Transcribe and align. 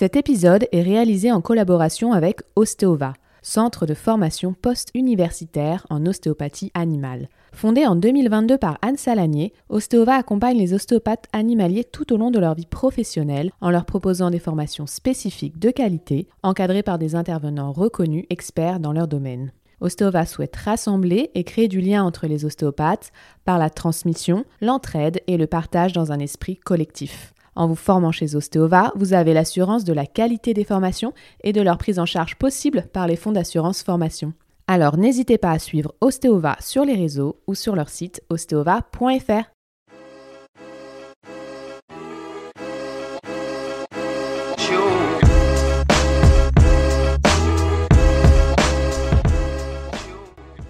Cet 0.00 0.16
épisode 0.16 0.66
est 0.72 0.80
réalisé 0.80 1.30
en 1.30 1.42
collaboration 1.42 2.14
avec 2.14 2.40
Ostéova, 2.56 3.12
centre 3.42 3.84
de 3.84 3.92
formation 3.92 4.54
post-universitaire 4.54 5.86
en 5.90 6.06
ostéopathie 6.06 6.70
animale. 6.72 7.28
Fondé 7.52 7.84
en 7.84 7.96
2022 7.96 8.56
par 8.56 8.78
Anne 8.80 8.96
Salanier, 8.96 9.52
Ostéova 9.68 10.14
accompagne 10.14 10.56
les 10.56 10.72
ostéopathes 10.72 11.26
animaliers 11.34 11.84
tout 11.84 12.14
au 12.14 12.16
long 12.16 12.30
de 12.30 12.38
leur 12.38 12.54
vie 12.54 12.64
professionnelle 12.64 13.50
en 13.60 13.68
leur 13.68 13.84
proposant 13.84 14.30
des 14.30 14.38
formations 14.38 14.86
spécifiques 14.86 15.58
de 15.58 15.70
qualité, 15.70 16.28
encadrées 16.42 16.82
par 16.82 16.96
des 16.96 17.14
intervenants 17.14 17.72
reconnus 17.72 18.24
experts 18.30 18.80
dans 18.80 18.94
leur 18.94 19.06
domaine. 19.06 19.52
Ostéova 19.82 20.24
souhaite 20.24 20.56
rassembler 20.56 21.30
et 21.34 21.44
créer 21.44 21.68
du 21.68 21.82
lien 21.82 22.02
entre 22.04 22.26
les 22.26 22.46
ostéopathes 22.46 23.12
par 23.44 23.58
la 23.58 23.68
transmission, 23.68 24.46
l'entraide 24.62 25.20
et 25.26 25.36
le 25.36 25.46
partage 25.46 25.92
dans 25.92 26.10
un 26.10 26.20
esprit 26.20 26.56
collectif. 26.56 27.34
En 27.56 27.66
vous 27.66 27.74
formant 27.74 28.12
chez 28.12 28.36
Ostéova, 28.36 28.92
vous 28.94 29.12
avez 29.12 29.34
l'assurance 29.34 29.84
de 29.84 29.92
la 29.92 30.06
qualité 30.06 30.54
des 30.54 30.64
formations 30.64 31.12
et 31.42 31.52
de 31.52 31.60
leur 31.60 31.78
prise 31.78 31.98
en 31.98 32.06
charge 32.06 32.36
possible 32.36 32.86
par 32.92 33.06
les 33.06 33.16
fonds 33.16 33.32
d'assurance 33.32 33.82
formation. 33.82 34.32
Alors 34.66 34.96
n'hésitez 34.96 35.36
pas 35.36 35.50
à 35.50 35.58
suivre 35.58 35.94
Ostéova 36.00 36.56
sur 36.60 36.84
les 36.84 36.94
réseaux 36.94 37.40
ou 37.46 37.54
sur 37.54 37.74
leur 37.74 37.88
site 37.88 38.22
ostéova.fr. 38.30 39.50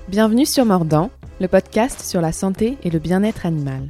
Bienvenue 0.08 0.46
sur 0.46 0.64
Mordant, 0.64 1.10
le 1.40 1.46
podcast 1.46 2.00
sur 2.00 2.20
la 2.20 2.32
santé 2.32 2.78
et 2.82 2.90
le 2.90 2.98
bien-être 2.98 3.46
animal. 3.46 3.88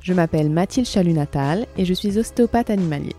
Je 0.00 0.14
m'appelle 0.14 0.48
Mathilde 0.48 0.86
Chalut-Natal 0.86 1.66
et 1.76 1.84
je 1.84 1.92
suis 1.92 2.18
ostéopathe 2.18 2.70
animalier. 2.70 3.14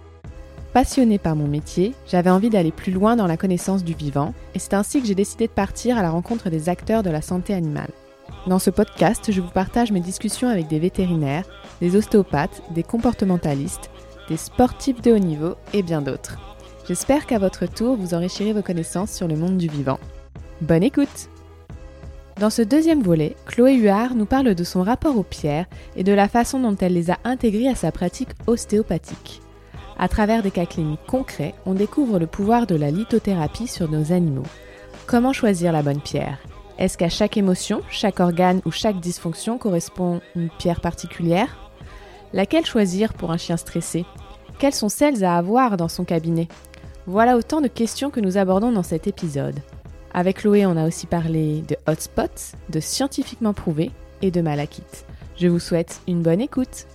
Passionnée 0.74 1.20
par 1.20 1.36
mon 1.36 1.48
métier, 1.48 1.94
j'avais 2.08 2.30
envie 2.30 2.50
d'aller 2.50 2.72
plus 2.72 2.92
loin 2.92 3.16
dans 3.16 3.28
la 3.28 3.38
connaissance 3.38 3.84
du 3.84 3.94
vivant 3.94 4.34
et 4.56 4.60
c'est 4.60 4.74
ainsi 4.74 5.02
que 5.02 5.08
j'ai 5.08 5.16
décidé 5.16 5.48
de 5.48 5.52
partir 5.52 5.98
à 5.98 6.02
la 6.02 6.10
rencontre 6.10 6.50
des 6.50 6.70
acteurs 6.70 7.04
de 7.04 7.10
la 7.10 7.22
santé 7.22 7.54
animale. 7.54 7.92
Dans 8.48 8.58
ce 8.58 8.72
podcast, 8.72 9.32
je 9.32 9.42
vous 9.42 9.52
partage 9.52 9.92
mes 9.92 10.00
discussions 10.00 10.48
avec 10.48 10.68
des 10.68 10.80
vétérinaires, 10.80 11.46
des 11.82 11.96
ostéopathes, 11.96 12.64
des 12.72 12.84
comportementalistes, 12.84 13.92
des 14.30 14.38
sportifs 14.38 15.02
de 15.02 15.12
haut 15.12 15.20
niveau 15.20 15.56
et 15.74 15.84
bien 15.84 16.02
d'autres. 16.02 16.40
J'espère 16.88 17.28
qu'à 17.28 17.38
votre 17.38 17.68
tour, 17.68 17.96
vous 17.96 18.16
enrichirez 18.16 18.54
vos 18.54 18.64
connaissances 18.64 19.12
sur 19.12 19.28
le 19.28 19.36
monde 19.36 19.58
du 19.58 19.68
vivant. 19.68 20.00
Bonne 20.62 20.84
écoute 20.84 21.31
Dans 22.42 22.50
ce 22.50 22.64
deuxième 22.64 23.04
volet, 23.04 23.36
Chloé 23.46 23.76
Huard 23.76 24.16
nous 24.16 24.26
parle 24.26 24.56
de 24.56 24.64
son 24.64 24.82
rapport 24.82 25.16
aux 25.16 25.22
pierres 25.22 25.68
et 25.96 26.04
de 26.04 26.12
la 26.12 26.28
façon 26.28 26.60
dont 26.60 26.76
elle 26.82 26.96
les 26.96 27.12
a 27.12 27.20
intégrées 27.24 27.68
à 27.68 27.76
sa 27.76 27.92
pratique 27.92 28.32
ostéopathique. 28.48 29.44
À 30.00 30.08
travers 30.08 30.42
des 30.42 30.50
cas 30.50 30.66
cliniques 30.66 31.06
concrets, 31.06 31.54
on 31.68 31.76
découvre 31.76 32.18
le 32.18 32.26
pouvoir 32.26 32.66
de 32.66 32.74
la 32.74 32.90
lithothérapie 32.90 33.68
sur 33.68 33.92
nos 33.92 34.12
animaux. 34.12 34.48
Comment 35.06 35.34
choisir 35.34 35.72
la 35.72 35.84
bonne 35.84 36.02
pierre? 36.02 36.40
Est-ce 36.80 36.98
qu'à 36.98 37.10
chaque 37.10 37.38
émotion, 37.38 37.84
chaque 37.92 38.20
organe 38.20 38.62
ou 38.66 38.72
chaque 38.72 39.00
dysfonction 39.00 39.60
correspond 39.60 40.20
une 40.36 40.50
pierre 40.50 40.82
particulière? 40.82 41.72
Laquelle 42.34 42.66
choisir 42.66 43.14
pour 43.14 43.30
un 43.30 43.38
chien 43.38 43.58
stressé? 43.58 44.04
Quelles 44.58 44.74
sont 44.74 44.90
celles 44.90 45.24
à 45.24 45.38
avoir 45.38 45.78
dans 45.78 45.90
son 45.90 46.06
cabinet? 46.06 46.48
Voilà 47.06 47.38
autant 47.38 47.62
de 47.62 47.68
questions 47.68 48.10
que 48.10 48.20
nous 48.20 48.40
abordons 48.40 48.72
dans 48.72 48.82
cet 48.82 49.06
épisode. 49.06 49.60
Avec 50.14 50.40
Chloé, 50.40 50.66
on 50.66 50.76
a 50.76 50.86
aussi 50.86 51.08
parlé 51.08 51.62
de 51.62 51.78
hotspots, 51.88 52.58
de 52.70 52.80
scientifiquement 52.82 53.54
prouvé 53.54 53.92
et 54.22 54.30
de 54.30 54.42
malachite. 54.42 55.06
Je 55.38 55.48
vous 55.48 55.60
souhaite 55.60 56.02
une 56.08 56.22
bonne 56.22 56.42
écoute. 56.42 56.86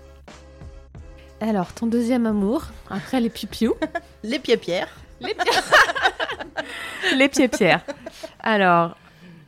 Alors, 1.41 1.73
ton 1.73 1.87
deuxième 1.87 2.27
amour, 2.27 2.65
après 2.91 3.21
les 3.21 3.31
pipiou 3.31 3.75
Les 4.23 4.39
pieds-pierres. 4.39 4.95
Les, 5.21 5.35
les 7.17 7.29
pieds-pierres. 7.29 7.85
Alors, 8.41 8.97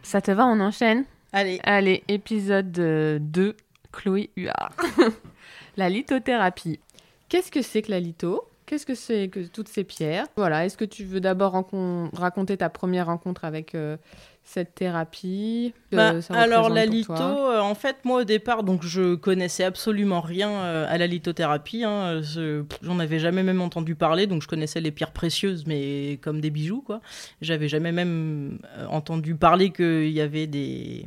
ça 0.02 0.22
te 0.22 0.30
va, 0.30 0.46
on 0.46 0.60
enchaîne? 0.60 1.04
Allez. 1.32 1.60
Allez, 1.62 2.02
épisode 2.08 2.72
2, 2.72 3.56
Chloé 3.92 4.30
Huard. 4.36 4.72
la 5.76 5.90
lithothérapie. 5.90 6.80
Qu'est-ce 7.28 7.50
que 7.50 7.60
c'est 7.60 7.82
que 7.82 7.90
la 7.90 8.00
litho? 8.00 8.47
Qu'est-ce 8.68 8.84
que 8.84 8.94
c'est 8.94 9.28
que 9.28 9.40
toutes 9.46 9.68
ces 9.68 9.82
pierres? 9.82 10.26
Voilà, 10.36 10.66
est-ce 10.66 10.76
que 10.76 10.84
tu 10.84 11.02
veux 11.02 11.20
d'abord 11.20 11.66
raconter 12.12 12.58
ta 12.58 12.68
première 12.68 13.06
rencontre 13.06 13.46
avec 13.46 13.74
euh, 13.74 13.96
cette 14.44 14.74
thérapie? 14.74 15.72
Bah, 15.90 16.12
Alors 16.28 16.68
la 16.68 16.84
litho, 16.84 17.14
euh, 17.14 17.60
en 17.60 17.74
fait, 17.74 17.96
moi 18.04 18.20
au 18.20 18.24
départ, 18.24 18.64
donc 18.64 18.82
je 18.82 19.14
connaissais 19.14 19.64
absolument 19.64 20.20
rien 20.20 20.50
euh, 20.50 20.84
à 20.86 20.98
la 20.98 21.06
lithothérapie. 21.06 21.82
Hein, 21.82 22.20
J'en 22.82 22.98
avais 22.98 23.18
jamais 23.18 23.42
même 23.42 23.62
entendu 23.62 23.94
parler, 23.94 24.26
donc 24.26 24.42
je 24.42 24.48
connaissais 24.48 24.82
les 24.82 24.90
pierres 24.90 25.12
précieuses, 25.12 25.64
mais 25.66 26.18
comme 26.20 26.42
des 26.42 26.50
bijoux, 26.50 26.82
quoi. 26.82 27.00
J'avais 27.40 27.68
jamais 27.68 27.90
même 27.92 28.58
entendu 28.90 29.34
parler 29.34 29.70
qu'il 29.70 30.10
y 30.10 30.20
avait 30.20 30.46
des 30.46 31.06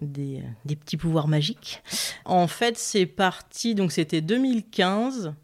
des, 0.00 0.42
des, 0.64 0.76
petits 0.76 0.96
pouvoirs 0.96 1.28
magiques. 1.28 1.82
En 2.24 2.46
fait, 2.46 2.78
c'est 2.78 3.04
parti, 3.04 3.74
donc 3.74 3.92
c'était 3.92 4.22
2015 4.22 5.34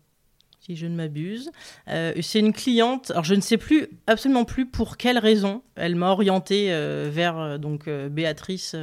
si 0.66 0.74
je 0.76 0.86
ne 0.86 0.96
m'abuse. 0.96 1.50
Euh, 1.88 2.12
c'est 2.20 2.40
une 2.40 2.52
cliente, 2.52 3.12
alors 3.12 3.24
je 3.24 3.34
ne 3.34 3.40
sais 3.40 3.56
plus, 3.56 3.88
absolument 4.06 4.44
plus 4.44 4.66
pour 4.66 4.96
quelle 4.96 5.18
raison. 5.18 5.62
Elle 5.76 5.94
m'a 5.94 6.10
orientée 6.10 6.72
euh, 6.72 7.08
vers 7.12 7.38
euh, 7.38 7.58
donc 7.58 7.88
Béatrice, 7.88 8.74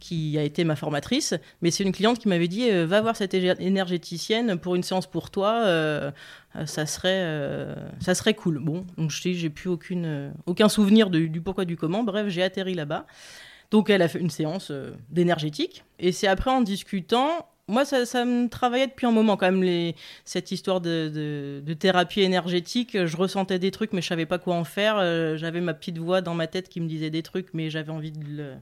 qui 0.00 0.38
a 0.38 0.42
été 0.42 0.64
ma 0.64 0.76
formatrice, 0.76 1.34
mais 1.62 1.70
c'est 1.70 1.84
une 1.84 1.92
cliente 1.92 2.18
qui 2.18 2.28
m'avait 2.28 2.48
dit 2.48 2.70
va 2.70 3.02
voir 3.02 3.16
cette 3.16 3.34
énergéticienne 3.34 4.58
pour 4.58 4.74
une 4.74 4.82
séance 4.82 5.06
pour 5.06 5.30
toi, 5.30 6.12
ça 6.64 6.86
serait 6.86 7.66
ça 8.00 8.14
serait 8.14 8.32
cool. 8.32 8.60
Bon, 8.60 8.86
donc 8.96 9.10
je 9.10 9.32
j'ai 9.32 9.50
plus 9.50 9.68
aucune 9.68 10.32
aucun 10.46 10.70
souvenir 10.70 11.10
du 11.10 11.40
pourquoi 11.42 11.66
du 11.66 11.76
comment. 11.76 12.02
Bref, 12.02 12.28
j'ai 12.28 12.42
atterri 12.42 12.72
là-bas. 12.72 13.06
Donc 13.70 13.90
elle 13.90 14.00
a 14.00 14.08
fait 14.08 14.20
une 14.20 14.30
séance 14.30 14.72
d'énergétique 15.10 15.84
et 15.98 16.12
c'est 16.12 16.26
après 16.26 16.50
en 16.50 16.62
discutant 16.62 17.46
moi, 17.70 17.84
ça, 17.84 18.24
me 18.24 18.48
travaillait 18.48 18.88
depuis 18.88 19.06
un 19.06 19.12
moment 19.12 19.36
quand 19.36 19.50
même, 19.50 19.92
cette 20.24 20.50
histoire 20.50 20.80
de, 20.80 21.62
thérapie 21.78 22.20
énergétique. 22.22 23.06
Je 23.06 23.16
ressentais 23.16 23.58
des 23.58 23.70
trucs, 23.70 23.92
mais 23.92 24.02
je 24.02 24.08
savais 24.08 24.26
pas 24.26 24.38
quoi 24.38 24.56
en 24.56 24.64
faire. 24.64 24.96
Euh, 24.98 25.36
j'avais 25.36 25.60
ma 25.60 25.72
petite 25.72 25.98
voix 25.98 26.20
dans 26.20 26.34
ma 26.34 26.46
tête 26.46 26.68
qui 26.68 26.80
me 26.80 26.88
disait 26.88 27.10
des 27.10 27.22
trucs, 27.22 27.54
mais 27.54 27.70
j'avais 27.70 27.92
envie 27.92 28.12
de, 28.12 28.54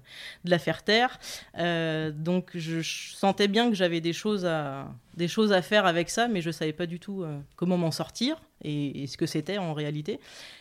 la 0.44 0.58
faire 0.58 0.82
taire. 0.84 1.18
Euh, 1.58 2.10
donc, 2.12 2.50
je, 2.54 2.82
sentais 2.82 3.48
bien 3.48 3.70
que 3.70 3.74
j'avais 3.74 4.00
des 4.00 4.12
choses 4.12 4.44
à 4.44 4.88
des 5.18 5.28
choses 5.28 5.52
à 5.52 5.60
faire 5.60 5.84
avec 5.84 6.08
ça, 6.08 6.28
mais 6.28 6.40
je 6.40 6.50
savais 6.50 6.72
pas 6.72 6.86
du 6.86 6.98
tout 6.98 7.22
euh, 7.22 7.38
comment 7.56 7.76
m'en 7.76 7.90
sortir 7.90 8.40
et, 8.64 9.06
ce 9.06 9.18
que 9.18 9.26
c'était 9.26 9.58
en 9.58 9.74
réalité. 9.74 10.18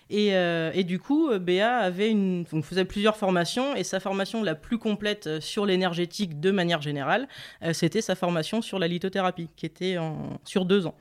Et, 0.09 0.35
euh, 0.35 0.71
et, 0.73 0.83
du 0.83 0.99
coup, 0.99 1.29
euh, 1.29 1.39
Béa 1.39 1.77
avait 1.77 2.09
une, 2.09 2.43
donc 2.43 2.65
faisait 2.65 2.83
plusieurs 2.83 3.15
formations 3.15 3.75
et 3.75 3.83
sa 3.83 3.99
formation 4.01 4.43
la 4.43 4.55
plus 4.55 4.77
complète 4.77 5.39
sur 5.39 5.65
l'énergétique 5.65 6.41
de 6.41 6.51
manière 6.51 6.81
générale, 6.81 7.27
c'était 7.71 8.01
sa 8.01 8.15
formation 8.15 8.61
sur 8.61 8.79
la 8.79 8.87
lithothérapie, 8.87 9.47
qui 9.55 9.65
était 9.65 9.97
en, 9.97 10.39
sur 10.43 10.65
deux 10.65 10.85
ans. 10.87 10.95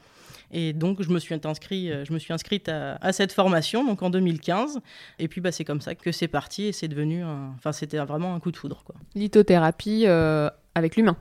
Et 0.52 0.72
donc, 0.72 1.02
je 1.02 1.10
me 1.10 1.18
suis, 1.18 1.34
inscrit, 1.34 1.90
je 2.04 2.12
me 2.12 2.18
suis 2.18 2.32
inscrite 2.32 2.68
à, 2.68 3.12
cette 3.12 3.32
formation 3.32 3.84
donc 3.84 4.02
en 4.02 4.10
2015. 4.10 4.78
Et 5.18 5.28
puis, 5.28 5.40
bah, 5.40 5.50
c'est 5.50 5.64
comme 5.64 5.80
ça 5.80 5.94
que 5.94 6.12
c'est 6.12 6.28
parti 6.28 6.66
et 6.66 6.72
c'est 6.72 6.88
devenu, 6.88 7.24
enfin, 7.56 7.72
c'était 7.72 7.98
vraiment 7.98 8.34
un 8.34 8.40
coup 8.40 8.52
de 8.52 8.56
foudre. 8.56 8.84
Quoi. 8.84 8.94
Lithothérapie 9.14 10.06
avec 10.06 10.96
l'humain. 10.96 11.16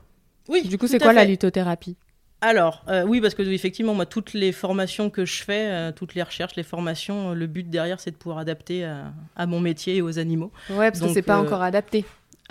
Oui. 0.48 0.62
Du 0.68 0.78
coup, 0.78 0.86
c'est 0.86 1.00
quoi 1.00 1.12
la 1.12 1.24
lithothérapie? 1.24 1.96
Alors, 2.42 2.84
euh, 2.88 3.02
oui, 3.04 3.20
parce 3.20 3.34
que 3.34 3.42
effectivement, 3.42 3.94
moi, 3.94 4.04
toutes 4.04 4.34
les 4.34 4.52
formations 4.52 5.08
que 5.08 5.24
je 5.24 5.42
fais, 5.42 5.70
euh, 5.70 5.92
toutes 5.92 6.14
les 6.14 6.22
recherches, 6.22 6.54
les 6.56 6.62
formations, 6.62 7.30
euh, 7.30 7.34
le 7.34 7.46
but 7.46 7.68
derrière, 7.68 7.98
c'est 7.98 8.10
de 8.10 8.16
pouvoir 8.16 8.38
adapter 8.38 8.84
à, 8.84 9.46
mon 9.46 9.60
métier 9.60 9.96
et 9.96 10.02
aux 10.02 10.18
animaux. 10.18 10.52
Ouais, 10.70 10.90
parce 10.90 11.00
que 11.00 11.08
c'est 11.08 11.22
pas 11.22 11.38
encore 11.38 11.62
adapté. 11.62 12.04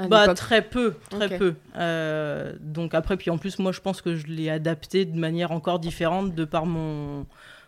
Bah, 0.09 0.33
très 0.33 0.61
peu, 0.61 0.95
très 1.09 1.37
peu. 1.37 1.55
donc 2.59 2.93
après, 2.93 3.15
puis 3.15 3.29
en 3.29 3.37
plus, 3.37 3.59
moi, 3.59 3.71
je 3.71 3.79
pense 3.79 4.01
que 4.01 4.15
je 4.15 4.27
l'ai 4.27 4.49
adapté 4.49 5.05
de 5.05 5.17
manière 5.17 5.51
encore 5.51 5.79
différente 5.79 6.33
de 6.33 6.43
par 6.43 6.65
mon, 6.65 7.25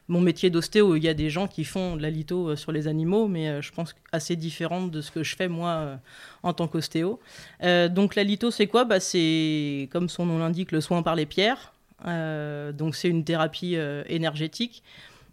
mon 0.09 0.19
métier 0.19 0.49
d'ostéo. 0.49 0.97
Il 0.97 1.03
y 1.03 1.07
a 1.07 1.13
des 1.13 1.29
gens 1.29 1.47
qui 1.47 1.63
font 1.63 1.95
de 1.95 2.01
la 2.01 2.09
litho 2.09 2.57
sur 2.57 2.73
les 2.73 2.87
animaux, 2.89 3.27
mais 3.27 3.61
je 3.61 3.71
pense 3.71 3.95
assez 4.11 4.35
différente 4.35 4.91
de 4.91 4.99
ce 5.01 5.11
que 5.11 5.23
je 5.23 5.35
fais 5.35 5.47
moi 5.47 5.99
en 6.43 6.51
tant 6.51 6.67
qu'ostéo. 6.67 7.19
donc 7.61 8.15
la 8.15 8.23
litho, 8.23 8.49
c'est 8.49 8.67
quoi? 8.67 8.85
Bah, 8.85 8.99
C'est, 8.99 9.87
comme 9.91 10.09
son 10.09 10.25
nom 10.25 10.39
l'indique, 10.39 10.73
le 10.73 10.81
soin 10.81 11.03
par 11.03 11.15
les 11.15 11.27
pierres. 11.27 11.71
Euh, 12.05 12.71
donc 12.71 12.95
c'est 12.95 13.09
une 13.09 13.23
thérapie 13.23 13.75
euh, 13.75 14.03
énergétique. 14.07 14.83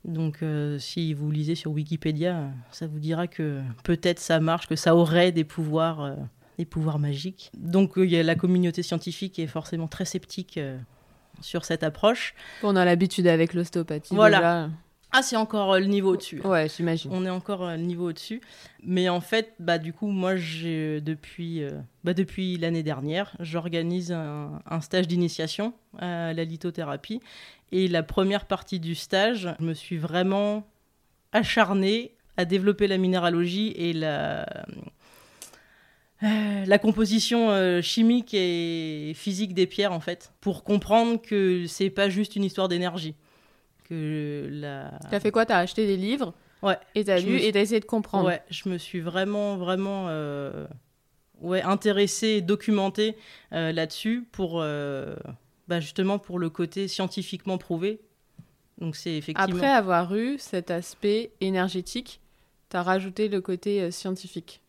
Donc 0.04 0.42
euh, 0.42 0.78
si 0.78 1.14
vous 1.14 1.30
lisez 1.30 1.54
sur 1.54 1.70
Wikipédia, 1.72 2.50
ça 2.70 2.86
vous 2.86 2.98
dira 2.98 3.26
que 3.26 3.62
peut-être 3.84 4.20
ça 4.20 4.40
marche, 4.40 4.66
que 4.66 4.76
ça 4.76 4.94
aurait 4.94 5.32
des 5.32 5.44
pouvoirs, 5.44 6.16
des 6.58 6.64
pouvoirs 6.64 6.98
magiques. 6.98 7.50
Donc 7.56 7.92
il 7.96 8.10
y 8.10 8.16
a 8.16 8.22
la 8.22 8.34
communauté 8.34 8.82
scientifique 8.82 9.38
est 9.38 9.46
forcément 9.46 9.88
très 9.88 10.04
sceptique 10.04 10.60
sur 11.40 11.64
cette 11.64 11.82
approche. 11.82 12.34
On 12.62 12.76
a 12.76 12.84
l'habitude 12.84 13.26
avec 13.26 13.54
l'ostéopathie. 13.54 14.14
Voilà. 14.14 14.68
Ah, 15.16 15.22
c'est 15.22 15.36
encore 15.36 15.78
le 15.78 15.86
niveau 15.86 16.14
au-dessus. 16.14 16.40
Ouais, 16.40 16.68
j'imagine. 16.68 17.10
On 17.14 17.24
est 17.24 17.30
encore 17.30 17.66
le 17.66 17.76
niveau 17.76 18.08
au-dessus. 18.08 18.40
Mais 18.82 19.08
en 19.08 19.20
fait, 19.20 19.54
bah, 19.60 19.78
du 19.78 19.92
coup, 19.92 20.08
moi, 20.08 20.34
j'ai 20.36 21.00
depuis, 21.00 21.62
bah, 22.02 22.14
depuis 22.14 22.58
l'année 22.58 22.82
dernière, 22.82 23.36
j'organise 23.38 24.10
un, 24.10 24.60
un, 24.68 24.80
stage 24.80 25.06
d'initiation 25.06 25.72
à 25.98 26.32
la 26.32 26.44
lithothérapie. 26.44 27.20
Et 27.70 27.86
la 27.86 28.02
première 28.02 28.46
partie 28.46 28.80
du 28.80 28.96
stage, 28.96 29.54
je 29.60 29.64
me 29.64 29.72
suis 29.72 29.98
vraiment 29.98 30.66
acharné 31.32 32.16
à 32.36 32.44
développer 32.44 32.88
la 32.88 32.98
minéralogie 32.98 33.72
et 33.76 33.92
la, 33.92 34.46
euh, 36.22 36.64
la 36.64 36.78
composition 36.78 37.50
euh, 37.50 37.82
chimique 37.82 38.32
et 38.34 39.12
physique 39.14 39.52
des 39.52 39.66
pierres 39.66 39.92
en 39.92 40.00
fait, 40.00 40.32
pour 40.40 40.64
comprendre 40.64 41.20
que 41.20 41.66
c'est 41.66 41.90
pas 41.90 42.08
juste 42.08 42.36
une 42.36 42.44
histoire 42.44 42.68
d'énergie. 42.68 43.14
Que 43.84 44.48
la... 44.50 44.98
T'as 45.10 45.20
fait 45.20 45.30
quoi? 45.30 45.44
T'as 45.44 45.58
acheté 45.58 45.86
des 45.86 45.96
livres? 45.96 46.32
Ouais. 46.62 46.78
Et 46.94 47.04
t'as 47.04 47.20
lu 47.20 47.38
et 47.38 47.52
t'as 47.52 47.60
essayé 47.60 47.80
de 47.80 47.84
comprendre? 47.84 48.26
Ouais, 48.26 48.42
je 48.48 48.68
me 48.70 48.78
suis 48.78 49.00
vraiment, 49.00 49.56
vraiment 49.58 50.06
euh, 50.08 50.66
ouais, 51.42 51.60
intéressée, 51.60 52.40
documentée 52.40 53.16
là-dessus 53.50 54.26
pour 54.32 54.60
bah, 54.60 55.80
justement 55.80 56.18
pour 56.18 56.38
le 56.38 56.48
côté 56.48 56.88
scientifiquement 56.88 57.58
prouvé. 57.58 58.00
Donc 58.78 58.96
c'est 58.96 59.14
effectivement. 59.16 59.56
Après 59.56 59.68
avoir 59.68 60.14
eu 60.16 60.38
cet 60.38 60.70
aspect 60.70 61.32
énergétique, 61.42 62.20
tu 62.70 62.76
as 62.78 62.82
rajouté 62.82 63.28
le 63.28 63.42
côté 63.42 63.90
scientifique. 63.90 64.62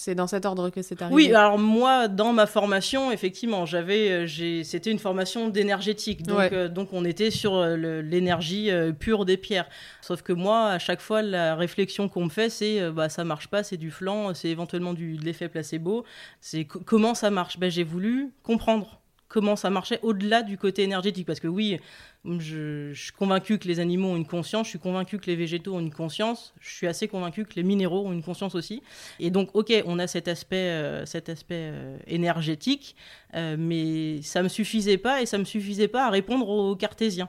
C'est 0.00 0.14
dans 0.14 0.28
cet 0.28 0.46
ordre 0.46 0.70
que 0.70 0.80
c'est 0.80 1.02
arrivé. 1.02 1.12
Oui, 1.12 1.34
alors 1.34 1.58
moi, 1.58 2.06
dans 2.06 2.32
ma 2.32 2.46
formation, 2.46 3.10
effectivement, 3.10 3.66
j'avais, 3.66 4.10
euh, 4.10 4.26
j'ai, 4.26 4.62
c'était 4.62 4.92
une 4.92 5.00
formation 5.00 5.48
d'énergétique, 5.48 6.22
donc, 6.22 6.52
euh, 6.52 6.68
donc 6.68 6.92
on 6.92 7.04
était 7.04 7.32
sur 7.32 7.56
euh, 7.56 8.00
l'énergie 8.00 8.70
pure 9.00 9.24
des 9.24 9.36
pierres. 9.36 9.68
Sauf 10.00 10.22
que 10.22 10.32
moi, 10.32 10.68
à 10.68 10.78
chaque 10.78 11.00
fois, 11.00 11.20
la 11.20 11.56
réflexion 11.56 12.08
qu'on 12.08 12.26
me 12.26 12.30
fait, 12.30 12.48
c'est, 12.48 12.92
bah 12.92 13.08
ça 13.08 13.24
marche 13.24 13.48
pas, 13.48 13.64
c'est 13.64 13.76
du 13.76 13.90
flanc, 13.90 14.34
c'est 14.34 14.50
éventuellement 14.50 14.94
du, 14.94 15.16
de 15.16 15.24
l'effet 15.24 15.48
placebo. 15.48 16.04
C'est 16.40 16.64
comment 16.64 17.14
ça 17.14 17.30
marche? 17.30 17.58
Ben, 17.58 17.68
j'ai 17.68 17.82
voulu 17.82 18.30
comprendre 18.44 18.97
comment 19.28 19.56
ça 19.56 19.70
marchait 19.70 20.00
au-delà 20.02 20.42
du 20.42 20.58
côté 20.58 20.82
énergétique. 20.82 21.26
Parce 21.26 21.40
que 21.40 21.48
oui, 21.48 21.78
je, 22.24 22.92
suis 22.94 23.12
convaincu 23.12 23.58
que 23.58 23.68
les 23.68 23.80
animaux 23.80 24.08
ont 24.08 24.16
une 24.16 24.26
conscience, 24.26 24.66
je 24.66 24.70
suis 24.70 24.78
convaincu 24.78 25.18
que 25.18 25.26
les 25.26 25.36
végétaux 25.36 25.74
ont 25.74 25.80
une 25.80 25.92
conscience, 25.92 26.54
je 26.60 26.74
suis 26.74 26.86
assez 26.86 27.08
convaincu 27.08 27.44
que 27.44 27.54
les 27.54 27.62
minéraux 27.62 28.06
ont 28.06 28.12
une 28.12 28.22
conscience 28.22 28.54
aussi. 28.54 28.82
Et 29.20 29.30
donc, 29.30 29.50
ok, 29.54 29.72
on 29.86 29.98
a 29.98 30.06
cet 30.06 30.28
aspect, 30.28 30.56
euh, 30.56 31.06
cet 31.06 31.28
aspect 31.28 31.70
euh, 31.72 31.98
énergétique, 32.06 32.96
euh, 33.34 33.56
mais 33.58 34.22
ça 34.22 34.42
me 34.42 34.48
suffisait 34.48 34.98
pas 34.98 35.22
et 35.22 35.26
ça 35.26 35.38
me 35.38 35.44
suffisait 35.44 35.88
pas 35.88 36.06
à 36.06 36.10
répondre 36.10 36.48
aux 36.48 36.76
cartésiens. 36.76 37.28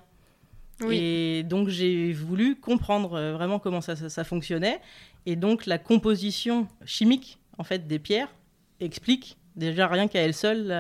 Et 0.90 1.44
donc 1.44 1.68
j'ai 1.68 2.14
voulu 2.14 2.56
comprendre 2.56 3.34
vraiment 3.34 3.60
comment 3.60 3.82
ça, 3.82 3.98
ça, 3.98 4.24
fonctionnait. 4.24 4.80
Et 5.26 5.36
donc 5.36 5.66
la 5.66 5.78
composition 5.78 6.70
chimique 6.86 7.38
en 7.58 7.66
fait 7.66 7.86
des 7.86 8.00
pierres 8.00 8.34
explique 8.80 9.38
déjà 9.58 9.90
rien 9.90 10.08
qu'à 10.08 10.22
elle 10.22 10.34
seule 10.34 10.72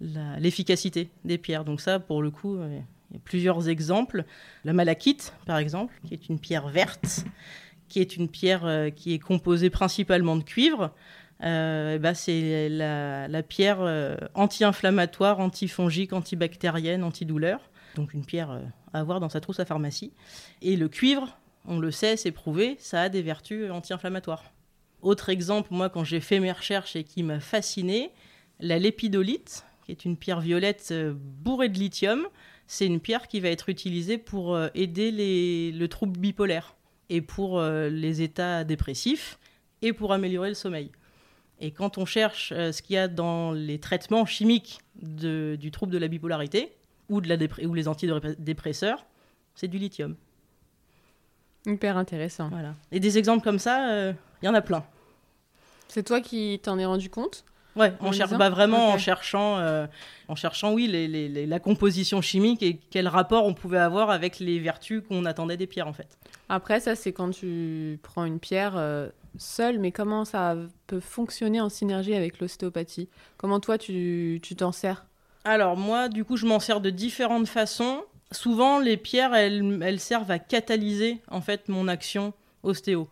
l'efficacité 0.00 1.10
des 1.24 1.38
pierres. 1.38 1.64
Donc 1.64 1.80
ça, 1.80 1.98
pour 1.98 2.22
le 2.22 2.30
coup, 2.30 2.56
euh, 2.56 2.80
il 3.10 3.14
y 3.14 3.16
a 3.16 3.20
plusieurs 3.24 3.68
exemples. 3.68 4.24
La 4.64 4.72
malachite, 4.72 5.32
par 5.46 5.58
exemple, 5.58 5.94
qui 6.04 6.14
est 6.14 6.28
une 6.28 6.38
pierre 6.38 6.68
verte, 6.68 7.24
qui 7.88 8.00
est 8.00 8.16
une 8.16 8.28
pierre 8.28 8.64
euh, 8.64 8.90
qui 8.90 9.14
est 9.14 9.18
composée 9.18 9.70
principalement 9.70 10.36
de 10.36 10.42
cuivre. 10.42 10.92
Euh, 11.42 11.98
bah, 11.98 12.14
c'est 12.14 12.68
la, 12.68 13.42
pierre 13.42 13.78
anti-inflammatoire, 14.34 15.40
antifongique, 15.40 16.12
antibactérienne, 16.12 17.04
antidouleur. 17.04 17.70
Donc 17.94 18.12
une 18.14 18.24
pierre 18.24 18.60
à 18.92 19.00
avoir 19.00 19.20
dans 19.20 19.28
sa 19.28 19.40
trousse 19.40 19.60
à 19.60 19.64
pharmacie. 19.64 20.12
Et 20.62 20.76
le 20.76 20.88
cuivre, 20.88 21.38
on 21.64 21.78
le 21.78 21.90
sait, 21.90 22.16
c'est 22.16 22.32
prouvé, 22.32 22.76
ça 22.80 23.02
a 23.02 23.08
des 23.08 23.22
vertus 23.22 23.70
anti-inflammatoires. 23.70 24.44
Autre 25.00 25.28
exemple, 25.28 25.68
moi, 25.70 25.88
quand 25.88 26.02
j'ai 26.02 26.20
fait 26.20 26.40
mes 26.40 26.50
recherches 26.50 26.96
et 26.96 27.04
qui 27.04 27.22
m'a 27.22 27.38
fasciné, 27.38 28.10
la 28.60 28.78
lépidolite, 28.78 29.64
qui 29.88 29.92
est 29.92 30.04
une 30.04 30.18
pierre 30.18 30.40
violette 30.40 30.88
euh, 30.90 31.14
bourrée 31.16 31.70
de 31.70 31.78
lithium. 31.78 32.28
C'est 32.66 32.84
une 32.84 33.00
pierre 33.00 33.26
qui 33.26 33.40
va 33.40 33.48
être 33.48 33.70
utilisée 33.70 34.18
pour 34.18 34.54
euh, 34.54 34.68
aider 34.74 35.10
les, 35.10 35.72
le 35.72 35.88
trouble 35.88 36.18
bipolaire 36.20 36.76
et 37.08 37.22
pour 37.22 37.58
euh, 37.58 37.88
les 37.88 38.20
états 38.20 38.64
dépressifs 38.64 39.38
et 39.80 39.94
pour 39.94 40.12
améliorer 40.12 40.50
le 40.50 40.54
sommeil. 40.54 40.90
Et 41.58 41.70
quand 41.70 41.96
on 41.96 42.04
cherche 42.04 42.50
ce 42.50 42.82
qu'il 42.82 42.94
y 42.94 42.98
a 42.98 43.08
dans 43.08 43.52
les 43.52 43.80
traitements 43.80 44.26
chimiques 44.26 44.78
du 44.94 45.70
trouble 45.72 45.90
de 45.90 45.98
la 45.98 46.06
bipolarité 46.06 46.70
ou, 47.08 47.20
de 47.20 47.28
la 47.28 47.36
ou 47.66 47.74
les 47.74 47.88
antidépresseurs, 47.88 49.06
c'est 49.56 49.66
du 49.66 49.78
lithium. 49.78 50.14
Hyper 51.66 51.96
intéressant. 51.96 52.48
Voilà. 52.50 52.74
Et 52.92 53.00
des 53.00 53.18
exemples 53.18 53.42
comme 53.42 53.58
ça, 53.58 54.10
il 54.10 54.46
y 54.46 54.48
en 54.48 54.54
a 54.54 54.60
plein. 54.60 54.84
C'est 55.88 56.04
toi 56.04 56.20
qui 56.20 56.60
t'en 56.62 56.78
es 56.78 56.84
rendu 56.84 57.10
compte? 57.10 57.44
Ouais, 57.78 57.92
on 58.00 58.10
cherche 58.12 58.32
bah, 58.32 58.50
vraiment 58.50 58.88
en 58.90 58.98
cherchant, 58.98 59.58
euh, 59.58 59.86
en 60.26 60.34
cherchant 60.34 60.72
oui, 60.72 60.88
les, 60.88 61.46
la 61.46 61.60
composition 61.60 62.20
chimique 62.20 62.62
et 62.62 62.80
quel 62.90 63.06
rapport 63.06 63.46
on 63.46 63.54
pouvait 63.54 63.78
avoir 63.78 64.10
avec 64.10 64.40
les 64.40 64.58
vertus 64.58 65.02
qu'on 65.08 65.24
attendait 65.24 65.56
des 65.56 65.68
pierres 65.68 65.86
en 65.86 65.92
fait. 65.92 66.18
Après, 66.48 66.80
ça 66.80 66.96
c'est 66.96 67.12
quand 67.12 67.30
tu 67.30 68.00
prends 68.02 68.24
une 68.24 68.40
pierre 68.40 68.74
euh, 68.76 69.08
seule, 69.36 69.78
mais 69.78 69.92
comment 69.92 70.24
ça 70.24 70.56
peut 70.88 71.00
fonctionner 71.00 71.60
en 71.60 71.68
synergie 71.68 72.14
avec 72.14 72.40
l'ostéopathie? 72.40 73.08
Comment 73.36 73.60
toi 73.60 73.78
tu 73.78 74.40
t'en 74.56 74.72
sers? 74.72 75.06
Alors 75.44 75.76
moi, 75.76 76.08
du 76.08 76.24
coup, 76.24 76.36
je 76.36 76.46
m'en 76.46 76.60
sers 76.60 76.80
de 76.80 76.90
différentes 76.90 77.48
façons. 77.48 78.02
Souvent, 78.32 78.78
les 78.80 78.96
pierres, 78.96 79.34
elles, 79.34 79.80
elles 79.82 80.00
servent 80.00 80.30
à 80.30 80.38
catalyser 80.38 81.20
en 81.30 81.40
fait 81.40 81.68
mon 81.68 81.88
action 81.88 82.34
ostéo 82.62 83.08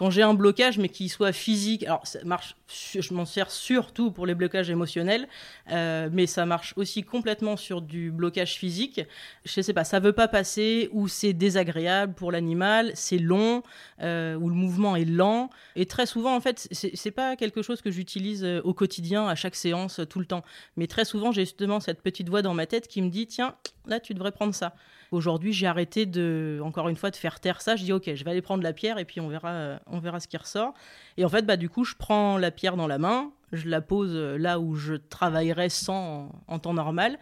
quand 0.00 0.08
j'ai 0.08 0.22
un 0.22 0.32
blocage, 0.32 0.78
mais 0.78 0.88
qui 0.88 1.10
soit 1.10 1.30
physique, 1.30 1.84
alors 1.84 2.06
ça 2.06 2.20
marche, 2.24 2.56
je 2.68 3.12
m'en 3.12 3.26
sers 3.26 3.50
surtout 3.50 4.10
pour 4.10 4.24
les 4.24 4.34
blocages 4.34 4.70
émotionnels, 4.70 5.28
euh, 5.70 6.08
mais 6.10 6.26
ça 6.26 6.46
marche 6.46 6.72
aussi 6.78 7.02
complètement 7.02 7.58
sur 7.58 7.82
du 7.82 8.10
blocage 8.10 8.54
physique. 8.54 9.02
Je 9.44 9.60
sais 9.60 9.74
pas, 9.74 9.84
ça 9.84 10.00
veut 10.00 10.14
pas 10.14 10.26
passer, 10.26 10.88
ou 10.92 11.06
c'est 11.06 11.34
désagréable 11.34 12.14
pour 12.14 12.32
l'animal, 12.32 12.92
c'est 12.94 13.18
long, 13.18 13.62
euh, 14.00 14.36
ou 14.36 14.48
le 14.48 14.54
mouvement 14.54 14.96
est 14.96 15.04
lent. 15.04 15.50
Et 15.76 15.84
très 15.84 16.06
souvent, 16.06 16.34
en 16.34 16.40
fait, 16.40 16.66
c'est 16.70 17.10
pas 17.10 17.36
quelque 17.36 17.60
chose 17.60 17.82
que 17.82 17.90
j'utilise 17.90 18.42
euh, 18.42 18.62
au 18.64 18.72
quotidien, 18.72 19.28
à 19.28 19.34
chaque 19.34 19.54
séance, 19.54 20.00
tout 20.08 20.18
le 20.18 20.24
temps. 20.24 20.44
Mais 20.78 20.86
très 20.86 21.04
souvent, 21.04 21.30
j'ai 21.30 21.42
justement 21.42 21.78
cette 21.78 22.00
petite 22.00 22.30
voix 22.30 22.40
dans 22.40 22.54
ma 22.54 22.64
tête 22.64 22.88
qui 22.88 23.02
me 23.02 23.10
dit, 23.10 23.26
tiens, 23.26 23.54
là, 23.84 24.00
tu 24.00 24.14
devrais 24.14 24.32
prendre 24.32 24.54
ça. 24.54 24.74
Aujourd'hui, 25.10 25.52
j'ai 25.52 25.66
arrêté 25.66 26.06
de, 26.06 26.60
encore 26.62 26.88
une 26.88 26.96
fois, 26.96 27.10
de 27.10 27.16
faire 27.16 27.40
taire 27.40 27.62
ça. 27.62 27.74
Je 27.74 27.82
dis, 27.82 27.92
ok, 27.92 28.14
je 28.14 28.24
vais 28.24 28.30
aller 28.30 28.42
prendre 28.42 28.62
la 28.62 28.72
pierre 28.72 28.98
et 28.98 29.04
puis 29.04 29.20
on 29.20 29.28
verra, 29.28 29.50
euh, 29.50 29.78
on 29.86 29.98
verra 29.98 30.20
ce 30.20 30.28
qui 30.28 30.36
ressort. 30.36 30.72
Et 31.16 31.24
en 31.24 31.28
fait, 31.28 31.42
bah, 31.42 31.56
du 31.56 31.68
coup, 31.68 31.84
je 31.84 31.96
prends 31.96 32.38
la 32.38 32.52
pierre 32.52 32.76
dans 32.76 32.86
la 32.86 32.98
main, 32.98 33.32
je 33.52 33.68
la 33.68 33.80
pose 33.80 34.12
euh, 34.14 34.38
là 34.38 34.60
où 34.60 34.76
je 34.76 34.94
travaillerais 34.94 35.68
sans 35.68 36.30
en, 36.46 36.58
temps 36.60 36.74
normal. 36.74 37.18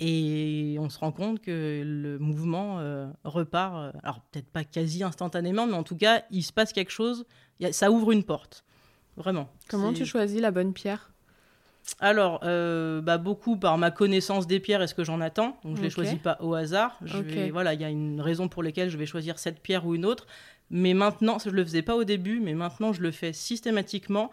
Et 0.00 0.76
on 0.80 0.90
se 0.90 0.98
rend 0.98 1.12
compte 1.12 1.40
que 1.40 1.82
le 1.84 2.18
mouvement 2.18 2.80
euh, 2.80 3.08
repart, 3.24 3.94
alors 4.02 4.20
peut-être 4.30 4.50
pas 4.50 4.64
quasi 4.64 5.04
instantanément, 5.04 5.66
mais 5.66 5.74
en 5.74 5.84
tout 5.84 5.96
cas, 5.96 6.22
il 6.30 6.42
se 6.42 6.52
passe 6.52 6.72
quelque 6.72 6.90
chose, 6.90 7.24
ça 7.70 7.90
ouvre 7.90 8.12
une 8.12 8.24
porte. 8.24 8.64
Vraiment. 9.16 9.48
Comment 9.68 9.92
tu 9.92 10.04
choisis 10.04 10.40
la 10.40 10.50
bonne 10.50 10.72
pierre? 10.72 11.09
Alors, 11.98 12.40
euh, 12.44 13.00
bah, 13.00 13.18
beaucoup 13.18 13.56
par 13.56 13.78
ma 13.78 13.90
connaissance 13.90 14.46
des 14.46 14.60
pierres 14.60 14.82
et 14.82 14.86
ce 14.86 14.94
que 14.94 15.04
j'en 15.04 15.20
attends. 15.20 15.58
Donc, 15.64 15.76
je 15.76 15.80
ne 15.80 15.84
les 15.86 15.90
choisis 15.90 16.18
pas 16.18 16.38
au 16.40 16.54
hasard. 16.54 16.98
voilà, 17.50 17.74
il 17.74 17.80
y 17.80 17.84
a 17.84 17.90
une 17.90 18.20
raison 18.20 18.48
pour 18.48 18.62
laquelle 18.62 18.90
je 18.90 18.96
vais 18.96 19.06
choisir 19.06 19.38
cette 19.38 19.60
pierre 19.60 19.86
ou 19.86 19.94
une 19.94 20.04
autre. 20.04 20.26
Mais 20.70 20.94
maintenant, 20.94 21.38
je 21.38 21.50
ne 21.50 21.54
le 21.54 21.64
faisais 21.64 21.82
pas 21.82 21.96
au 21.96 22.04
début, 22.04 22.40
mais 22.40 22.54
maintenant, 22.54 22.92
je 22.92 23.02
le 23.02 23.10
fais 23.10 23.32
systématiquement. 23.32 24.30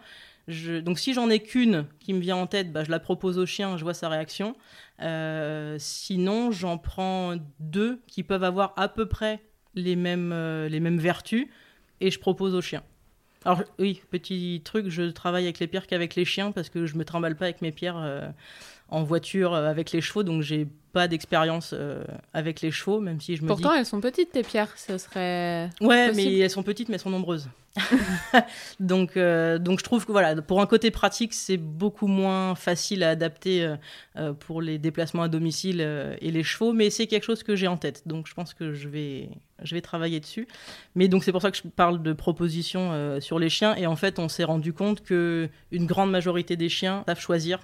donc, 0.82 0.98
si 0.98 1.12
j'en 1.12 1.28
ai 1.28 1.40
qu'une 1.40 1.86
qui 1.98 2.14
me 2.14 2.20
vient 2.20 2.36
en 2.36 2.46
tête, 2.46 2.72
bah, 2.72 2.84
je 2.84 2.90
la 2.90 3.00
propose 3.00 3.38
au 3.38 3.46
chien, 3.46 3.76
je 3.76 3.82
vois 3.82 3.94
sa 3.94 4.08
réaction. 4.08 4.54
Euh, 5.02 5.76
sinon, 5.78 6.52
j'en 6.52 6.78
prends 6.78 7.36
deux 7.60 8.00
qui 8.06 8.22
peuvent 8.22 8.44
avoir 8.44 8.72
à 8.76 8.88
peu 8.88 9.06
près 9.06 9.42
les 9.74 9.96
mêmes, 9.96 10.32
euh, 10.32 10.68
les 10.68 10.80
mêmes 10.80 10.98
vertus 10.98 11.48
et 12.00 12.10
je 12.10 12.18
propose 12.18 12.54
au 12.54 12.60
chien. 12.60 12.82
Alors 13.44 13.62
oui, 13.78 14.02
petit 14.10 14.60
truc, 14.64 14.88
je 14.88 15.02
travaille 15.04 15.44
avec 15.44 15.58
les 15.60 15.68
pierres 15.68 15.86
qu'avec 15.86 16.16
les 16.16 16.24
chiens 16.24 16.50
parce 16.50 16.68
que 16.70 16.86
je 16.86 16.96
me 16.96 17.04
trimballe 17.04 17.36
pas 17.36 17.44
avec 17.44 17.62
mes 17.62 17.72
pierres 17.72 17.98
euh, 17.98 18.28
en 18.88 19.04
voiture 19.04 19.54
euh, 19.54 19.68
avec 19.68 19.92
les 19.92 20.00
chevaux, 20.00 20.22
donc 20.22 20.42
j'ai 20.42 20.66
pas 20.92 21.08
d'expérience 21.08 21.74
euh, 21.74 22.02
avec 22.32 22.60
les 22.60 22.70
chevaux, 22.70 23.00
même 23.00 23.20
si 23.20 23.36
je 23.36 23.42
me 23.42 23.48
Pourtant, 23.48 23.74
elles 23.74 23.86
sont 23.86 24.00
petites 24.00 24.32
tes 24.32 24.42
pierres, 24.42 24.72
ce 24.76 24.98
serait. 24.98 25.70
Ouais, 25.80 26.12
mais 26.12 26.38
elles 26.38 26.50
sont 26.50 26.62
petites, 26.62 26.88
mais 26.88 26.94
elles 26.94 27.00
sont 27.00 27.10
nombreuses. 27.10 27.48
donc, 28.80 29.16
euh, 29.16 29.58
donc 29.58 29.78
je 29.78 29.84
trouve 29.84 30.04
que 30.04 30.12
voilà, 30.12 30.40
pour 30.42 30.60
un 30.60 30.66
côté 30.66 30.90
pratique, 30.90 31.34
c'est 31.34 31.56
beaucoup 31.56 32.06
moins 32.06 32.54
facile 32.54 33.04
à 33.04 33.10
adapter 33.10 33.76
euh, 34.16 34.32
pour 34.32 34.60
les 34.62 34.78
déplacements 34.78 35.22
à 35.22 35.28
domicile 35.28 35.80
et 36.20 36.30
les 36.30 36.42
chevaux, 36.42 36.72
mais 36.72 36.90
c'est 36.90 37.06
quelque 37.06 37.24
chose 37.24 37.42
que 37.42 37.54
j'ai 37.54 37.68
en 37.68 37.76
tête. 37.76 38.02
Donc 38.06 38.26
je 38.26 38.34
pense 38.34 38.54
que 38.54 38.72
je 38.72 38.88
vais, 38.88 39.28
je 39.62 39.74
vais 39.74 39.80
travailler 39.80 40.18
dessus. 40.20 40.48
Mais 40.94 41.08
donc 41.08 41.22
c'est 41.22 41.32
pour 41.32 41.42
ça 41.42 41.50
que 41.50 41.56
je 41.56 41.62
parle 41.68 42.02
de 42.02 42.12
propositions 42.12 43.20
sur 43.20 43.38
les 43.38 43.50
chiens. 43.50 43.76
Et 43.76 43.86
en 43.86 43.96
fait, 43.96 44.18
on 44.18 44.28
s'est 44.28 44.44
rendu 44.44 44.72
compte 44.72 45.02
que 45.04 45.48
une 45.70 45.86
grande 45.86 46.10
majorité 46.10 46.56
des 46.56 46.68
chiens 46.68 47.04
savent 47.06 47.20
choisir 47.20 47.60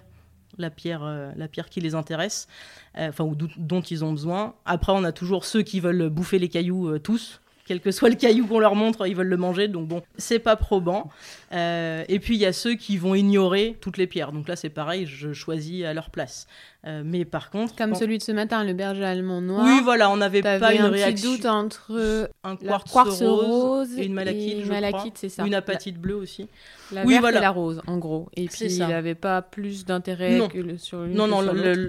la 0.58 0.70
pierre, 0.70 1.32
la 1.36 1.48
pierre 1.48 1.68
qui 1.68 1.80
les 1.80 1.94
intéresse, 1.94 2.48
enfin 2.96 3.24
ou 3.24 3.34
dont 3.34 3.80
ils 3.80 4.04
ont 4.04 4.12
besoin. 4.12 4.54
Après, 4.64 4.92
on 4.92 5.04
a 5.04 5.12
toujours 5.12 5.44
ceux 5.44 5.62
qui 5.62 5.80
veulent 5.80 6.08
bouffer 6.08 6.38
les 6.38 6.48
cailloux 6.48 6.98
tous 6.98 7.40
quel 7.66 7.80
que 7.80 7.90
soit 7.90 8.10
le 8.10 8.16
caillou 8.16 8.46
qu'on 8.46 8.58
leur 8.58 8.74
montre, 8.74 9.06
ils 9.06 9.16
veulent 9.16 9.28
le 9.28 9.36
manger. 9.36 9.68
Donc 9.68 9.88
bon, 9.88 10.02
c'est 10.16 10.38
pas 10.38 10.56
probant. 10.56 11.10
Euh, 11.52 12.04
et 12.08 12.18
puis 12.18 12.34
il 12.36 12.40
y 12.40 12.46
a 12.46 12.52
ceux 12.52 12.74
qui 12.74 12.96
vont 12.98 13.14
ignorer 13.14 13.76
toutes 13.80 13.96
les 13.96 14.06
pierres. 14.06 14.32
Donc 14.32 14.48
là, 14.48 14.56
c'est 14.56 14.70
pareil, 14.70 15.06
je 15.06 15.32
choisis 15.32 15.84
à 15.84 15.94
leur 15.94 16.10
place. 16.10 16.46
Euh, 16.86 17.02
mais 17.04 17.24
par 17.24 17.50
contre. 17.50 17.74
Comme 17.76 17.94
celui 17.94 18.18
de 18.18 18.22
ce 18.22 18.32
matin, 18.32 18.62
le 18.62 18.74
berger 18.74 19.04
allemand 19.04 19.40
noir. 19.40 19.64
Oui, 19.64 19.80
voilà, 19.82 20.10
on 20.10 20.18
n'avait 20.18 20.42
pas 20.42 20.74
une 20.74 20.82
un 20.82 20.90
réaction. 20.90 21.30
Petit 21.30 21.38
doute 21.38 21.46
entre 21.46 22.30
un 22.42 22.56
quartz, 22.56 23.22
rose, 23.22 23.98
et 23.98 24.04
une 24.04 24.12
malachite, 24.12 24.66
malachite 24.66 25.16
c'est 25.16 25.30
ça. 25.30 25.46
Une 25.46 25.54
apatite 25.54 25.98
bleue 25.98 26.16
aussi. 26.16 26.48
La 26.92 27.04
oui, 27.04 27.16
voilà. 27.18 27.38
et 27.38 27.40
la 27.40 27.50
rose, 27.50 27.80
en 27.86 27.96
gros. 27.96 28.28
Et 28.36 28.48
puis 28.48 28.66
il 28.66 28.78
n'avait 28.78 29.14
pas 29.14 29.40
plus 29.40 29.86
d'intérêt 29.86 30.40
que 30.52 30.76
sur 30.76 31.02
lui. 31.02 31.14
Non, 31.14 31.26
non, 31.26 31.40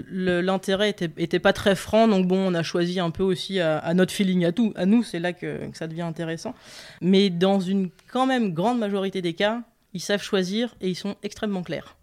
l'intérêt 0.08 0.90
était, 0.90 1.10
était 1.18 1.38
pas 1.38 1.52
très 1.52 1.74
franc, 1.74 2.08
donc 2.08 2.26
bon, 2.26 2.38
on 2.38 2.54
a 2.54 2.62
choisi 2.62 2.98
un 2.98 3.10
peu 3.10 3.22
aussi 3.22 3.60
à, 3.60 3.92
notre 3.94 4.12
feeling 4.12 4.44
à 4.44 4.52
tout, 4.52 4.72
à 4.76 4.86
nous, 4.86 5.02
c'est 5.02 5.18
là 5.18 5.32
que, 5.32 5.68
que 5.70 5.76
ça 5.76 5.86
devient 5.86 6.02
intéressant. 6.02 6.54
Mais 7.00 7.28
dans 7.28 7.60
une 7.60 7.90
quand 8.10 8.26
même 8.26 8.54
grande 8.54 8.78
majorité 8.78 9.20
des 9.20 9.34
cas, 9.34 9.62
ils 9.92 10.00
savent 10.00 10.22
choisir 10.22 10.74
et 10.80 10.88
ils 10.88 10.94
sont 10.94 11.16
extrêmement 11.22 11.62
clairs. 11.62 11.96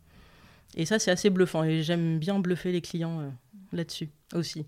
Et 0.75 0.85
ça, 0.85 0.99
c'est 0.99 1.11
assez 1.11 1.29
bluffant. 1.29 1.63
Et 1.63 1.83
j'aime 1.83 2.19
bien 2.19 2.39
bluffer 2.39 2.71
les 2.71 2.81
clients 2.81 3.19
euh, 3.19 3.29
là-dessus 3.71 4.09
aussi. 4.33 4.65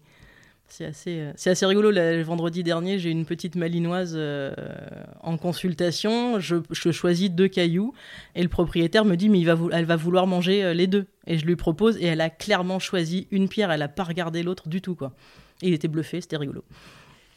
C'est 0.68 0.86
assez, 0.86 1.20
euh, 1.20 1.32
c'est 1.36 1.52
assez 1.52 1.66
rigolo. 1.66 1.92
Le 1.92 2.24
vendredi 2.24 2.64
dernier, 2.64 2.98
j'ai 2.98 3.12
une 3.12 3.26
petite 3.26 3.56
malinoise 3.56 4.14
euh, 4.16 4.54
en 5.22 5.38
consultation. 5.38 6.40
Je, 6.40 6.58
choisis 6.72 7.30
deux 7.30 7.48
cailloux 7.48 7.94
et 8.34 8.42
le 8.42 8.50
propriétaire 8.50 9.06
me 9.06 9.16
dit 9.16 9.30
mais 9.30 9.40
il 9.40 9.46
va, 9.46 9.58
elle 9.72 9.86
va 9.86 9.96
vouloir 9.96 10.26
manger 10.26 10.74
les 10.74 10.88
deux. 10.88 11.06
Et 11.28 11.38
je 11.38 11.46
lui 11.46 11.56
propose 11.56 11.98
et 11.98 12.06
elle 12.06 12.22
a 12.22 12.32
clairement 12.32 12.80
choisi 12.80 13.28
une 13.30 13.48
pierre. 13.48 13.72
Elle 13.72 13.82
n'a 13.82 13.88
pas 13.88 14.04
regardé 14.04 14.42
l'autre 14.42 14.68
du 14.68 14.82
tout 14.82 14.96
quoi. 14.96 15.14
Et 15.62 15.68
il 15.68 15.74
était 15.74 15.88
bluffé, 15.88 16.20
c'était 16.20 16.38
rigolo. 16.38 16.64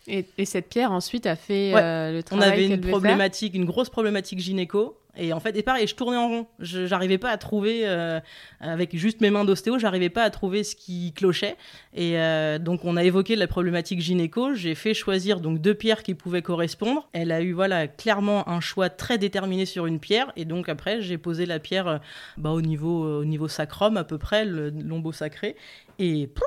Et, 0.08 0.44
cette 0.44 0.68
pierre 0.68 0.92
ensuite 0.92 1.26
a 1.26 1.36
fait 1.36 1.72
le 1.72 2.22
travail 2.22 2.48
On 2.48 2.52
avait 2.52 2.66
une 2.66 2.80
problématique, 2.80 3.54
une 3.54 3.66
grosse 3.66 3.90
problématique 3.90 4.38
gynéco. 4.38 4.96
Et 5.18 5.32
en 5.32 5.40
fait, 5.40 5.56
et 5.56 5.62
pareil, 5.62 5.86
je 5.86 5.96
tournais 5.96 6.16
en 6.16 6.28
rond. 6.28 6.46
Je 6.60 6.86
j'arrivais 6.86 7.18
pas 7.18 7.30
à 7.30 7.38
trouver, 7.38 7.80
euh, 7.84 8.20
avec 8.60 8.96
juste 8.96 9.20
mes 9.20 9.30
mains 9.30 9.44
d'ostéo, 9.44 9.78
j'arrivais 9.78 10.10
pas 10.10 10.22
à 10.22 10.30
trouver 10.30 10.62
ce 10.62 10.76
qui 10.76 11.12
clochait. 11.12 11.56
Et 11.92 12.18
euh, 12.18 12.58
donc, 12.58 12.84
on 12.84 12.96
a 12.96 13.02
évoqué 13.02 13.34
la 13.34 13.48
problématique 13.48 14.00
gynéco. 14.00 14.54
J'ai 14.54 14.76
fait 14.76 14.94
choisir 14.94 15.40
donc 15.40 15.60
deux 15.60 15.74
pierres 15.74 16.04
qui 16.04 16.14
pouvaient 16.14 16.42
correspondre. 16.42 17.08
Elle 17.12 17.32
a 17.32 17.42
eu 17.42 17.52
voilà 17.52 17.88
clairement 17.88 18.48
un 18.48 18.60
choix 18.60 18.90
très 18.90 19.18
déterminé 19.18 19.66
sur 19.66 19.86
une 19.86 19.98
pierre. 19.98 20.32
Et 20.36 20.44
donc 20.44 20.68
après, 20.68 21.02
j'ai 21.02 21.18
posé 21.18 21.46
la 21.46 21.58
pierre 21.58 21.88
euh, 21.88 21.98
bah, 22.36 22.50
au 22.50 22.62
niveau 22.62 23.18
au 23.18 23.24
niveau 23.24 23.48
sacrum 23.48 23.96
à 23.96 24.04
peu 24.04 24.18
près, 24.18 24.44
le 24.44 24.70
lombo 24.70 25.10
sacré. 25.10 25.56
Et 25.98 26.28
ploup, 26.28 26.44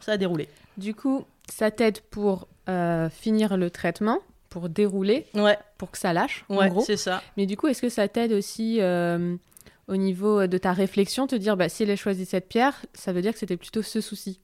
ça 0.00 0.12
a 0.12 0.16
déroulé. 0.18 0.48
Du 0.76 0.94
coup, 0.94 1.24
ça 1.48 1.70
t'aide 1.70 2.00
pour 2.10 2.46
finir 3.10 3.56
le 3.56 3.70
traitement 3.70 4.20
pour 4.52 4.68
dérouler, 4.68 5.26
ouais. 5.34 5.56
pour 5.78 5.90
que 5.90 5.96
ça 5.98 6.12
lâche, 6.12 6.44
ouais, 6.50 6.66
en 6.66 6.68
gros. 6.68 6.84
c'est 6.84 6.98
ça. 6.98 7.22
Mais 7.38 7.46
du 7.46 7.56
coup, 7.56 7.68
est-ce 7.68 7.80
que 7.80 7.88
ça 7.88 8.06
t'aide 8.06 8.32
aussi 8.32 8.78
euh, 8.80 9.34
au 9.88 9.96
niveau 9.96 10.46
de 10.46 10.58
ta 10.58 10.72
réflexion, 10.72 11.26
te 11.26 11.34
dire, 11.34 11.56
bah, 11.56 11.70
si 11.70 11.84
elle 11.84 11.90
a 11.90 11.96
choisi 11.96 12.26
cette 12.26 12.48
pierre, 12.48 12.84
ça 12.92 13.12
veut 13.12 13.22
dire 13.22 13.32
que 13.32 13.38
c'était 13.38 13.56
plutôt 13.56 13.80
ce 13.80 14.02
souci? 14.02 14.40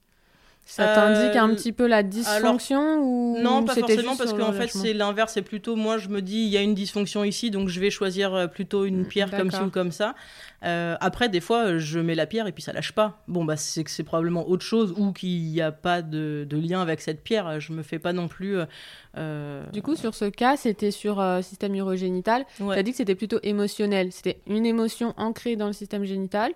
Ça 0.69 0.85
t'indique 0.93 1.35
un 1.35 1.49
euh, 1.49 1.55
petit 1.55 1.71
peu 1.71 1.87
la 1.87 2.03
dysfonction 2.03 2.99
ou 2.99 3.39
Non, 3.41 3.63
pas 3.63 3.73
forcément, 3.73 4.15
parce 4.15 4.33
qu'en 4.33 4.53
fait, 4.53 4.67
c'est 4.67 4.93
l'inverse. 4.93 5.33
C'est 5.33 5.41
plutôt, 5.41 5.75
moi, 5.75 5.97
je 5.97 6.09
me 6.09 6.21
dis, 6.21 6.37
il 6.37 6.49
y 6.49 6.57
a 6.57 6.61
une 6.61 6.75
dysfonction 6.75 7.23
ici, 7.23 7.49
donc 7.49 7.69
je 7.69 7.79
vais 7.79 7.89
choisir 7.89 8.35
euh, 8.35 8.45
plutôt 8.45 8.85
une 8.85 9.07
pierre 9.07 9.31
comme 9.31 9.49
ci 9.49 9.59
ou 9.61 9.71
comme 9.71 9.91
ça. 9.91 10.13
Euh, 10.63 10.95
après, 10.99 11.27
des 11.27 11.39
fois, 11.39 11.79
je 11.79 11.99
mets 11.99 12.13
la 12.13 12.27
pierre 12.27 12.45
et 12.45 12.51
puis 12.51 12.61
ça 12.61 12.71
lâche 12.71 12.91
pas. 12.91 13.23
Bon, 13.27 13.45
bah, 13.45 13.57
c'est 13.57 13.83
que 13.83 13.89
c'est 13.89 14.03
probablement 14.03 14.47
autre 14.47 14.63
chose 14.63 14.93
ou 14.95 15.11
qu'il 15.11 15.41
n'y 15.41 15.59
a 15.59 15.71
pas 15.71 16.03
de, 16.03 16.47
lien 16.51 16.81
avec 16.81 17.01
cette 17.01 17.23
pierre. 17.23 17.59
Je 17.59 17.73
me 17.73 17.81
fais 17.81 17.97
pas 17.97 18.13
non 18.13 18.27
plus. 18.27 18.57
Du 19.73 19.81
coup, 19.81 19.95
sur 19.95 20.13
ce 20.13 20.25
cas, 20.25 20.55
c'était 20.55 20.91
sur 20.91 21.23
système 21.41 21.73
urogénital. 21.73 22.45
Tu 22.57 22.71
as 22.71 22.83
dit 22.83 22.91
que 22.91 22.97
c'était 22.97 23.15
plutôt 23.15 23.39
émotionnel. 23.41 24.11
C'était 24.11 24.39
une 24.45 24.67
émotion 24.67 25.15
ancrée 25.17 25.55
dans 25.55 25.67
le 25.67 25.73
système 25.73 26.03
génital 26.03 26.51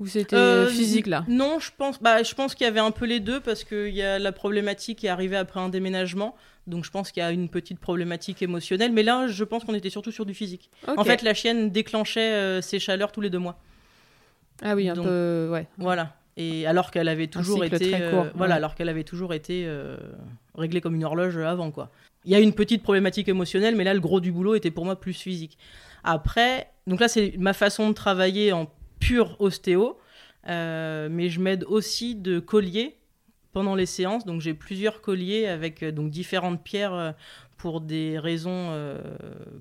ou 0.00 0.06
c'était 0.06 0.36
euh, 0.36 0.68
physique 0.68 1.06
là? 1.06 1.24
Non, 1.28 1.58
je 1.60 1.70
pense, 1.76 2.02
bah, 2.02 2.22
je 2.22 2.34
pense 2.34 2.54
qu'il 2.54 2.64
y 2.64 2.68
avait 2.68 2.80
un 2.80 2.90
peu 2.90 3.06
les 3.06 3.20
deux 3.20 3.40
parce 3.40 3.62
qu'il 3.62 3.94
y 3.94 4.02
a 4.02 4.18
la 4.18 4.32
problématique 4.32 4.98
qui 4.98 5.06
est 5.06 5.10
arrivée 5.10 5.36
après 5.36 5.60
un 5.60 5.68
déménagement. 5.68 6.34
Donc 6.66 6.84
je 6.84 6.90
pense 6.90 7.12
qu'il 7.12 7.22
y 7.22 7.26
a 7.26 7.30
une 7.30 7.48
petite 7.48 7.78
problématique 7.78 8.42
émotionnelle. 8.42 8.92
Mais 8.92 9.02
là, 9.02 9.28
je 9.28 9.44
pense 9.44 9.64
qu'on 9.64 9.74
était 9.74 9.90
surtout 9.90 10.10
sur 10.10 10.26
du 10.26 10.34
physique. 10.34 10.70
En 10.96 11.04
fait, 11.04 11.22
la 11.22 11.34
chienne 11.34 11.70
déclenchait 11.70 12.32
euh, 12.32 12.60
ses 12.60 12.78
chaleurs 12.78 13.12
tous 13.12 13.20
les 13.20 13.30
deux 13.30 13.38
mois. 13.38 13.58
Ah 14.62 14.74
oui, 14.74 14.88
un 14.88 14.94
peu, 14.94 15.48
ouais. 15.52 15.66
Voilà. 15.78 16.16
Et 16.36 16.66
alors 16.66 16.90
qu'elle 16.90 17.08
avait 17.08 17.28
toujours 17.28 17.64
été, 17.64 17.94
euh, 17.94 18.24
voilà, 18.34 18.56
alors 18.56 18.74
qu'elle 18.74 18.88
avait 18.88 19.04
toujours 19.04 19.34
été 19.34 19.68
réglée 20.56 20.80
comme 20.80 20.96
une 20.96 21.04
horloge 21.04 21.36
avant 21.38 21.70
quoi. 21.70 21.90
Il 22.24 22.32
y 22.32 22.34
a 22.34 22.40
une 22.40 22.54
petite 22.54 22.82
problématique 22.82 23.28
émotionnelle, 23.28 23.76
mais 23.76 23.84
là 23.84 23.94
le 23.94 24.00
gros 24.00 24.18
du 24.18 24.32
boulot 24.32 24.54
était 24.54 24.70
pour 24.70 24.84
moi 24.84 24.98
plus 24.98 25.12
physique. 25.12 25.58
Après, 26.02 26.68
donc 26.86 27.00
là 27.00 27.06
c'est 27.06 27.34
ma 27.38 27.52
façon 27.52 27.90
de 27.90 27.94
travailler 27.94 28.52
en 28.52 28.66
pur 29.04 29.36
ostéo, 29.38 29.98
euh, 30.48 31.08
mais 31.10 31.28
je 31.28 31.40
m'aide 31.40 31.64
aussi 31.64 32.14
de 32.14 32.38
colliers 32.38 32.96
pendant 33.52 33.74
les 33.74 33.86
séances. 33.86 34.24
Donc 34.24 34.40
j'ai 34.40 34.54
plusieurs 34.54 35.00
colliers 35.00 35.46
avec 35.46 35.82
euh, 35.82 35.92
donc 35.92 36.10
différentes 36.10 36.62
pierres 36.62 36.94
euh, 36.94 37.12
pour 37.56 37.80
des 37.80 38.18
raisons 38.18 38.76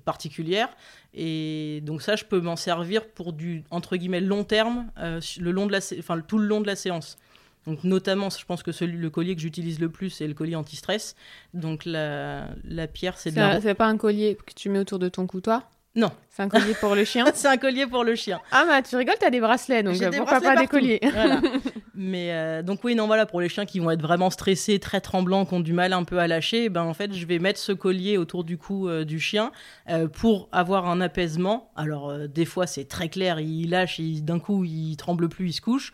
particulières. 0.03 0.67
Et 1.13 1.79
donc 1.83 2.01
ça, 2.01 2.17
je 2.17 2.25
peux 2.25 2.41
m'en 2.41 2.57
servir 2.57 3.07
pour 3.07 3.31
du 3.31 3.63
entre 3.69 3.95
guillemets 3.95 4.19
long 4.19 4.43
terme, 4.43 4.87
le 4.97 5.51
long 5.51 5.67
de 5.67 5.71
la, 5.71 5.79
enfin 5.99 6.19
tout 6.19 6.37
le 6.37 6.45
long 6.45 6.59
de 6.59 6.67
la 6.67 6.75
séance. 6.75 7.17
Donc 7.65 7.85
notamment, 7.85 8.29
je 8.29 8.43
pense 8.43 8.61
que 8.61 8.73
celui, 8.73 8.97
le 8.97 9.09
collier 9.09 9.35
que 9.35 9.41
j'utilise 9.41 9.79
le 9.79 9.87
plus, 9.87 10.09
c'est 10.09 10.27
le 10.27 10.33
collier 10.33 10.55
anti-stress. 10.55 11.15
Donc 11.53 11.85
la, 11.85 12.47
la 12.65 12.87
pierre, 12.87 13.17
c'est 13.17 13.31
de 13.31 13.61
C'est 13.61 13.73
pas 13.73 13.87
un 13.87 13.95
collier 13.95 14.35
que 14.35 14.53
tu 14.53 14.67
mets 14.67 14.79
autour 14.79 14.99
de 14.99 15.07
ton 15.07 15.25
coutoir 15.25 15.69
non. 15.95 16.11
C'est 16.35 16.41
un 16.41 16.49
collier 16.49 16.73
pour 16.73 16.95
le 16.95 17.05
chien 17.05 17.25
C'est 17.35 17.47
un 17.47 17.57
collier 17.57 17.85
pour 17.85 18.03
le 18.03 18.15
chien. 18.15 18.41
Ah 18.51 18.65
bah 18.67 18.81
tu 18.81 18.95
rigoles, 18.95 19.17
t'as 19.19 19.29
des 19.29 19.39
bracelets, 19.39 19.83
donc 19.83 19.95
pourquoi 20.17 20.41
pas 20.41 20.55
des 20.55 20.65
colliers 20.65 20.99
Mais 21.95 22.31
euh, 22.31 22.63
donc 22.63 22.83
oui, 22.83 22.95
non, 22.95 23.05
voilà, 23.05 23.27
pour 23.27 23.39
les 23.39 23.49
chiens 23.49 23.67
qui 23.67 23.79
vont 23.79 23.91
être 23.91 24.01
vraiment 24.01 24.31
stressés, 24.31 24.79
très 24.79 24.99
tremblants, 24.99 25.45
qui 25.45 25.53
ont 25.53 25.59
du 25.59 25.73
mal 25.73 25.93
un 25.93 26.03
peu 26.03 26.17
à 26.17 26.25
lâcher, 26.25 26.69
ben 26.69 26.81
en 26.81 26.95
fait, 26.95 27.13
je 27.13 27.27
vais 27.27 27.37
mettre 27.37 27.59
ce 27.59 27.71
collier 27.71 28.17
autour 28.17 28.43
du 28.43 28.57
cou 28.57 28.89
euh, 28.89 29.05
du 29.05 29.19
chien 29.19 29.51
euh, 29.89 30.07
pour 30.07 30.49
avoir 30.51 30.87
un 30.87 31.01
apaisement. 31.01 31.71
Alors 31.75 32.17
des 32.27 32.45
fois, 32.45 32.65
c'est 32.65 32.85
très 32.85 33.09
clair, 33.09 33.39
il 33.39 33.69
lâche, 33.69 34.01
d'un 34.01 34.39
coup, 34.39 34.63
il 34.63 34.97
tremble 34.97 35.29
plus, 35.29 35.49
il 35.49 35.53
se 35.53 35.61
couche. 35.61 35.93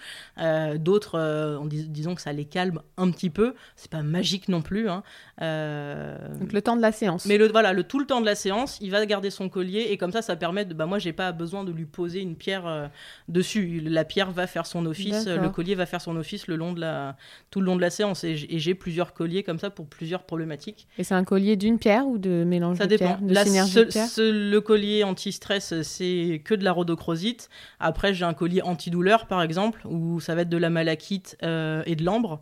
D'autres, 0.75 1.59
disons 1.67 2.15
que 2.15 2.21
ça 2.21 2.31
les 2.31 2.45
calme 2.45 2.79
un 2.95 3.11
petit 3.11 3.29
peu. 3.29 3.55
C'est 3.75 3.91
pas 3.91 4.03
magique 4.03 4.47
non 4.47 4.61
plus. 4.61 4.87
Hein. 4.87 5.03
Donc 6.39 6.53
le 6.53 6.61
temps 6.61 6.77
de 6.77 6.81
la 6.81 6.93
séance. 6.93 7.25
Mais 7.25 7.37
le, 7.37 7.49
voilà, 7.49 7.73
le, 7.73 7.83
tout 7.83 7.99
le 7.99 8.05
temps 8.05 8.21
de 8.21 8.25
la 8.25 8.35
séance, 8.35 8.77
il 8.79 8.91
va 8.91 9.05
garder 9.05 9.31
son 9.31 9.49
collier 9.49 9.87
et 9.89 9.97
comme 9.97 10.13
ça, 10.13 10.21
ça 10.29 10.35
permet 10.35 10.63
de. 10.63 10.75
Bah, 10.75 10.85
moi, 10.85 10.99
j'ai 10.99 11.11
pas 11.11 11.31
besoin 11.31 11.63
de 11.63 11.71
lui 11.71 11.85
poser 11.85 12.21
une 12.21 12.35
pierre 12.35 12.67
euh, 12.67 12.87
dessus. 13.27 13.81
La 13.83 14.05
pierre 14.05 14.31
va 14.31 14.45
faire 14.45 14.67
son 14.67 14.85
office, 14.85 15.27
le 15.27 15.49
collier 15.49 15.73
va 15.73 15.87
faire 15.87 16.01
son 16.01 16.15
office 16.15 16.47
le 16.47 16.55
long 16.55 16.73
de 16.73 16.81
la, 16.81 17.17
tout 17.49 17.61
le 17.61 17.65
long 17.65 17.75
de 17.75 17.81
la 17.81 17.89
séance. 17.89 18.23
Et 18.23 18.35
j'ai 18.35 18.75
plusieurs 18.75 19.13
colliers 19.13 19.41
comme 19.41 19.57
ça 19.57 19.71
pour 19.71 19.87
plusieurs 19.87 20.23
problématiques. 20.23 20.87
Et 20.99 21.03
c'est 21.03 21.15
un 21.15 21.23
collier 21.23 21.55
d'une 21.55 21.79
pierre 21.79 22.05
ou 22.07 22.19
de 22.19 22.43
mélange 22.43 22.77
ça 22.77 22.85
de 22.85 22.89
dépend. 22.89 23.17
de 23.21 23.33
le 24.29 24.59
collier 24.59 25.03
anti-stress, 25.03 25.81
c'est 25.81 26.41
que 26.45 26.53
de 26.53 26.63
la 26.63 26.71
rhodochrosite. 26.71 27.49
Après, 27.79 28.13
j'ai 28.13 28.25
un 28.25 28.35
collier 28.35 28.61
antidouleur, 28.61 29.25
par 29.25 29.41
exemple, 29.41 29.81
où 29.85 30.19
ça 30.19 30.35
va 30.35 30.41
être 30.41 30.49
de 30.49 30.57
la 30.57 30.69
malachite 30.69 31.37
euh, 31.41 31.81
et 31.87 31.95
de 31.95 32.03
l'ambre. 32.03 32.41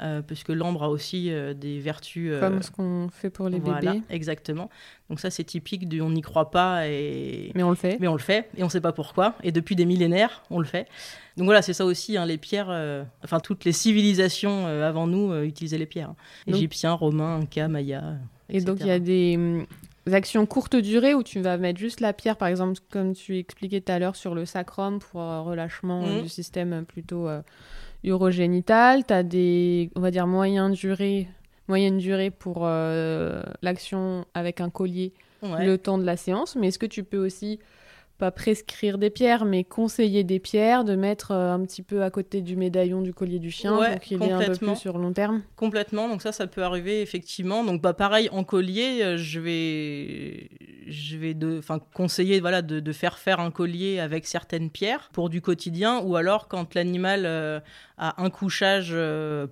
Euh, 0.00 0.22
puisque 0.22 0.48
l'ambre 0.48 0.82
a 0.82 0.88
aussi 0.88 1.30
euh, 1.30 1.54
des 1.54 1.78
vertus. 1.78 2.30
Euh, 2.32 2.40
Comme 2.40 2.62
ce 2.62 2.70
qu'on 2.72 3.08
fait 3.12 3.30
pour 3.30 3.48
les 3.48 3.60
bébés. 3.60 4.02
Exactement. 4.10 4.68
Donc 5.08 5.20
ça, 5.20 5.30
c'est 5.30 5.44
typique 5.44 5.88
du 5.88 6.00
on 6.00 6.10
n'y 6.10 6.20
croit 6.20 6.50
pas 6.50 6.88
et. 6.88 7.52
Mais 7.54 7.62
on 7.62 7.70
le 7.70 7.76
fait. 7.76 7.98
Mais 8.00 8.08
on 8.08 8.14
le 8.14 8.18
fait 8.18 8.48
et 8.56 8.62
on 8.62 8.66
ne 8.66 8.70
sait 8.70 8.80
pas 8.80 8.92
pourquoi. 8.92 9.36
Et 9.44 9.52
depuis 9.52 9.76
des 9.76 9.86
millénaires, 9.86 10.42
on 10.50 10.58
le 10.58 10.64
fait. 10.64 10.88
Donc 11.36 11.44
voilà, 11.44 11.62
c'est 11.62 11.74
ça 11.74 11.84
aussi. 11.84 12.16
Hein, 12.16 12.26
les 12.26 12.38
pierres, 12.38 13.04
enfin 13.22 13.38
toutes 13.38 13.64
les 13.64 13.72
civilisations 13.72 14.66
avant 14.66 15.06
nous 15.06 15.32
utilisaient 15.42 15.78
les 15.78 15.86
pierres. 15.86 16.10
Hein. 16.10 16.16
Égyptiens, 16.48 16.92
Romains, 16.92 17.40
Incas, 17.40 17.68
Mayas. 17.68 18.16
Et 18.48 18.60
donc 18.60 18.78
il 18.80 18.88
y 18.88 18.90
a 18.90 18.98
des 18.98 19.36
hum, 19.36 19.66
actions 20.12 20.44
courte 20.44 20.74
durée 20.74 21.14
où 21.14 21.22
tu 21.22 21.40
vas 21.40 21.56
mettre 21.56 21.78
juste 21.78 22.00
la 22.00 22.12
pierre, 22.12 22.36
par 22.36 22.48
exemple, 22.48 22.80
comme 22.90 23.14
tu 23.14 23.38
expliquais 23.38 23.80
tout 23.80 23.92
à 23.92 24.00
l'heure 24.00 24.16
sur 24.16 24.34
le 24.34 24.44
sacrum 24.44 24.98
pour 24.98 25.20
relâchement 25.20 26.02
mmh. 26.02 26.22
du 26.22 26.28
système 26.28 26.84
plutôt 26.84 27.28
urogénitale, 28.04 29.04
tu 29.04 29.12
as 29.12 29.22
des, 29.22 29.90
on 29.96 30.00
va 30.00 30.10
dire, 30.10 30.26
moyens 30.26 30.78
durée, 30.78 31.26
moyenne 31.68 31.98
durée 31.98 32.30
pour 32.30 32.60
euh, 32.62 33.42
l'action 33.62 34.26
avec 34.34 34.60
un 34.60 34.70
collier 34.70 35.12
le 35.42 35.76
temps 35.76 35.98
de 35.98 36.04
la 36.04 36.16
séance. 36.16 36.56
Mais 36.56 36.68
est-ce 36.68 36.78
que 36.78 36.86
tu 36.86 37.04
peux 37.04 37.18
aussi 37.18 37.58
pas 38.18 38.30
prescrire 38.30 38.96
des 38.96 39.10
pierres, 39.10 39.44
mais 39.44 39.64
conseiller 39.64 40.22
des 40.22 40.38
pierres, 40.38 40.84
de 40.84 40.94
mettre 40.94 41.32
euh, 41.32 41.52
un 41.52 41.60
petit 41.64 41.82
peu 41.82 42.02
à 42.02 42.10
côté 42.10 42.42
du 42.42 42.54
médaillon 42.54 43.02
du 43.02 43.12
collier 43.12 43.40
du 43.40 43.50
chien 43.50 43.76
pour 43.76 44.00
qu'il 44.00 44.22
ait 44.22 44.30
un 44.30 44.40
peu 44.40 44.54
plus 44.54 44.76
sur 44.76 44.98
long 44.98 45.12
terme. 45.12 45.42
Complètement, 45.56 46.08
donc 46.08 46.22
ça, 46.22 46.30
ça 46.30 46.46
peut 46.46 46.62
arriver 46.62 47.02
effectivement. 47.02 47.64
Donc 47.64 47.82
bah, 47.82 47.92
pareil, 47.92 48.28
en 48.30 48.44
collier, 48.44 49.02
euh, 49.02 49.16
je 49.16 49.40
vais, 49.40 50.48
je 50.86 51.16
vais 51.16 51.34
de, 51.34 51.60
conseiller 51.92 52.40
voilà, 52.40 52.62
de, 52.62 52.78
de, 52.78 52.92
faire 52.92 53.18
faire 53.18 53.40
un 53.40 53.50
collier 53.50 53.98
avec 53.98 54.26
certaines 54.26 54.70
pierres 54.70 55.10
pour 55.12 55.28
du 55.28 55.40
quotidien, 55.40 55.98
ou 56.00 56.14
alors 56.14 56.46
quand 56.46 56.74
l'animal 56.74 57.24
euh, 57.26 57.58
a 57.98 58.22
un 58.22 58.30
couchage 58.30 58.94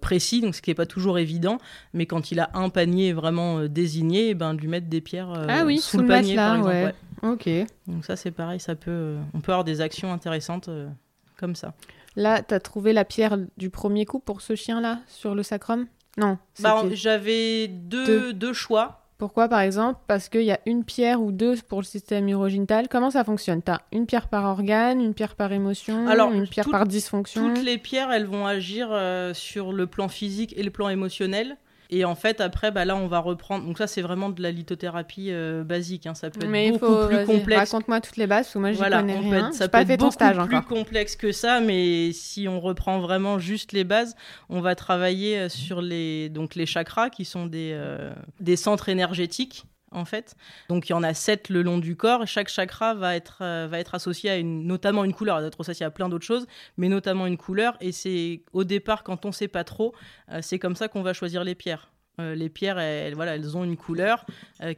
précis, 0.00 0.40
donc 0.40 0.54
ce 0.54 0.62
qui 0.62 0.70
n'est 0.70 0.76
pas 0.76 0.86
toujours 0.86 1.18
évident, 1.18 1.58
mais 1.94 2.06
quand 2.06 2.30
il 2.30 2.38
a 2.38 2.50
un 2.54 2.68
panier 2.68 3.12
vraiment 3.12 3.66
désigné, 3.66 4.30
eh 4.30 4.34
ben, 4.34 4.54
de 4.54 4.60
lui 4.60 4.68
mettre 4.68 4.86
des 4.86 5.00
pierres 5.00 5.32
ah 5.48 5.64
oui, 5.64 5.78
sous, 5.78 5.98
le 5.98 6.06
panier, 6.06 6.36
par 6.36 6.56
exemple. 6.56 6.94
Ok. 7.22 7.48
Donc 7.86 8.04
ça 8.04 8.16
c'est 8.16 8.30
pareil, 8.30 8.60
ça 8.60 8.74
peut, 8.74 9.16
on 9.34 9.40
peut 9.40 9.52
avoir 9.52 9.64
des 9.64 9.80
actions 9.80 10.12
intéressantes 10.12 10.68
euh, 10.68 10.88
comme 11.36 11.54
ça. 11.54 11.74
Là, 12.16 12.42
tu 12.42 12.52
as 12.52 12.60
trouvé 12.60 12.92
la 12.92 13.04
pierre 13.04 13.38
du 13.56 13.70
premier 13.70 14.04
coup 14.04 14.18
pour 14.18 14.42
ce 14.42 14.54
chien-là, 14.54 15.00
sur 15.06 15.34
le 15.34 15.42
sacrum? 15.42 15.86
Non. 16.18 16.36
Bah, 16.60 16.82
J'avais 16.92 17.68
deux, 17.68 18.32
deux. 18.32 18.52
choix. 18.52 18.98
Pourquoi, 19.16 19.48
par 19.48 19.60
exemple? 19.60 20.00
Parce 20.08 20.28
qu'il 20.28 20.42
y 20.42 20.50
a 20.50 20.58
une 20.66 20.84
pierre 20.84 21.22
ou 21.22 21.32
deux 21.32 21.56
pour 21.68 21.80
le 21.80 21.86
système 21.86 22.28
urogénital. 22.28 22.88
Comment 22.88 23.10
ça 23.10 23.24
fonctionne? 23.24 23.62
Tu 23.62 23.70
as 23.70 23.80
une 23.92 24.04
pierre 24.04 24.28
par 24.28 24.44
organe, 24.44 25.00
une 25.00 25.14
pierre 25.14 25.36
par 25.36 25.52
émotion, 25.52 26.06
une 26.32 26.48
pierre 26.48 26.68
par 26.68 26.86
dysfonction? 26.86 27.54
Toutes 27.54 27.64
les 27.64 27.78
pierres, 27.78 28.10
elles 28.10 28.26
vont 28.26 28.46
agir 28.46 28.88
euh, 28.90 29.32
sur 29.32 29.72
le 29.72 29.86
plan 29.86 30.08
physique 30.08 30.52
et 30.58 30.62
le 30.62 30.70
plan 30.70 30.88
émotionnel. 30.88 31.56
Et 31.94 32.06
en 32.06 32.14
fait, 32.14 32.40
après, 32.40 32.70
bah, 32.70 32.86
là, 32.86 32.96
on 32.96 33.06
va 33.06 33.18
reprendre. 33.18 33.66
Donc, 33.66 33.76
ça, 33.76 33.86
c'est 33.86 34.00
vraiment 34.00 34.30
de 34.30 34.40
la 34.40 34.50
lithothérapie 34.50 35.26
euh, 35.28 35.62
basique. 35.62 36.06
Hein. 36.06 36.14
Ça 36.14 36.30
peut 36.30 36.40
être 36.42 36.48
Mais 36.48 36.72
beaucoup 36.72 37.06
plus 37.06 37.26
complexe. 37.26 37.70
Raconte-moi 37.70 38.00
toutes 38.00 38.16
les 38.16 38.26
bases, 38.26 38.50
que 38.50 38.58
moi, 38.58 38.72
j'y 38.72 38.78
connais 38.78 39.18
rien. 39.18 39.52
ça 39.52 39.66
peut 39.66 39.72
pas 39.72 39.82
être 39.82 39.88
fait 39.88 39.96
beaucoup 39.98 40.10
stage 40.10 40.38
plus 40.46 40.62
complexe 40.62 41.16
que 41.16 41.32
ça, 41.32 41.60
mais 41.60 42.12
si 42.12 42.48
on 42.48 42.60
reprend 42.60 42.98
vraiment 43.00 43.38
juste 43.38 43.72
les 43.72 43.84
bases, 43.84 44.16
on 44.48 44.62
va 44.62 44.74
travailler 44.74 45.38
euh, 45.38 45.48
sur 45.50 45.82
les, 45.82 46.30
donc, 46.30 46.54
les 46.54 46.64
chakras, 46.64 47.10
qui 47.10 47.26
sont 47.26 47.44
des, 47.44 47.72
euh, 47.74 48.10
des 48.40 48.56
centres 48.56 48.88
énergétiques 48.88 49.66
en 49.92 50.04
fait. 50.04 50.36
Donc 50.68 50.88
il 50.88 50.92
y 50.92 50.94
en 50.94 51.02
a 51.02 51.14
sept 51.14 51.48
le 51.48 51.62
long 51.62 51.78
du 51.78 51.96
corps. 51.96 52.26
Chaque 52.26 52.48
chakra 52.48 52.94
va 52.94 53.16
être, 53.16 53.38
euh, 53.42 53.82
associé 53.92 54.30
à 54.30 54.36
une, 54.36 54.66
notamment 54.66 55.04
une 55.04 55.12
couleur. 55.12 55.38
Il 55.38 55.42
va 55.42 55.46
être 55.48 55.60
associé 55.60 55.84
à 55.84 55.90
plein 55.90 56.08
d'autres 56.08 56.24
choses, 56.24 56.46
mais 56.76 56.88
notamment 56.88 57.26
une 57.26 57.36
couleur. 57.36 57.76
Et 57.80 57.92
c'est 57.92 58.42
au 58.52 58.64
départ, 58.64 59.02
quand 59.02 59.24
on 59.24 59.28
ne 59.28 59.34
sait 59.34 59.48
pas 59.48 59.64
trop, 59.64 59.94
euh, 60.30 60.40
c'est 60.42 60.58
comme 60.58 60.76
ça 60.76 60.88
qu'on 60.88 61.02
va 61.02 61.12
choisir 61.12 61.44
les 61.44 61.54
pierres. 61.54 61.90
Euh, 62.20 62.34
les 62.34 62.48
pierres, 62.48 62.78
elles, 62.78 63.14
voilà, 63.14 63.36
elles 63.36 63.56
ont 63.56 63.64
une 63.64 63.76
couleur 63.76 64.26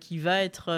qui 0.00 0.18
va 0.18 0.42
être 0.42 0.70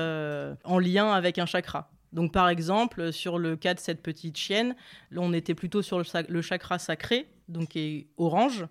en 0.64 0.78
lien 0.78 1.12
avec 1.12 1.38
un 1.38 1.46
chakra. 1.46 1.90
Donc 2.12 2.32
par 2.32 2.48
exemple, 2.48 3.12
sur 3.12 3.38
le 3.38 3.56
cas 3.56 3.74
de 3.74 3.80
cette 3.80 4.02
petite 4.02 4.36
chienne, 4.36 4.74
on 5.14 5.32
était 5.32 5.54
plutôt 5.54 5.82
sur 5.82 5.98
le, 5.98 6.04
le 6.28 6.42
chakra 6.42 6.78
sacré, 6.78 7.28
donc 7.48 7.68
qui 7.68 7.80
est 7.80 8.06
orange. 8.16 8.66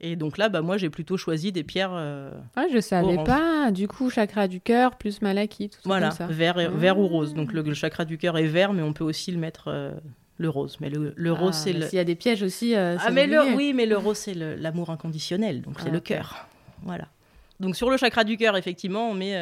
Et 0.00 0.16
donc 0.16 0.38
là, 0.38 0.48
bah, 0.48 0.62
moi, 0.62 0.78
j'ai 0.78 0.88
plutôt 0.88 1.18
choisi 1.18 1.52
des 1.52 1.62
pierres. 1.62 1.92
Euh, 1.92 2.32
ah, 2.56 2.64
je 2.72 2.80
savais 2.80 3.22
pas. 3.22 3.70
Du 3.70 3.86
coup, 3.86 4.08
chakra 4.08 4.48
du 4.48 4.60
cœur 4.60 4.96
plus 4.96 5.20
malachite. 5.20 5.78
Tout 5.82 5.88
voilà, 5.88 6.10
ça. 6.10 6.26
Vert, 6.26 6.56
ah. 6.56 6.68
vert 6.68 6.98
ou 6.98 7.06
rose. 7.06 7.34
Donc 7.34 7.52
le, 7.52 7.74
chakra 7.74 8.06
du 8.06 8.16
cœur 8.16 8.38
est 8.38 8.46
vert, 8.46 8.72
mais 8.72 8.82
on 8.82 8.94
peut 8.94 9.04
aussi 9.04 9.30
le 9.30 9.38
mettre 9.38 9.68
euh, 9.68 9.92
le 10.38 10.48
rose. 10.48 10.78
Mais 10.80 10.88
le, 10.88 11.12
le 11.14 11.32
rose, 11.32 11.54
ah, 11.54 11.64
c'est 11.64 11.72
le. 11.74 11.86
S'il 11.86 11.98
y 11.98 12.00
a 12.00 12.04
des 12.04 12.14
pièges 12.14 12.42
aussi. 12.42 12.74
Euh, 12.74 12.96
ah, 12.98 13.10
mais 13.10 13.26
le, 13.26 13.54
oui, 13.54 13.74
mais 13.74 13.84
le 13.84 13.98
rose, 13.98 14.16
c'est 14.16 14.34
l'amour 14.34 14.88
inconditionnel. 14.88 15.60
Donc 15.60 15.80
c'est 15.80 15.90
le 15.90 16.00
cœur. 16.00 16.48
Voilà. 16.82 17.08
Donc 17.60 17.76
sur 17.76 17.90
le 17.90 17.98
chakra 17.98 18.24
du 18.24 18.38
cœur, 18.38 18.56
effectivement, 18.56 19.10
on 19.10 19.14
met 19.14 19.36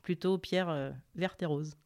plutôt 0.00 0.38
pierre 0.38 0.92
verte 1.14 1.42
et 1.42 1.46
rose. 1.46 1.76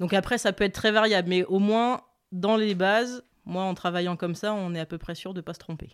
Donc 0.00 0.12
après, 0.12 0.38
ça 0.38 0.52
peut 0.52 0.64
être 0.64 0.74
très 0.74 0.90
variable, 0.90 1.28
mais 1.28 1.44
au 1.44 1.60
moins 1.60 2.00
dans 2.32 2.56
les 2.56 2.74
bases, 2.74 3.22
moi, 3.44 3.64
en 3.64 3.74
travaillant 3.74 4.16
comme 4.16 4.34
ça, 4.34 4.54
on 4.54 4.74
est 4.74 4.80
à 4.80 4.86
peu 4.86 4.98
près 4.98 5.14
sûr 5.14 5.34
de 5.34 5.38
ne 5.38 5.42
pas 5.42 5.54
se 5.54 5.58
tromper. 5.58 5.90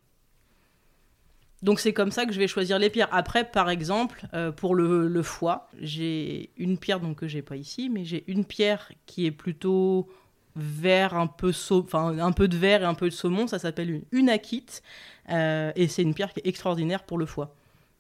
Donc 1.67 1.81
c'est 1.81 1.93
comme 1.93 2.13
ça 2.13 2.27
que 2.27 2.33
je 2.33 2.39
vais 2.39 2.47
choisir 2.47 2.79
les 2.79 2.91
pierres. 2.91 3.09
Après, 3.11 3.43
par 3.43 3.69
exemple, 3.69 4.29
euh, 4.35 4.53
pour 4.53 4.77
le, 4.77 5.23
foie, 5.25 5.69
j'ai 5.81 6.51
une 6.57 6.79
pierre 6.79 7.01
donc 7.01 7.17
que 7.17 7.27
j'ai 7.27 7.43
pas 7.43 7.57
ici, 7.57 7.91
mais 7.91 8.05
j'ai 8.05 8.23
une 8.29 8.45
pierre 8.45 8.93
qui 9.05 9.27
est 9.27 9.33
plutôt 9.33 10.09
vert, 10.55 11.15
un 11.15 11.27
peu 11.27 11.53
enfin 11.71 12.17
un 12.21 12.31
peu 12.31 12.47
de 12.47 12.57
vert 12.57 12.83
et 12.83 12.85
un 12.85 12.95
peu 12.95 13.09
de 13.09 13.13
saumon. 13.13 13.49
Ça 13.49 13.59
s'appelle 13.59 13.91
une 13.91 14.05
unakite 14.13 14.85
euh, 15.31 15.73
et 15.75 15.89
c'est 15.89 16.03
une 16.03 16.15
pierre 16.15 16.33
qui 16.33 16.39
est 16.39 16.47
extraordinaire 16.47 17.03
pour 17.03 17.19
le 17.19 17.27
foie. 17.27 17.53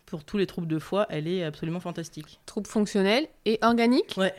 Pour 0.06 0.22
tous 0.22 0.38
les 0.38 0.46
troubles 0.46 0.68
de 0.68 0.78
foie, 0.78 1.08
elle 1.10 1.26
est 1.26 1.42
absolument 1.42 1.80
fantastique. 1.80 2.38
Troubles 2.46 2.68
fonctionnels 2.68 3.26
et 3.46 3.58
organiques? 3.62 4.14
Ouais. 4.16 4.32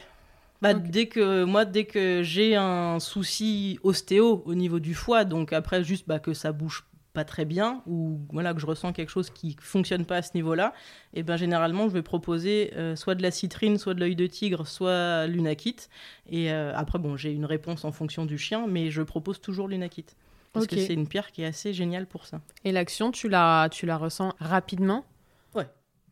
Bah, 0.62 0.74
dès 0.74 1.08
que 1.08 1.44
moi 1.44 1.66
dès 1.66 1.84
que 1.84 2.24
j'ai 2.24 2.56
un 2.56 3.02
souci 3.02 3.78
ostéo 3.84 4.42
au 4.46 4.56
niveau 4.56 4.80
du 4.80 4.96
foie 4.96 5.24
donc 5.24 5.54
après 5.54 5.84
juste 5.84 6.08
bah, 6.08 6.18
que 6.18 6.34
ça 6.34 6.52
bouge 6.52 6.84
pas 7.18 7.26
très 7.26 7.46
bien 7.46 7.82
ou 7.88 8.20
voilà 8.32 8.54
que 8.54 8.60
je 8.60 8.68
ressens 8.68 8.94
quelque 8.94 9.10
chose 9.10 9.32
qui 9.32 9.56
fonctionne 9.60 10.06
pas 10.06 10.18
à 10.18 10.22
ce 10.22 10.34
niveau-là, 10.36 10.72
et 11.16 11.24
ben 11.24 11.36
généralement 11.36 11.90
je 11.90 11.94
vais 11.94 12.04
proposer 12.04 12.72
euh, 12.76 12.96
soit 12.96 13.16
de 13.16 13.24
la 13.24 13.32
citrine, 13.32 13.80
soit 13.80 13.96
de 13.96 14.00
l'œil 14.00 14.16
de 14.16 14.28
tigre, 14.28 14.68
soit 14.68 15.26
l'unakite. 15.26 15.90
Et 16.30 16.52
euh, 16.52 16.72
après 16.76 17.00
bon, 17.00 17.18
j'ai 17.18 17.32
une 17.32 17.46
réponse 17.46 17.86
en 17.86 17.92
fonction 17.92 18.28
du 18.28 18.38
chien, 18.38 18.68
mais 18.68 18.92
je 18.92 19.02
propose 19.02 19.42
toujours 19.42 19.68
l'unakite 19.68 20.16
parce 20.54 20.68
que 20.68 20.76
c'est 20.76 20.94
une 20.94 21.08
pierre 21.08 21.32
qui 21.32 21.42
est 21.42 21.48
assez 21.48 21.74
géniale 21.74 22.06
pour 22.06 22.28
ça. 22.28 22.40
Et 22.64 22.72
l'action, 22.72 23.10
tu 23.12 23.30
la 23.30 23.68
tu 23.72 23.88
la 23.88 23.98
ressens 23.98 24.36
rapidement? 24.40 25.04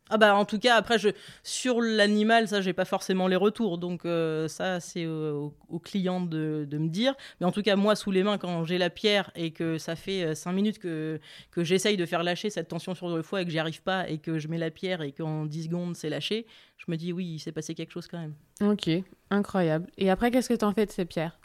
Ah 0.08 0.18
bah 0.18 0.36
en 0.36 0.44
tout 0.44 0.58
cas 0.58 0.76
après 0.76 0.98
je 0.98 1.08
sur 1.42 1.80
l'animal 1.80 2.46
ça 2.46 2.60
j'ai 2.60 2.72
pas 2.72 2.84
forcément 2.84 3.26
les 3.26 3.36
retours. 3.36 3.78
Donc 3.78 4.04
euh, 4.04 4.46
ça 4.46 4.78
c'est 4.80 5.06
au, 5.06 5.52
client 5.82 6.20
de, 6.20 6.66
de, 6.68 6.78
me 6.78 6.88
dire. 6.88 7.14
Mais 7.40 7.46
en 7.46 7.52
tout 7.52 7.62
cas 7.62 7.76
moi 7.76 7.96
sous 7.96 8.10
les 8.10 8.22
mains 8.22 8.38
quand 8.38 8.64
j'ai 8.64 8.78
la 8.78 8.90
pierre 8.90 9.30
et 9.34 9.50
que 9.50 9.78
ça 9.78 9.96
fait 9.96 10.34
5 10.34 10.50
euh, 10.50 10.54
minutes 10.54 10.78
que, 10.78 11.20
que 11.50 11.64
j'essaye 11.64 11.96
de 11.96 12.06
faire 12.06 12.22
lâcher 12.22 12.50
cette 12.50 12.68
tension 12.68 12.94
sur 12.94 13.08
le 13.08 13.22
foie 13.22 13.42
et 13.42 13.44
que 13.44 13.50
j'y 13.50 13.58
arrive 13.58 13.82
pas 13.82 14.08
et 14.08 14.18
que 14.18 14.38
je 14.38 14.48
mets 14.48 14.58
la 14.58 14.70
pierre 14.70 15.02
et 15.02 15.12
qu'en 15.12 15.44
10 15.44 15.64
secondes 15.64 15.96
c'est 15.96 16.08
lâché 16.08 16.46
je 16.76 16.84
me 16.88 16.96
dis 16.96 17.12
oui 17.12 17.26
il 17.34 17.38
s'est 17.38 17.52
passé 17.52 17.74
quelque 17.74 17.92
chose 17.92 18.06
quand 18.06 18.18
même. 18.18 18.34
Ok 18.62 18.90
incroyable. 19.30 19.88
Et 19.98 20.08
après 20.08 20.30
qu'est-ce 20.30 20.48
que 20.48 20.54
tu 20.54 20.64
en 20.64 20.72
fais 20.72 20.86
de 20.86 20.92
ces 20.92 21.04
pierres? 21.04 21.38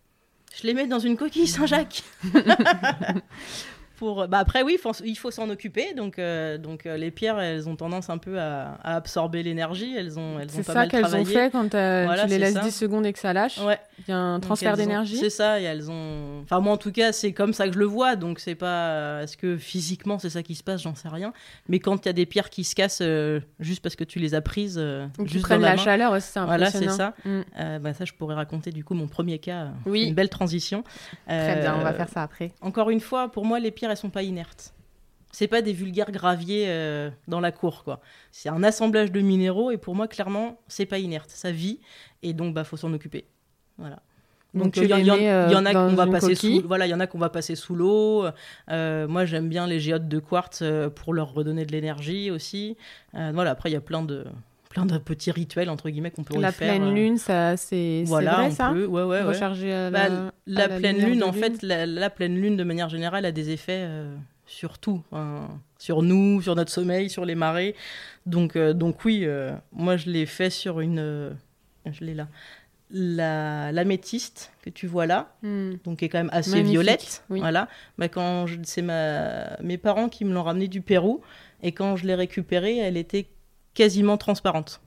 Je 0.56 0.67
les 0.67 0.74
mets 0.74 0.86
dans 0.86 1.00
une 1.00 1.17
coquille 1.17 1.47
Saint-Jacques 1.47 2.04
Bah 4.02 4.40
après, 4.40 4.64
oui, 4.64 4.78
il 5.04 5.18
faut 5.18 5.32
s'en 5.32 5.50
occuper. 5.50 5.94
Donc, 5.96 6.18
euh, 6.20 6.58
donc 6.58 6.86
euh, 6.86 6.98
les 6.98 7.12
pierres, 7.12 7.40
elles 7.40 7.70
ont 7.70 7.76
tendance 7.76 8.10
un 8.10 8.18
peu 8.18 8.40
à, 8.40 8.78
absorber 8.84 9.44
l'énergie. 9.44 9.96
Elles 9.96 10.18
ont, 10.18 10.40
elles 10.40 10.50
ont 10.58 10.64
pas 10.64 10.74
ça 10.74 10.88
qu'elles 10.88 11.16
ont 11.16 11.26
fait 11.26 11.52
quand 11.52 11.70
tu 11.70 11.78
les 12.28 12.38
laisses 12.38 12.60
10 12.60 12.72
secondes 12.72 13.06
et 13.06 13.14
que 13.14 13.20
ça 13.20 13.34
lâche. 13.34 13.60
Ouais. 13.60 13.80
Il 14.08 14.12
y 14.12 14.14
a 14.14 14.18
un 14.18 14.40
transfert 14.40 14.76
d'énergie. 14.76 15.18
C'est 15.18 15.30
ça. 15.30 15.60
Et 15.60 15.64
elles 15.64 15.92
ont. 15.92 16.42
Enfin, 16.44 16.60
moi, 16.60 16.74
en 16.74 16.78
tout 16.78 16.92
cas, 16.92 17.12
c'est 17.12 17.34
comme 17.34 17.54
ça 17.54 17.68
que 17.68 17.74
je 17.74 17.80
le 17.80 17.86
vois. 17.86 18.16
Donc, 18.16 18.40
c'est 18.40 18.56
pas. 18.56 19.22
Est-ce 19.22 19.38
que 19.38 19.58
physiquement, 19.58 20.18
c'est 20.20 20.30
ça 20.30 20.44
qui 20.44 20.56
se 20.56 20.64
passe? 20.64 20.82
J'en 20.82 20.96
sais 20.96 21.10
rien. 21.10 21.34
Mais 21.70 21.80
quand 21.80 22.06
il 22.06 22.08
y 22.08 22.10
a 22.10 22.14
des 22.14 22.26
pierres 22.26 22.50
qui 22.50 22.64
se 22.64 22.76
cassent 22.76 23.00
euh, 23.02 23.40
juste 23.60 23.82
parce 23.82 23.96
que 23.96 24.04
tu 24.04 24.20
les 24.20 24.34
as 24.34 24.42
prises. 24.42 24.82
Ou 25.20 25.28
juste 25.28 25.46
prennent 25.46 25.62
la, 25.62 25.78
chaleur 25.78 26.14
aussi, 26.14 26.28
c'est 26.32 26.40
Voilà, 26.42 26.72
c'est 26.72 26.90
ça. 26.90 27.14
Mm. 27.26 27.42
bah, 27.82 27.94
ça, 27.94 28.06
je 28.06 28.14
pourrais 28.14 28.36
raconter 28.36 28.72
du 28.72 28.84
coup 28.84 28.94
mon 28.94 29.08
premier 29.08 29.40
cas. 29.40 29.68
Oui. 29.86 30.08
Une 30.08 30.16
belle 30.16 30.30
transition. 30.30 30.84
Très 31.28 31.62
bien, 31.62 31.76
on 31.80 31.84
va 31.84 31.94
faire 31.94 32.10
ça 32.10 32.24
après. 32.24 32.52
Encore 32.62 32.90
une 32.90 33.00
fois, 33.00 33.32
pour 33.32 33.46
moi, 33.46 33.60
les 33.60 33.72
pierres, 33.72 33.90
elles 33.91 33.97
sont 33.97 34.10
pas 34.10 34.23
inertes. 34.23 34.73
C'est 35.32 35.47
pas 35.47 35.62
des 35.62 35.71
vulgaires 35.71 36.12
graviers 36.12 36.65
euh, 36.67 37.10
dans 37.27 37.39
la 37.39 37.51
cour, 37.51 37.84
quoi. 37.84 38.01
C'est 38.32 38.49
un 38.49 38.63
assemblage 38.63 39.12
de 39.12 39.21
minéraux 39.21 39.71
et 39.71 39.77
pour 39.77 39.95
moi, 39.95 40.08
clairement, 40.08 40.60
c'est 40.67 40.86
pas 40.86 40.99
inerte. 40.99 41.30
Ça 41.30 41.51
vit 41.51 41.80
et 42.21 42.34
donc, 42.34 42.54
bah, 42.54 42.63
faut 42.63 42.77
s'en 42.77 42.91
occuper. 42.93 43.25
Voilà. 43.77 44.01
Donc, 44.54 44.75
il 44.75 44.84
y, 44.84 44.93
en 44.93 45.65
a 45.65 45.73
qu'on 45.73 45.95
va 45.95 46.08
passer 46.08 46.36
sous, 46.36 46.62
voilà, 46.67 46.86
il 46.86 46.89
y 46.89 46.93
en 46.93 46.99
a 46.99 47.08
qu'on 47.08 47.17
va 47.17 47.30
passer 47.30 47.56
sous 47.56 47.73
l'eau. 47.73 48.25
Euh, 48.69 49.08
moi, 49.08 49.23
j'aime 49.23 49.47
bien 49.47 49.65
les 49.65 49.80
géodes 49.80 50.10
de 50.10 50.19
quartz 50.19 50.60
euh, 50.62 50.89
pour 50.89 51.13
leur 51.13 51.34
redonner 51.34 51.65
de 51.65 51.71
l'énergie 51.71 52.30
aussi. 52.30 52.75
voilà. 53.13 53.51
Après, 53.51 53.69
il 53.69 53.73
y 53.73 53.77
a 53.77 53.82
plein 53.82 54.04
de 54.04 54.25
plein 54.72 54.86
de 54.86 54.98
petits 54.98 55.32
rituels 55.32 55.70
entre 55.70 55.90
guillemets 55.90 56.12
qu'on 56.12 56.24
peut 56.24 56.40
la 56.40 56.52
faire. 56.52 56.74
La 56.74 56.80
pleine 56.80 56.96
lune, 56.96 57.18
ça, 57.18 57.58
c'est 57.58 58.04
voilà, 58.08 58.36
vrai, 58.36 58.52
ça. 58.52 58.72
Peut, 58.74 58.86
ouais, 58.86 59.04
ouais, 59.04 59.22
Recharger 59.22 59.90
bah, 59.92 60.10
la, 60.10 60.68
la, 60.68 60.70
pleine 60.70 60.98
lune, 60.98 61.24
en 61.24 61.34
fait, 61.34 61.62
la, 61.62 62.10
pleine 62.10 62.36
lune 62.36 62.58
de 62.58 62.64
manière 62.64 62.90
générale 62.90 63.26
a 63.26 63.32
des 63.32 63.52
effets 63.52 63.88
sur 64.52 64.78
tout, 64.78 65.02
sur 65.78 66.04
nous, 66.04 66.42
sur 66.42 66.56
notre 66.56 66.72
sommeil, 66.72 67.10
sur 67.10 67.26
les 67.26 67.36
marées. 67.36 67.76
Donc, 68.26 68.56
euh, 68.56 68.74
donc 68.74 69.04
oui, 69.06 69.22
euh, 69.24 69.52
moi 69.72 69.98
je 69.98 70.10
l'ai 70.10 70.26
fait 70.26 70.50
sur 70.50 70.82
une, 70.82 71.00
euh, 71.00 71.32
je 71.90 72.04
l'ai 72.04 72.14
là, 72.14 72.28
la 72.92 73.72
l'améthyste 73.72 74.52
que 74.62 74.70
tu 74.70 74.86
vois 74.86 75.06
là, 75.06 75.34
hmm. 75.42 75.76
donc 75.84 76.00
qui 76.00 76.06
est 76.06 76.10
quand 76.10 76.20
même 76.20 76.30
assez 76.34 76.62
violette. 76.62 77.24
Voilà. 77.30 77.70
Bah, 77.98 78.10
quand 78.10 78.46
c'est 78.64 78.82
ma, 78.82 79.58
mes 79.62 79.78
parents 79.78 80.10
qui 80.10 80.26
me 80.26 80.34
l'ont 80.34 80.44
ramené 80.44 80.68
du 80.68 80.82
Pérou 80.82 81.22
et 81.64 81.72
quand 81.72 81.96
je 81.96 82.06
l'ai 82.06 82.16
récupérée, 82.16 82.78
elle 82.78 82.98
était 82.98 83.28
quasiment 83.74 84.18
transparente. 84.18 84.82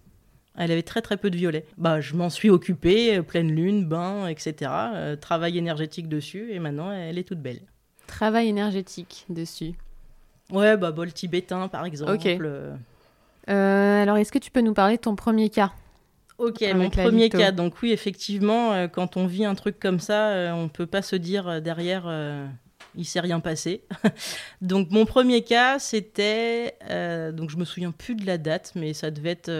Elle 0.56 0.70
avait 0.70 0.82
très 0.82 1.02
très 1.02 1.16
peu 1.16 1.30
de 1.30 1.36
violet. 1.36 1.66
Bah, 1.78 2.00
je 2.00 2.14
m'en 2.14 2.30
suis 2.30 2.48
occupée, 2.48 3.20
pleine 3.22 3.50
lune, 3.50 3.86
bain, 3.86 4.28
etc. 4.28 4.70
travail 5.20 5.58
énergétique 5.58 6.08
dessus 6.08 6.52
et 6.52 6.60
maintenant 6.60 6.92
elle 6.92 7.18
est 7.18 7.24
toute 7.24 7.40
belle. 7.40 7.62
Travail 8.06 8.48
énergétique 8.48 9.24
dessus. 9.28 9.74
Ouais, 10.50 10.76
bah, 10.76 10.92
bol 10.92 11.12
tibétain, 11.12 11.68
par 11.68 11.84
exemple. 11.84 12.12
Ok. 12.12 12.26
Euh, 13.48 14.02
alors, 14.02 14.16
est-ce 14.16 14.32
que 14.32 14.38
tu 14.38 14.50
peux 14.50 14.60
nous 14.60 14.74
parler 14.74 14.96
de 14.96 15.02
ton 15.02 15.16
premier 15.16 15.50
cas? 15.50 15.72
Ok, 16.38 16.62
mon 16.74 16.90
premier 16.90 17.28
cas. 17.28 17.52
Donc 17.52 17.80
oui, 17.82 17.92
effectivement, 17.92 18.72
euh, 18.72 18.88
quand 18.88 19.16
on 19.16 19.26
vit 19.26 19.44
un 19.44 19.54
truc 19.54 19.78
comme 19.78 20.00
ça, 20.00 20.14
on 20.14 20.32
euh, 20.32 20.52
on 20.52 20.68
peut 20.68 20.86
pas 20.86 21.02
se 21.02 21.16
dire 21.16 21.62
derrière, 21.62 22.04
il 22.96 23.04
s'est 23.04 23.20
rien 23.20 23.40
passé. 23.40 23.84
donc 24.60 24.90
mon 24.90 25.04
premier 25.04 25.42
cas, 25.42 25.78
c'était, 25.78 26.76
donc 27.32 27.50
je 27.50 27.56
me 27.56 27.64
souviens 27.64 27.90
plus 27.90 28.14
de 28.14 28.26
la 28.26 28.38
date, 28.38 28.72
mais 28.74 28.92
ça 28.92 29.10
devait 29.10 29.30
être 29.30 29.52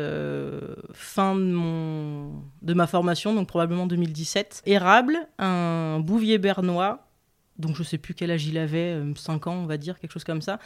fin 0.92 1.34
de 1.34 1.40
mon, 1.40 2.42
de 2.62 2.74
ma 2.74 2.86
formation, 2.86 3.34
donc 3.34 3.48
probablement 3.48 3.86
2017. 3.86 4.62
Érable, 4.66 5.18
un 5.38 6.00
bouvier 6.00 6.38
bernois 6.38 7.03
donc 7.58 7.76
je 7.76 7.82
sais 7.82 7.98
plus 7.98 8.14
quel 8.14 8.30
âge 8.30 8.46
il 8.46 8.58
avait, 8.58 8.98
5 9.16 9.46
ans 9.46 9.54
on 9.54 9.66
va 9.66 9.76
dire, 9.76 9.98
quelque 9.98 10.12
chose 10.12 10.24
comme 10.24 10.42
ça, 10.42 10.58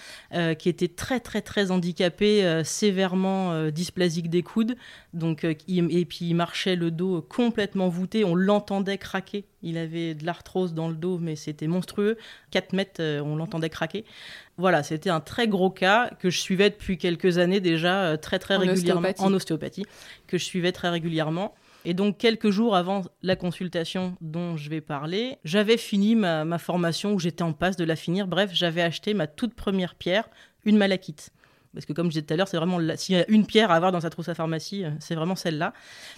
qui 0.59 0.69
était 0.69 0.89
très 0.89 1.21
très 1.21 1.43
très 1.43 1.71
handicapé, 1.71 2.63
sévèrement 2.65 3.71
dysplasique 3.71 4.31
des 4.31 4.43
coudes, 4.43 4.77
donc, 5.13 5.45
et 5.45 6.05
puis 6.05 6.19
il 6.23 6.35
marchait 6.35 6.77
le 6.77 6.91
dos 6.91 7.23
complètement 7.23 7.89
voûté, 7.89 8.25
on 8.25 8.35
l'entendait 8.35 8.99
craquer, 8.99 9.45
il 9.63 9.77
avait 9.77 10.15
de 10.15 10.25
l'arthrose 10.25 10.73
dans 10.73 10.89
le 10.89 10.95
dos, 10.95 11.19
mais 11.19 11.37
c'était 11.37 11.67
monstrueux, 11.67 12.17
4 12.53 12.73
mètres, 12.73 13.03
on 13.03 13.37
l'entendait 13.37 13.71
craquer. 13.71 14.05
Voilà, 14.57 14.83
c'était 14.83 15.11
un 15.11 15.21
très 15.21 15.47
gros 15.47 15.71
cas 15.71 16.11
que 16.19 16.31
je 16.31 16.41
suivais 16.41 16.71
depuis 16.71 16.99
quelques 16.99 17.39
années 17.39 17.61
déjà, 17.61 18.17
très 18.19 18.39
très 18.39 18.57
régulièrement, 18.57 19.09
en 19.19 19.33
ostéopathie, 19.33 19.85
que 20.27 20.37
je 20.39 20.45
suivais 20.45 20.73
très 20.73 20.89
régulièrement. 20.89 21.55
Et 21.89 21.95
donc, 21.95 22.19
quelques 22.19 22.51
jours 22.51 22.77
avant 22.77 23.01
la 23.23 23.35
consultation 23.35 24.15
dont 24.21 24.59
je 24.59 24.69
vais 24.69 24.83
parler, 24.83 25.39
j'avais 25.43 25.79
fini 25.79 26.17
ma, 26.17 26.59
formation 26.59 27.15
ou 27.15 27.19
j'étais 27.19 27.43
en 27.43 27.55
passe 27.55 27.77
de 27.77 27.85
la 27.85 27.97
finir. 27.97 28.29
Bref, 28.29 28.51
j'avais 28.53 28.83
acheté 28.83 29.15
ma 29.15 29.27
toute 29.27 29.55
première 29.55 29.95
pierre, 29.95 30.29
une 30.67 30.77
malachite. 30.77 31.31
Parce 31.73 31.87
que 31.87 31.95
comme 31.95 32.09
je 32.09 32.11
disais 32.11 32.27
tout 32.27 32.35
à 32.35 32.37
l'heure, 32.37 32.47
c'est 32.47 32.59
vraiment 32.59 32.79
s'il 32.95 33.17
y 33.17 33.19
a 33.19 33.25
une 33.31 33.47
pierre 33.47 33.71
à 33.71 33.77
avoir 33.77 33.91
dans 33.91 34.03
sa 34.03 34.11
trousse 34.11 34.29
à 34.29 34.35
pharmacie, 34.35 34.85
euh, 34.85 34.91
c'est 35.01 35.15
vraiment 35.15 35.35
celle-là. 35.35 35.73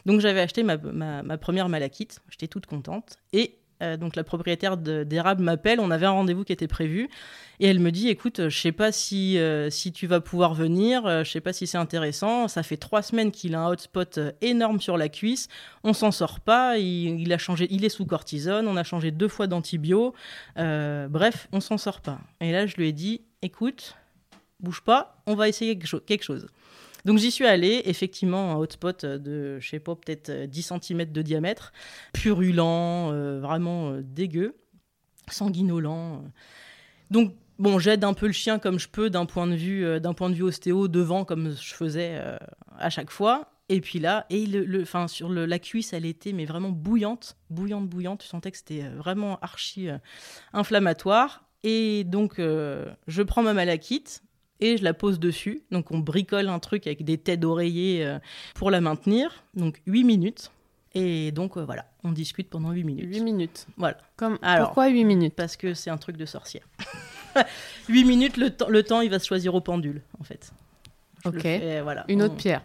Donc 0.06 0.18
j'avais 0.18 0.40
acheté 0.40 0.64
ma, 0.64 0.76
ma 0.76 1.38
première 1.38 1.68
malachite, 1.68 2.18
j'étais 2.30 2.48
toute 2.48 2.66
contente. 2.66 3.18
Et 3.32 3.59
euh, 3.82 3.96
donc 3.96 4.16
la 4.16 4.24
propriétaire 4.24 4.76
d'érable 4.76 5.42
m'appelle, 5.42 5.80
on 5.80 5.90
avait 5.90 6.06
un 6.06 6.10
rendez-vous 6.12 6.44
qui 6.44 6.52
était 6.52 6.68
prévu, 6.68 7.08
et 7.60 7.66
elle 7.66 7.80
me 7.80 7.90
dit, 7.90 8.08
écoute, 8.08 8.48
je 8.48 8.58
sais 8.58 8.72
pas 8.72 8.92
si, 8.92 9.38
euh, 9.38 9.70
si 9.70 9.92
tu 9.92 10.06
vas 10.06 10.20
pouvoir 10.20 10.54
venir, 10.54 11.06
euh, 11.06 11.24
je 11.24 11.30
sais 11.30 11.40
pas 11.40 11.52
si 11.52 11.66
c'est 11.66 11.78
intéressant, 11.78 12.48
ça 12.48 12.62
fait 12.62 12.76
trois 12.76 13.02
semaines 13.02 13.30
qu'il 13.30 13.54
a 13.54 13.60
un 13.60 13.68
hotspot 13.68 14.20
énorme 14.40 14.80
sur 14.80 14.96
la 14.96 15.08
cuisse, 15.08 15.48
on 15.84 15.92
s'en 15.92 16.10
sort 16.10 16.40
pas, 16.40 16.78
il, 16.78 17.32
a 17.32 17.38
changé, 17.38 17.66
il 17.70 17.84
est 17.84 17.90
sous 17.90 18.06
cortisone, 18.06 18.66
on 18.66 18.76
a 18.76 18.84
changé 18.84 19.10
deux 19.10 19.28
fois 19.28 19.46
d'antibio, 19.46 20.14
bref, 20.56 21.48
on 21.52 21.60
s'en 21.60 21.78
sort 21.78 22.00
pas. 22.00 22.20
Et 22.40 22.52
là, 22.52 22.66
je 22.66 22.76
lui 22.76 22.88
ai 22.88 22.92
dit, 22.92 23.22
écoute, 23.42 23.96
bouge 24.60 24.82
pas, 24.82 25.22
on 25.26 25.34
va 25.34 25.48
essayer 25.48 25.78
quelque 25.78 26.22
chose. 26.22 26.46
Donc 27.04 27.18
j'y 27.18 27.30
suis 27.30 27.46
allée, 27.46 27.82
effectivement, 27.84 28.52
un 28.52 28.56
hotspot 28.56 29.04
de, 29.04 29.58
je 29.60 29.68
sais 29.68 29.80
pas, 29.80 29.94
peut-être 29.94 30.30
10 30.30 30.72
euh, 30.72 30.78
cm 30.80 31.04
de 31.06 31.22
diamètre, 31.22 31.72
purulent, 32.12 33.10
euh, 33.12 33.40
vraiment 33.40 33.90
euh, 33.90 34.02
dégueu, 34.02 34.56
sanguinolent. 35.30 36.24
Donc 37.10 37.34
bon, 37.58 37.78
j'aide 37.78 38.04
un 38.04 38.14
peu 38.14 38.26
le 38.26 38.32
chien 38.32 38.58
comme 38.58 38.78
je 38.78 38.88
peux 38.88 39.10
d'un 39.10 39.26
point 39.26 39.46
de 39.46 39.54
vue 39.54 40.00
d'un 40.00 40.14
point 40.14 40.30
de 40.30 40.34
vue 40.34 40.42
ostéo 40.42 40.88
devant 40.88 41.24
comme 41.24 41.54
je 41.54 41.74
faisais 41.74 42.20
à 42.78 42.90
chaque 42.90 43.10
fois. 43.10 43.52
Et 43.68 43.80
puis 43.80 44.00
là, 44.00 44.26
et 44.30 44.46
le, 44.46 44.84
fin, 44.84 45.06
sur 45.06 45.28
la 45.28 45.58
cuisse, 45.60 45.92
elle 45.92 46.04
était 46.04 46.32
mais 46.32 46.44
vraiment 46.44 46.70
bouillante, 46.70 47.36
bouillante, 47.50 47.88
bouillante. 47.88 48.20
Tu 48.20 48.26
sentais 48.26 48.50
que 48.50 48.56
c'était 48.56 48.88
vraiment 48.88 49.38
archi 49.40 49.88
inflammatoire. 50.52 51.44
Et 51.62 52.02
donc, 52.04 52.38
je 52.38 53.22
prends 53.22 53.42
ma 53.42 53.54
malachite, 53.54 54.22
et 54.60 54.76
je 54.76 54.84
la 54.84 54.94
pose 54.94 55.18
dessus. 55.18 55.62
Donc 55.70 55.90
on 55.90 55.98
bricole 55.98 56.48
un 56.48 56.58
truc 56.58 56.86
avec 56.86 57.04
des 57.04 57.18
têtes 57.18 57.40
d'oreiller 57.40 58.04
euh, 58.04 58.18
pour 58.54 58.70
la 58.70 58.80
maintenir. 58.80 59.44
Donc 59.54 59.80
8 59.86 60.04
minutes. 60.04 60.50
Et 60.94 61.30
donc 61.32 61.56
euh, 61.56 61.64
voilà, 61.64 61.86
on 62.02 62.12
discute 62.12 62.50
pendant 62.50 62.70
8 62.70 62.84
minutes. 62.84 63.06
8 63.08 63.20
minutes. 63.20 63.66
Voilà. 63.76 63.98
Comme... 64.16 64.38
Pourquoi 64.58 64.88
8 64.88 65.04
minutes? 65.04 65.34
Parce 65.34 65.56
que 65.56 65.74
c'est 65.74 65.90
un 65.90 65.98
truc 65.98 66.16
de 66.16 66.26
sorcière. 66.26 66.66
8 67.88 68.04
minutes, 68.04 68.36
le, 68.36 68.50
temps, 68.50 68.68
le 68.68 68.82
temps, 68.82 69.00
il 69.00 69.10
va 69.10 69.18
se 69.18 69.26
choisir 69.26 69.54
au 69.54 69.60
pendule, 69.60 70.02
en 70.18 70.24
fait. 70.24 70.52
ok. 71.24 71.46
voilà. 71.82 72.04
Une 72.08 72.22
autre 72.22 72.34
pierre 72.34 72.62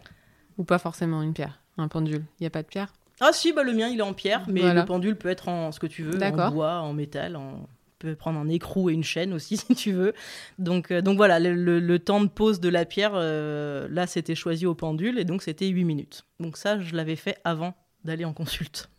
Ou 0.58 0.63
pas 0.63 0.79
forcément 0.79 1.21
une 1.21 1.34
pierre 1.34 1.62
Un 1.77 1.88
pendule 1.88 2.23
Il 2.39 2.43
n'y 2.43 2.47
a 2.47 2.49
pas 2.49 2.63
de 2.63 2.67
pierre? 2.67 2.91
Ah 3.21 3.31
si, 3.31 3.53
bah, 3.53 3.63
le 3.63 3.73
mien, 3.73 3.88
il 3.88 3.99
est 3.99 4.03
en 4.03 4.13
pierre, 4.13 4.43
mais 4.47 4.73
le 4.73 4.84
pendule 4.86 5.15
peut 5.15 5.29
être 5.29 5.47
en 5.47 5.71
ce 5.71 5.79
que 5.79 5.88
tu 5.88 6.03
veux, 6.03 6.21
en 6.21 6.51
bois, 6.51 6.79
en 6.79 6.93
métal, 6.93 7.36
en 7.36 7.67
peux 8.06 8.15
prendre 8.15 8.39
un 8.39 8.48
écrou 8.50 8.89
et 8.89 8.94
une 8.94 9.04
chaîne 9.04 9.34
aussi 9.34 9.58
si 9.58 9.76
tu 9.76 9.91
veux. 9.91 10.13
Donc, 10.60 10.91
euh, 10.91 11.02
donc 11.02 11.18
voilà, 11.18 11.39
le, 11.39 11.98
temps 12.00 12.22
de 12.22 12.28
pause 12.28 12.60
de 12.60 12.70
la 12.70 12.86
pierre, 12.86 13.12
euh, 13.15 13.88
là 13.89 14.08
c'était 14.08 14.36
choisi 14.36 14.65
au 14.65 14.76
pendule 14.76 15.20
et 15.20 15.26
donc 15.26 15.41
c'était 15.41 15.68
8 15.68 15.84
minutes. 15.84 16.26
Donc 16.39 16.58
ça, 16.58 16.80
je 16.80 16.96
l'avais 16.96 17.15
fait 17.15 17.38
avant 17.44 17.74
d'aller 18.04 18.26
en 18.26 18.34
consulte. 18.34 18.89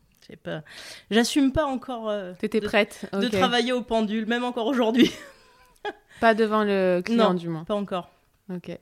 Pas... 0.42 0.62
J'assume 1.08 1.52
pas 1.52 1.66
encore 1.66 2.08
euh, 2.08 2.32
T'étais 2.40 2.60
prête 2.60 3.08
de 3.12 3.28
travailler 3.28 3.72
au 3.72 3.82
pendule, 3.82 4.26
même 4.26 4.42
encore 4.42 4.66
aujourd'hui. 4.66 5.12
pas 6.20 6.34
devant 6.34 6.64
le 6.64 7.00
client 7.00 7.34
du 7.34 7.48
moins. 7.48 7.62
Pas 7.62 7.76
encore. 7.76 8.10
Ok. 8.52 8.76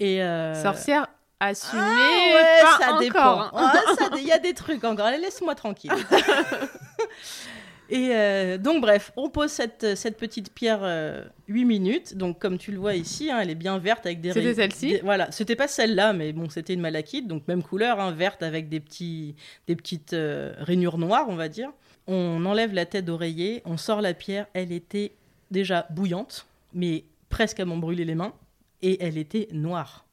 Et 0.00 0.20
Sorcière 0.62 1.08
assumée. 1.40 1.82
Ah 1.82 2.78
ça 2.80 2.98
dépend. 2.98 3.50
Ah, 3.52 3.74
il 4.16 4.26
y 4.26 4.32
a 4.32 4.38
des 4.38 4.54
trucs 4.54 4.82
encore. 4.84 5.06
Allez, 5.06 5.18
laisse-moi 5.18 5.54
tranquille. 5.54 5.92
Et 7.90 8.10
euh, 8.12 8.58
donc, 8.58 8.82
bref, 8.82 9.12
on 9.16 9.30
pose 9.30 9.50
cette, 9.50 9.96
cette 9.96 10.16
petite 10.16 10.52
pierre 10.52 10.80
8 10.80 10.84
euh, 10.84 11.66
minutes. 11.66 12.16
Donc, 12.16 12.38
comme 12.38 12.58
tu 12.58 12.70
le 12.70 12.78
vois 12.78 12.94
ici, 12.94 13.30
hein, 13.30 13.38
elle 13.40 13.50
est 13.50 13.54
bien 13.54 13.78
verte 13.78 14.04
avec 14.04 14.20
des 14.20 14.32
C'était 14.32 14.54
celle-ci 14.54 14.98
Voilà, 15.02 15.30
c'était 15.32 15.56
pas 15.56 15.68
celle-là, 15.68 16.12
mais 16.12 16.32
bon, 16.32 16.50
c'était 16.50 16.74
une 16.74 16.80
malachite, 16.80 17.26
donc 17.26 17.48
même 17.48 17.62
couleur, 17.62 17.98
hein, 17.98 18.12
verte 18.12 18.42
avec 18.42 18.68
des, 18.68 18.80
petits, 18.80 19.34
des 19.66 19.76
petites 19.76 20.12
euh, 20.12 20.54
rainures 20.58 20.98
noires, 20.98 21.26
on 21.28 21.36
va 21.36 21.48
dire. 21.48 21.70
On 22.06 22.44
enlève 22.44 22.74
la 22.74 22.86
tête 22.86 23.04
d'oreiller, 23.04 23.62
on 23.64 23.76
sort 23.76 24.00
la 24.02 24.14
pierre. 24.14 24.46
Elle 24.52 24.72
était 24.72 25.12
déjà 25.50 25.86
bouillante, 25.90 26.46
mais 26.74 27.04
presque 27.28 27.60
à 27.60 27.64
m'en 27.64 27.76
brûler 27.76 28.04
les 28.04 28.14
mains. 28.14 28.34
Et 28.80 29.02
elle 29.02 29.18
était 29.18 29.48
noire 29.52 30.04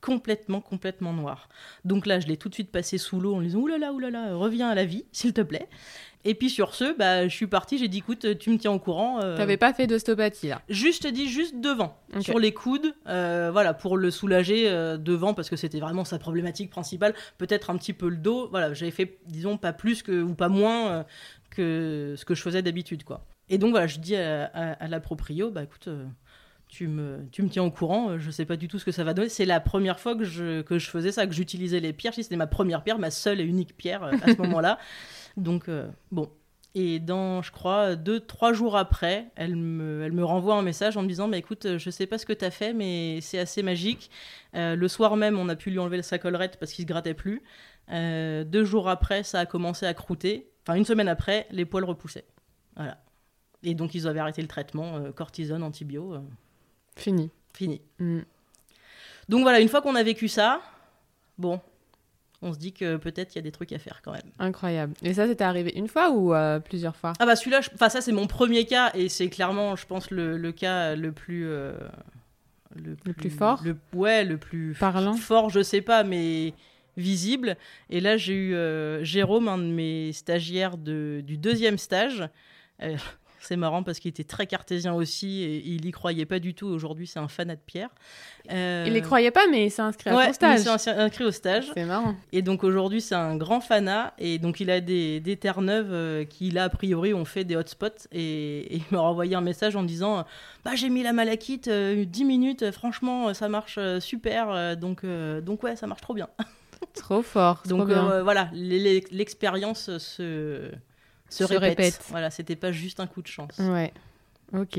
complètement, 0.00 0.60
complètement 0.60 1.12
noire. 1.12 1.48
Donc 1.84 2.06
là, 2.06 2.20
je 2.20 2.26
l'ai 2.26 2.36
tout 2.36 2.48
de 2.48 2.54
suite 2.54 2.70
passé 2.70 2.98
sous 2.98 3.20
l'eau 3.20 3.34
en 3.34 3.40
lui 3.40 3.48
disant 3.48 3.60
Oulala, 3.60 3.92
oulala, 3.92 4.34
reviens 4.34 4.68
à 4.68 4.74
la 4.74 4.84
vie, 4.84 5.04
s'il 5.12 5.32
te 5.32 5.40
plaît. 5.40 5.68
Et 6.24 6.34
puis 6.34 6.50
sur 6.50 6.74
ce, 6.74 6.96
bah, 6.96 7.28
je 7.28 7.34
suis 7.34 7.46
partie, 7.46 7.78
j'ai 7.78 7.88
dit 7.88 7.98
écoute, 7.98 8.38
tu 8.38 8.50
me 8.50 8.58
tiens 8.58 8.72
au 8.72 8.78
courant. 8.78 9.22
Euh... 9.22 9.36
T'avais 9.36 9.56
pas 9.56 9.72
fait 9.72 9.86
d'ostéopathie 9.86 10.48
là? 10.48 10.60
Juste 10.68 11.06
dit 11.06 11.28
juste 11.28 11.60
devant, 11.60 11.96
sur 12.20 12.38
les 12.38 12.52
coudes, 12.52 12.94
euh, 13.08 13.50
voilà, 13.50 13.72
pour 13.72 13.96
le 13.96 14.10
soulager 14.10 14.68
euh, 14.68 14.98
devant 14.98 15.32
parce 15.32 15.48
que 15.48 15.56
c'était 15.56 15.80
vraiment 15.80 16.04
sa 16.04 16.18
problématique 16.18 16.70
principale. 16.70 17.14
Peut-être 17.38 17.70
un 17.70 17.76
petit 17.76 17.94
peu 17.94 18.08
le 18.08 18.16
dos. 18.16 18.48
Voilà, 18.50 18.74
j'avais 18.74 18.90
fait, 18.90 19.18
disons, 19.26 19.56
pas 19.56 19.72
plus 19.72 20.02
que 20.02 20.22
ou 20.22 20.34
pas 20.34 20.48
moins 20.48 20.90
euh, 20.90 21.02
que 21.50 22.14
ce 22.18 22.24
que 22.24 22.34
je 22.34 22.42
faisais 22.42 22.60
d'habitude, 22.60 23.04
quoi. 23.04 23.24
Et 23.48 23.58
donc 23.58 23.70
voilà, 23.70 23.86
je 23.86 23.98
dis 23.98 24.14
à, 24.14 24.86
la 24.86 25.00
proprio, 25.00 25.50
bah 25.50 25.64
écoute 25.64 25.88
tu 26.70 26.86
me, 26.86 27.26
tu 27.32 27.42
me 27.42 27.48
tiens 27.48 27.64
au 27.64 27.70
courant, 27.70 28.16
je 28.16 28.30
sais 28.30 28.44
pas 28.44 28.56
du 28.56 28.68
tout 28.68 28.78
ce 28.78 28.84
que 28.84 28.92
ça 28.92 29.02
va 29.02 29.12
donner. 29.12 29.28
C'est 29.28 29.44
la 29.44 29.58
première 29.58 29.98
fois 29.98 30.14
que 30.14 30.24
je, 30.24 30.62
que 30.62 30.78
je 30.78 30.88
faisais 30.88 31.10
ça, 31.10 31.26
que 31.26 31.34
j'utilisais 31.34 31.80
les 31.80 31.92
pierres. 31.92 32.14
C'était 32.14 32.36
ma 32.36 32.46
première 32.46 32.84
pierre, 32.84 32.98
ma 32.98 33.10
seule 33.10 33.40
et 33.40 33.44
unique 33.44 33.76
pierre 33.76 34.04
à 34.04 34.32
ce 34.32 34.36
moment-là. 34.42 34.78
Donc, 35.36 35.68
euh, 35.68 35.88
bon. 36.12 36.30
Et 36.76 37.00
dans, 37.00 37.42
je 37.42 37.50
crois, 37.50 37.96
deux, 37.96 38.20
trois 38.20 38.52
jours 38.52 38.76
après, 38.76 39.26
elle 39.34 39.56
me, 39.56 40.04
elle 40.04 40.12
me 40.12 40.24
renvoie 40.24 40.54
un 40.54 40.62
message 40.62 40.96
en 40.96 41.02
me 41.02 41.08
disant 41.08 41.26
bah, 41.26 41.36
écoute, 41.36 41.76
je 41.78 41.90
sais 41.90 42.06
pas 42.06 42.18
ce 42.18 42.24
que 42.24 42.32
tu 42.32 42.44
as 42.44 42.52
fait, 42.52 42.72
mais 42.72 43.20
c'est 43.20 43.40
assez 43.40 43.64
magique. 43.64 44.08
Euh, 44.54 44.76
le 44.76 44.88
soir 44.88 45.16
même, 45.16 45.36
on 45.36 45.48
a 45.48 45.56
pu 45.56 45.70
lui 45.70 45.80
enlever 45.80 46.00
sa 46.02 46.18
collerette 46.18 46.58
parce 46.60 46.72
qu'il 46.72 46.84
se 46.84 46.88
grattait 46.88 47.14
plus. 47.14 47.42
Euh, 47.90 48.44
deux 48.44 48.64
jours 48.64 48.88
après, 48.88 49.24
ça 49.24 49.40
a 49.40 49.46
commencé 49.46 49.84
à 49.86 49.94
croûter. 49.94 50.52
Enfin, 50.64 50.78
une 50.78 50.84
semaine 50.84 51.08
après, 51.08 51.48
les 51.50 51.64
poils 51.64 51.84
repoussaient. 51.84 52.26
Voilà. 52.76 53.02
Et 53.64 53.74
donc, 53.74 53.96
ils 53.96 54.06
avaient 54.06 54.20
arrêté 54.20 54.40
le 54.40 54.48
traitement, 54.48 55.10
cortisone, 55.12 55.64
antibio. 55.64 56.14
Fini. 57.00 57.30
Fini. 57.54 57.80
Mm. 57.98 58.20
Donc, 59.28 59.42
voilà, 59.42 59.60
une 59.60 59.68
fois 59.68 59.82
qu'on 59.82 59.94
a 59.94 60.02
vécu 60.02 60.28
ça, 60.28 60.60
bon, 61.38 61.60
on 62.42 62.52
se 62.52 62.58
dit 62.58 62.72
que 62.72 62.96
peut-être 62.96 63.34
il 63.34 63.36
y 63.36 63.38
a 63.38 63.42
des 63.42 63.52
trucs 63.52 63.72
à 63.72 63.78
faire 63.78 64.00
quand 64.02 64.12
même. 64.12 64.22
Incroyable. 64.38 64.94
Et 65.02 65.14
ça, 65.14 65.26
c'était 65.26 65.44
arrivé 65.44 65.72
une 65.76 65.88
fois 65.88 66.10
ou 66.10 66.34
euh, 66.34 66.58
plusieurs 66.58 66.96
fois? 66.96 67.12
Ah 67.18 67.26
bah 67.26 67.36
celui-là, 67.36 67.60
enfin 67.74 67.88
ça 67.88 68.00
c'est 68.00 68.12
mon 68.12 68.26
premier 68.26 68.64
cas 68.64 68.90
et 68.94 69.08
c'est 69.08 69.28
clairement, 69.28 69.76
je 69.76 69.86
pense, 69.86 70.10
le, 70.10 70.50
cas 70.52 70.96
le 70.96 71.12
plus, 71.12 71.46
euh, 71.46 71.74
le 72.76 72.94
plus, 73.12 73.30
fort? 73.30 73.60
Le, 73.64 73.76
ouais, 73.92 74.24
le 74.24 74.38
plus 74.38 74.74
parlant? 74.78 75.14
Fort, 75.14 75.50
je 75.50 75.62
sais 75.62 75.82
pas, 75.82 76.02
mais 76.02 76.54
visible. 76.96 77.56
Et 77.90 78.00
là, 78.00 78.16
j'ai 78.16 78.34
eu 78.34 78.54
euh, 78.54 79.04
Jérôme, 79.04 79.48
un 79.48 79.58
de 79.58 79.64
mes 79.64 80.12
stagiaires 80.12 80.76
de, 80.76 81.22
du 81.24 81.36
deuxième 81.36 81.78
stage. 81.78 82.28
C'est 83.40 83.56
marrant 83.56 83.82
parce 83.82 83.98
qu'il 83.98 84.10
était 84.10 84.24
très 84.24 84.46
cartésien 84.46 84.92
aussi 84.92 85.42
et 85.42 85.66
il 85.66 85.86
y 85.86 85.90
croyait 85.90 86.26
pas 86.26 86.38
du 86.38 86.54
tout. 86.54 86.66
Aujourd'hui, 86.66 87.06
c'est 87.06 87.18
un 87.18 87.28
fanat 87.28 87.56
de 87.56 87.60
Pierre. 87.64 87.88
Euh... 88.52 88.84
Il 88.86 88.96
y 88.96 89.02
croyait 89.02 89.30
pas, 89.30 89.46
mais 89.50 89.66
il 89.66 89.70
s'est 89.70 89.82
inscrit 89.82 90.10
à 90.10 90.32
stage. 90.32 90.60
Il 90.60 90.78
s'est 90.78 90.90
inscrit 90.90 91.24
au 91.24 91.30
stage. 91.30 91.70
C'est 91.74 91.84
marrant. 91.84 92.14
Et 92.32 92.42
donc 92.42 92.64
aujourd'hui, 92.64 93.00
c'est 93.00 93.14
un 93.14 93.36
grand 93.36 93.60
fanat 93.60 94.14
et 94.18 94.38
donc 94.38 94.60
il 94.60 94.70
a 94.70 94.80
des, 94.80 95.20
des 95.20 95.36
terres 95.36 95.62
neuves 95.62 95.92
euh, 95.92 96.24
qui 96.24 96.50
là 96.50 96.64
a 96.64 96.68
priori 96.68 97.14
ont 97.14 97.24
fait 97.24 97.44
des 97.44 97.56
hotspots 97.56 98.08
et, 98.12 98.76
il 98.76 98.82
m'a 98.90 99.00
renvoyé 99.00 99.34
un 99.34 99.40
message 99.40 99.76
en 99.76 99.82
disant 99.82 100.24
bah 100.64 100.72
j'ai 100.74 100.90
mis 100.90 101.02
la 101.02 101.12
malachite 101.12 101.68
10 101.68 101.70
euh, 101.70 102.26
minutes, 102.26 102.70
franchement 102.70 103.32
ça 103.34 103.48
marche 103.48 103.76
euh, 103.78 104.00
super 104.00 104.76
donc 104.76 105.04
donc 105.42 105.62
ouais 105.62 105.76
ça 105.76 105.86
marche 105.86 106.02
trop 106.02 106.14
bien. 106.14 106.28
Trop 106.94 107.22
fort. 107.22 107.62
donc 107.66 107.88
voilà, 107.88 108.50
l'expérience 108.52 109.96
se 109.98 110.70
se, 111.30 111.44
répète. 111.44 112.00
Voilà, 112.08 112.30
c'était 112.30 112.56
pas 112.56 112.72
juste 112.72 113.00
un 113.00 113.06
coup 113.06 113.22
de 113.22 113.28
chance. 113.28 113.58
Ouais. 113.58 113.92
Ok. 114.52 114.78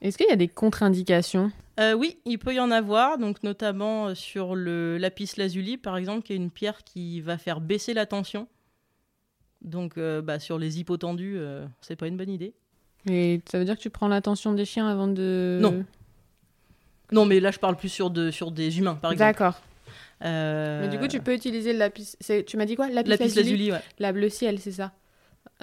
Est-ce 0.00 0.18
qu'il 0.18 0.26
y 0.28 0.32
a 0.32 0.36
des 0.36 0.48
contre-indications? 0.48 1.52
Euh, 1.80 1.94
Oui, 1.94 2.18
il 2.24 2.38
peut 2.38 2.54
y 2.54 2.60
en 2.60 2.70
avoir, 2.70 3.18
donc 3.18 3.42
notamment 3.42 4.08
euh, 4.08 4.14
sur 4.14 4.54
le 4.54 4.98
lapis 4.98 5.30
lazuli, 5.36 5.78
par 5.78 5.96
exemple, 5.96 6.22
qui 6.22 6.32
est 6.32 6.36
une 6.36 6.50
pierre 6.50 6.82
qui 6.84 7.20
va 7.20 7.38
faire 7.38 7.60
baisser 7.60 7.94
la 7.94 8.04
tension. 8.04 8.48
Donc, 9.62 9.96
euh, 9.96 10.20
bah, 10.20 10.40
sur 10.40 10.58
les 10.58 10.80
hypotendus, 10.80 11.38
c'est 11.80 11.96
pas 11.96 12.08
une 12.08 12.16
bonne 12.16 12.30
idée. 12.30 12.52
Et 13.08 13.40
ça 13.50 13.58
veut 13.58 13.64
dire 13.64 13.76
que 13.76 13.82
tu 13.82 13.90
prends 13.90 14.08
l'attention 14.08 14.52
des 14.52 14.64
chiens 14.64 14.88
avant 14.88 15.08
de. 15.08 15.58
Non. 15.60 15.84
Non, 17.12 17.24
mais 17.26 17.40
là, 17.40 17.50
je 17.50 17.58
parle 17.58 17.76
plus 17.76 17.88
sur, 17.88 18.10
de, 18.10 18.30
sur 18.30 18.50
des 18.50 18.78
humains, 18.78 18.94
par 18.94 19.12
exemple. 19.12 19.32
D'accord. 19.32 19.60
Mais 20.20 20.88
du 20.88 20.98
coup, 20.98 21.08
tu 21.08 21.20
peux 21.20 21.34
utiliser 21.34 21.72
le 21.72 21.78
lapis. 21.78 22.16
Tu 22.46 22.56
m'as 22.56 22.64
dit 22.64 22.74
quoi? 22.74 22.88
Lapis, 22.88 23.10
lapis 23.10 23.34
lazuli, 23.34 23.70
ouais. 23.70 23.80
La 23.98 24.12
bleu 24.12 24.28
ciel, 24.28 24.58
c'est 24.58 24.72
ça? 24.72 24.92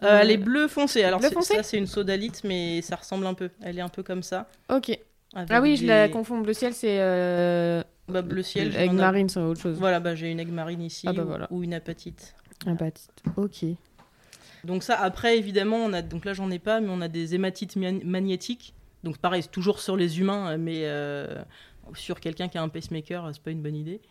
Euh, 0.03 0.19
Elle 0.21 0.31
est 0.31 0.37
bleue 0.37 0.67
foncée. 0.67 1.03
Alors, 1.03 1.19
bleu 1.19 1.29
foncé 1.29 1.55
ça, 1.55 1.63
c'est 1.63 1.77
une 1.77 1.87
sodalite, 1.87 2.43
mais 2.43 2.81
ça 2.81 2.95
ressemble 2.95 3.25
un 3.25 3.33
peu. 3.33 3.49
Elle 3.61 3.77
est 3.77 3.81
un 3.81 3.89
peu 3.89 4.03
comme 4.03 4.23
ça. 4.23 4.47
Ok. 4.69 4.97
Ah 5.35 5.61
oui, 5.61 5.75
je 5.75 5.85
la 5.85 6.09
confonds. 6.09 6.39
Bleu 6.39 6.53
ciel, 6.53 6.73
c'est. 6.73 6.99
Euh... 6.99 7.83
Bah, 8.07 8.21
bleu 8.21 8.41
ciel. 8.41 8.75
Aigle 8.75 8.95
marine, 8.95 9.29
c'est 9.29 9.39
autre 9.39 9.61
chose. 9.61 9.77
Voilà, 9.77 9.99
bah, 9.99 10.15
j'ai 10.15 10.31
une 10.31 10.39
aigle 10.39 10.51
marine 10.51 10.81
ici 10.81 11.05
ah, 11.07 11.13
bah, 11.13 11.23
ou, 11.23 11.27
voilà. 11.27 11.47
ou, 11.51 11.63
une 11.63 11.73
apatite. 11.73 12.35
Apatite, 12.65 13.11
ok. 13.37 13.65
Donc 14.63 14.83
ça, 14.83 14.99
après, 14.99 15.37
évidemment, 15.37 15.77
on 15.77 15.93
a, 15.93 16.01
donc 16.01 16.25
là, 16.25 16.33
j'en 16.33 16.49
ai 16.51 16.59
pas, 16.59 16.81
mais 16.81 16.89
on 16.89 17.01
a 17.01 17.07
des 17.07 17.35
hématites 17.35 17.75
magnétiques. 17.75 18.73
Donc 19.03 19.17
pareil, 19.17 19.43
toujours 19.49 19.79
sur 19.79 19.95
les 19.95 20.19
humains, 20.19 20.57
mais 20.57 20.81
euh, 20.83 21.41
sur 21.93 22.19
quelqu'un 22.19 22.49
qui 22.49 22.57
a 22.57 22.61
un 22.61 22.69
pacemaker, 22.69 23.29
c'est 23.33 23.41
pas 23.41 23.51
une 23.51 23.61
bonne 23.61 23.75
idée, 23.75 24.01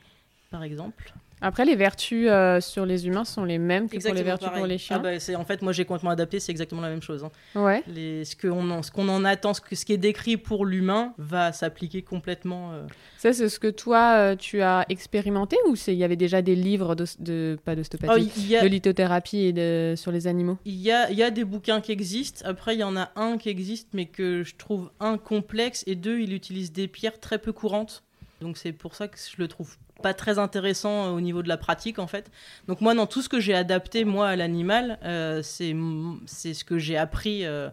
par 0.51 0.63
exemple. 0.63 1.13
Après, 1.41 1.65
les 1.65 1.77
vertus 1.77 2.29
euh, 2.29 2.61
sur 2.61 2.87
les 2.87 3.07
humains 3.07 3.25
sont 3.25 3.45
les 3.45 3.59
mêmes 3.59 3.89
que 3.89 3.97
pour 3.97 4.15
les 4.15 4.23
vertus 4.23 4.49
pour 4.55 4.67
les 4.67 4.79
chiens. 4.79 4.97
Ah 5.01 5.17
bah, 5.17 5.39
en 5.39 5.45
fait, 5.45 5.63
moi 5.63 5.73
j'ai 5.73 5.85
complètement 5.85 6.11
adapté, 6.11 6.41
c'est 6.41 6.53
exactement 6.53 6.81
la 6.81 6.89
même 6.91 7.03
chose. 7.03 7.25
Hein. 7.25 7.31
Ouais. 7.55 7.83
Les, 7.87 8.25
ce 8.25 8.37
qu'on 8.37 8.71
en, 8.71 8.81
qu'on 8.83 9.09
en 9.09 9.25
attend, 9.25 9.55
ce, 9.55 9.61
que, 9.61 9.75
ce 9.77 9.85
qui 9.85 9.93
est 9.93 9.99
décrit 9.99 10.37
pour 10.37 10.67
l'humain 10.67 11.15
va 11.19 11.53
s'appliquer 11.53 12.03
complètement. 12.03 12.73
Euh. 12.73 12.87
Ça, 13.19 13.33
c'est 13.33 13.49
ce 13.49 13.59
que 13.59 13.69
toi 13.69 14.15
euh, 14.17 14.37
tu 14.37 14.63
as 14.63 14.85
expérimenté 14.89 15.57
ou 15.69 15.75
il 15.87 15.95
y 15.95 16.05
avait 16.05 16.17
déjà 16.17 16.43
des 16.43 16.55
livres 16.55 16.95
de, 16.95 17.05
de 17.21 17.59
pas 17.65 17.77
d'ostéopathie, 17.77 18.57
oh, 18.59 18.63
de 18.63 18.69
lithothérapie 18.69 19.39
et 19.39 19.53
de, 19.53 19.95
sur 19.97 20.13
les 20.13 20.27
animaux? 20.27 20.59
Il 20.65 20.75
y 20.75 20.91
a, 20.91 21.11
y 21.11 21.23
a 21.23 21.31
des 21.31 21.45
bouquins 21.45 21.81
qui 21.81 21.93
existent. 21.93 22.43
Après, 22.45 22.75
il 22.75 22.81
y 22.81 22.85
en 22.85 22.97
a 22.97 23.11
un 23.17 23.39
qui 23.39 23.49
existe, 23.49 23.89
mais 23.95 24.07
que 24.07 24.43
je 24.43 24.57
trouve 24.57 24.91
un 25.01 25.19
complexe 25.19 25.85
et 25.87 25.95
deux, 25.95 26.21
il 26.21 26.33
utilise 26.33 26.73
des 26.73 26.89
pierres 26.89 27.21
très 27.21 27.39
peu 27.39 27.53
courantes. 27.53 28.05
Donc 28.41 28.57
c'est 28.57 28.73
pour 28.73 28.95
ça 28.95 29.09
que 29.09 29.19
je 29.19 29.37
le 29.39 29.49
trouve 29.49 29.77
pas 30.03 30.15
très 30.15 30.39
intéressant 30.39 31.07
euh, 31.07 31.11
au 31.11 31.21
niveau 31.21 31.43
de 31.43 31.49
la 31.49 31.57
pratique 31.57 31.99
en 31.99 32.07
fait. 32.07 32.31
Donc 32.67 32.81
moi 32.81 32.95
dans 32.95 33.07
tout 33.07 33.23
ce 33.23 33.29
que 33.29 33.41
j'ai 33.41 33.55
adapté 33.55 34.05
moi 34.05 34.29
à 34.29 34.37
l'animal, 34.37 34.99
euh, 35.05 35.43
c'est 35.43 36.55
ce 36.55 36.65
que 36.65 36.79
j'ai 36.79 36.97
appris 36.97 37.45
euh, 37.45 37.69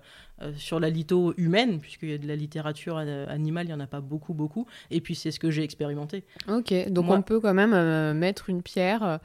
sur 0.57 0.79
la 0.79 0.89
litho 0.89 1.33
humaine, 1.37 1.79
puisqu'il 1.79 2.09
y 2.09 2.13
a 2.13 2.17
de 2.17 2.27
la 2.27 2.35
littérature 2.35 2.97
animale, 2.97 3.65
il 3.65 3.69
n'y 3.69 3.73
en 3.73 3.79
a 3.79 3.87
pas 3.87 4.01
beaucoup, 4.01 4.33
beaucoup. 4.33 4.67
Et 4.91 4.99
puis 4.99 5.15
c'est 5.15 5.31
ce 5.31 5.39
que 5.39 5.49
j'ai 5.49 5.63
expérimenté. 5.63 6.25
Ok, 6.49 6.73
donc 6.89 7.09
on 7.09 7.21
peut 7.21 7.39
quand 7.39 7.53
même 7.53 8.13
mettre 8.17 8.49
une 8.49 8.61
pierre 8.61 9.19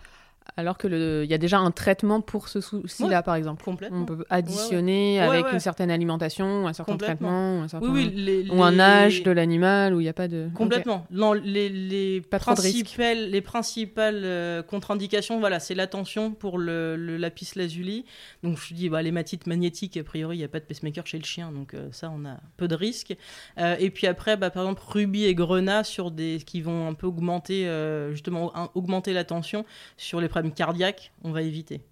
alors 0.56 0.78
qu'il 0.78 1.26
y 1.28 1.34
a 1.34 1.38
déjà 1.38 1.58
un 1.58 1.70
traitement 1.70 2.20
pour 2.20 2.48
ce 2.48 2.60
souci-là, 2.60 3.22
par 3.22 3.34
exemple. 3.34 3.62
Complètement. 3.64 4.00
On 4.00 4.04
peut 4.04 4.24
additionner 4.30 5.20
avec 5.20 5.46
une 5.52 5.60
certaine 5.60 5.90
alimentation, 5.90 6.66
un 6.66 6.72
certain 6.72 6.96
traitement, 6.96 7.62
un 7.62 7.68
certain... 7.68 7.86
ou 7.88 8.62
un 8.62 8.78
âge 8.78 9.22
de 9.22 9.30
l'animal, 9.30 9.94
où 9.94 10.00
il 10.00 10.04
n'y 10.04 10.08
a 10.08 10.14
pas 10.14 10.28
de... 10.28 10.48
Complètement. 10.54 11.06
Non, 11.10 11.32
les, 11.32 11.68
les, 11.68 12.20
principales, 12.20 13.30
les 13.30 13.40
principales 13.40 14.22
euh, 14.24 14.62
contre-indications, 14.62 15.40
voilà, 15.40 15.60
c'est 15.60 15.74
l'attention 15.74 16.32
pour 16.32 16.58
le, 16.58 16.96
lapis 17.16 17.50
lazuli. 17.56 18.04
Donc 18.42 18.58
je 18.58 18.74
dis, 18.74 18.88
bah, 18.88 19.02
l'hématite 19.02 19.46
magnétique, 19.46 19.96
a 19.96 20.04
priori, 20.04 20.36
il 20.36 20.38
n'y 20.38 20.44
a 20.44 20.48
pas 20.48 20.60
de 20.60 20.64
pacemaker 20.64 21.06
chez 21.06 21.18
le 21.18 21.24
chien, 21.24 21.52
donc 21.52 21.74
euh, 21.74 21.88
ça, 21.92 22.12
on 22.14 22.24
a 22.24 22.38
peu 22.56 22.68
de 22.68 22.74
risques. 22.74 23.16
Euh, 23.58 23.76
et 23.78 23.90
puis 23.90 24.06
après, 24.06 24.36
bah, 24.36 24.50
par 24.50 24.64
exemple, 24.64 24.82
rubis 24.86 25.24
et 25.24 25.34
grenat 25.34 25.84
sur 25.84 26.10
des 26.10 26.38
qui 26.44 26.60
vont 26.60 26.88
un 26.88 26.94
peu 26.94 27.06
augmenter, 27.06 27.68
justement, 28.12 28.52
augmenter 28.74 29.12
l'attention 29.12 29.64
sur 29.96 30.20
les 30.20 30.28
problèmes 30.40 30.54
cardiaques, 30.54 31.12
on 31.22 31.32
va 31.32 31.42
éviter. 31.42 31.82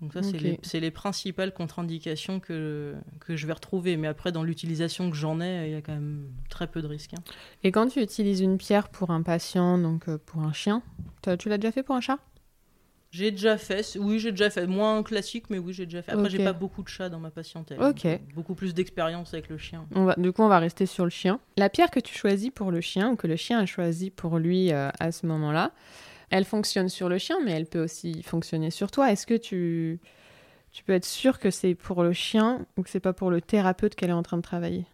Donc 0.00 0.14
ça, 0.14 0.20
c'est 0.62 0.80
les, 0.80 0.90
principales 0.90 1.54
contre-indications 1.54 2.40
que, 2.40 2.96
que 3.20 3.36
je 3.36 3.46
vais 3.46 3.52
retrouver. 3.52 3.96
Mais 3.96 4.08
après, 4.08 4.32
dans 4.32 4.42
l'utilisation 4.42 5.08
que 5.08 5.16
j'en 5.16 5.40
ai, 5.40 5.68
il 5.68 5.72
y 5.72 5.76
a 5.76 5.80
quand 5.80 5.92
même 5.92 6.26
très 6.50 6.66
peu 6.66 6.82
de 6.82 6.88
risques. 6.88 7.14
Hein. 7.14 7.22
Et 7.62 7.70
quand 7.70 7.86
tu 7.86 8.02
utilises 8.02 8.40
une 8.40 8.58
pierre 8.58 8.88
pour 8.88 9.10
un 9.10 9.22
patient, 9.22 9.78
donc 9.78 10.08
euh, 10.08 10.18
pour 10.18 10.42
un 10.42 10.52
chien, 10.52 10.82
tu 11.38 11.48
l'as 11.48 11.56
déjà 11.56 11.70
fait 11.70 11.84
pour 11.84 11.94
un 11.94 12.00
chat? 12.00 12.18
J'ai 13.12 13.30
déjà 13.30 13.58
fait, 13.58 13.96
oui, 14.00 14.18
j'ai 14.18 14.32
déjà 14.32 14.50
fait. 14.50 14.66
Moins 14.66 15.02
classique, 15.02 15.50
mais 15.50 15.58
oui, 15.58 15.72
j'ai 15.72 15.84
déjà 15.84 16.02
fait. 16.02 16.12
Après, 16.12 16.30
j'ai 16.30 16.42
pas 16.42 16.54
beaucoup 16.54 16.82
de 16.82 16.88
chats 16.88 17.10
dans 17.10 17.20
ma 17.20 17.30
patientèle. 17.30 17.80
Ok. 17.80 18.06
Beaucoup 18.34 18.54
plus 18.54 18.74
d'expérience 18.74 19.34
avec 19.34 19.50
le 19.50 19.58
chien. 19.58 19.86
On 19.94 20.06
va, 20.06 20.14
du 20.16 20.32
coup, 20.32 20.42
on 20.42 20.48
va 20.48 20.58
rester 20.58 20.86
sur 20.86 21.04
le 21.04 21.10
chien. 21.10 21.38
La 21.58 21.68
pierre 21.68 21.90
que 21.90 22.00
tu 22.00 22.14
choisis 22.14 22.50
pour 22.50 22.72
le 22.72 22.80
chien, 22.80 23.10
ou 23.10 23.16
que 23.16 23.26
le 23.26 23.36
chien 23.36 23.60
a 23.60 23.66
choisi 23.66 24.10
pour 24.10 24.38
lui 24.38 24.72
euh, 24.72 24.88
à 24.98 25.12
ce 25.12 25.26
moment-là, 25.26 25.72
elle 26.32 26.46
fonctionne 26.46 26.88
sur 26.88 27.10
le 27.10 27.18
chien, 27.18 27.36
mais 27.44 27.52
elle 27.52 27.66
peut 27.66 27.84
aussi 27.84 28.22
fonctionner 28.22 28.70
sur 28.70 28.90
toi. 28.90 29.12
Est-ce 29.12 29.26
que 29.26 29.34
tu, 29.34 30.00
tu 30.72 30.82
peux 30.82 30.94
être 30.94 31.04
sûr 31.04 31.38
que 31.38 31.50
c'est 31.50 31.74
pour 31.74 32.02
le 32.02 32.14
chien 32.14 32.64
ou 32.76 32.82
que 32.82 32.88
c'est 32.88 33.00
pas 33.00 33.12
pour 33.12 33.30
le 33.30 33.42
thérapeute 33.42 33.94
qu'elle 33.94 34.08
est 34.08 34.14
en 34.14 34.22
train 34.22 34.38
de 34.38 34.42
travailler? 34.42 34.86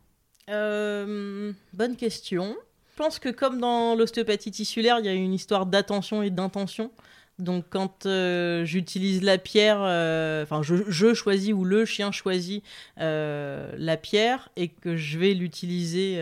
Euh, 0.50 1.52
Bonne 1.72 1.94
question. 1.94 2.56
Je 2.90 2.96
pense 2.96 3.20
que 3.20 3.28
comme 3.28 3.60
dans 3.60 3.94
l'ostéopathie 3.94 4.50
tissulaire, 4.50 4.98
il 4.98 5.06
y 5.06 5.08
a 5.08 5.12
une 5.12 5.32
histoire 5.32 5.66
d'attention 5.66 6.22
et 6.22 6.30
d'intention. 6.30 6.90
Donc 7.38 7.66
quand 7.70 8.06
euh, 8.06 8.64
j'utilise 8.64 9.22
la 9.22 9.38
pierre, 9.38 9.78
euh, 9.80 10.42
enfin 10.42 10.62
je, 10.64 11.14
choisis 11.14 11.52
ou 11.52 11.62
le 11.62 11.84
chien 11.84 12.10
choisit 12.10 12.64
la 12.96 13.96
pierre 13.96 14.48
et 14.56 14.66
que 14.66 14.96
je 14.96 15.20
vais 15.20 15.34
l'utiliser 15.34 16.20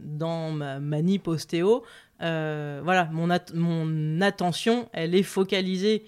dans 0.00 0.52
ma 0.52 0.80
manip 0.80 1.28
ostéo, 1.28 1.84
euh, 2.20 2.80
voilà, 2.82 3.08
mon, 3.12 4.20
attention, 4.20 4.88
elle 4.92 5.14
est 5.14 5.22
focalisée 5.22 6.04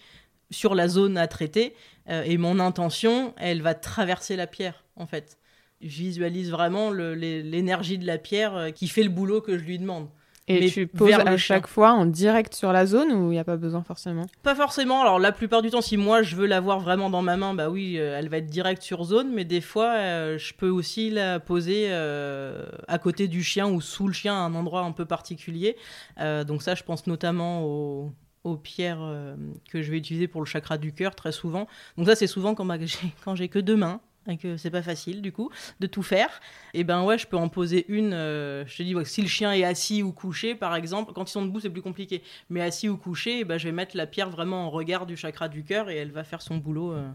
sur 0.51 0.75
la 0.75 0.89
zone 0.89 1.17
à 1.17 1.29
traiter 1.29 1.75
euh, 2.09 2.23
et 2.25 2.37
mon 2.39 2.59
intention, 2.59 3.35
elle 3.37 3.63
va 3.63 3.75
traverser 3.75 4.37
la 4.37 4.47
pierre, 4.47 4.85
en 4.97 5.07
fait. 5.07 5.39
Je 5.81 5.89
visualise 5.89 6.51
vraiment 6.51 6.91
l'énergie 6.91 7.99
de 7.99 8.07
la 8.07 8.19
pierre 8.19 8.55
euh, 8.55 8.71
qui 8.71 8.89
fait 8.89 9.03
le 9.03 9.09
boulot 9.09 9.41
que 9.41 9.57
je 9.57 9.65
lui 9.65 9.79
demande. 9.79 10.09
Et 10.51 10.71
tu 10.71 10.87
poses 10.87 11.13
à 11.13 11.37
chaque 11.37 11.67
fois 11.67 11.93
en 11.93 12.07
direct 12.07 12.55
sur 12.55 12.73
la 12.73 12.87
zone 12.87 13.13
ou 13.13 13.27
il 13.27 13.35
n'y 13.35 13.39
a 13.39 13.45
pas 13.45 13.57
besoin 13.57 13.83
forcément? 13.83 14.27
Pas 14.43 14.55
forcément. 14.55 15.01
Alors 15.01 15.19
la 15.19 15.33
plupart 15.33 15.63
du 15.63 15.71
temps, 15.71 15.81
si 15.81 15.97
moi 15.97 16.23
je 16.23 16.37
veux 16.37 16.47
l'avoir 16.47 16.81
vraiment 16.81 17.11
dans 17.11 17.23
ma 17.23 17.37
main, 17.37 17.55
bah 17.55 17.71
oui, 17.71 17.97
euh, 17.99 18.19
elle 18.19 18.29
va 18.29 18.39
être 18.39 18.47
direct 18.47 18.83
sur 18.83 19.05
zone. 19.05 19.33
Mais 19.33 19.45
des 19.45 19.61
fois, 19.61 19.95
euh, 19.95 20.39
je 20.39 20.55
peux 20.55 20.69
aussi 20.69 21.11
la 21.11 21.41
poser 21.41 21.87
euh, 21.91 22.67
à 22.89 22.99
côté 22.99 23.29
du 23.29 23.43
chien 23.43 23.69
ou 23.69 23.81
sous 23.81 24.07
le 24.07 24.13
chien 24.13 24.35
à 24.35 24.39
un 24.39 24.55
endroit 24.55 24.83
un 24.83 24.93
peu 24.93 25.05
particulier. 25.05 25.77
donc 26.19 26.63
ça, 26.63 26.75
je 26.75 26.83
pense 26.83 27.07
notamment 27.07 27.65
aux, 27.65 28.13
aux 28.45 28.57
pierres 28.57 29.37
que 29.71 29.83
je 29.83 29.91
vais 29.91 29.99
utiliser 29.99 30.29
pour 30.29 30.41
le 30.41 30.47
chakra 30.47 30.79
du 30.79 30.93
cœur 30.93 31.15
très 31.15 31.33
souvent. 31.33 31.67
Donc 31.97 32.07
ça, 32.07 32.15
c'est 32.15 32.27
souvent 32.27 32.55
quand, 32.55 32.67
quand 33.25 33.35
j'ai 33.35 33.49
que 33.49 33.59
deux 33.59 33.77
mains 33.77 34.01
et 34.29 34.37
que 34.37 34.57
c'est 34.57 34.71
pas 34.71 34.83
facile 34.83 35.23
du 35.23 35.33
coup 35.33 35.51
de 35.81 35.87
tout 35.87 36.03
faire, 36.03 36.41
et 36.75 36.85
ben 36.85 37.03
ouais, 37.05 37.19
je 37.19 37.27
peux 37.27 37.37
en 37.37 37.49
poser 37.49 37.87
une. 37.89 38.13
Euh, 38.13 38.67
je 38.67 38.77
te 38.77 38.83
dis, 38.83 38.95
si 39.05 39.23
le 39.23 39.29
chien 39.29 39.53
est 39.53 39.65
assis 39.65 40.03
ou 40.03 40.13
couché, 40.13 40.55
par 40.55 40.75
exemple, 40.75 41.13
quand 41.13 41.29
ils 41.29 41.33
sont 41.33 41.45
debout, 41.45 41.61
c'est 41.61 41.71
plus 41.71 41.83
compliqué. 41.83 42.23
Mais 42.49 42.61
assis 42.61 42.89
ou 42.89 42.97
couché, 42.97 43.45
ben, 43.45 43.59
je 43.59 43.65
vais 43.65 43.73
mettre 43.73 43.97
la 43.97 44.07
pierre 44.07 44.31
vraiment 44.31 44.67
en 44.67 44.71
regard 44.71 45.07
du 45.07 45.17
chakra 45.17 45.49
du 45.49 45.65
cœur 45.65 45.91
et 45.91 45.97
elle 45.97 46.13
va 46.13 46.25
faire 46.25 46.43
son 46.43 46.59
boulot 46.59 46.93
euh, 46.93 47.09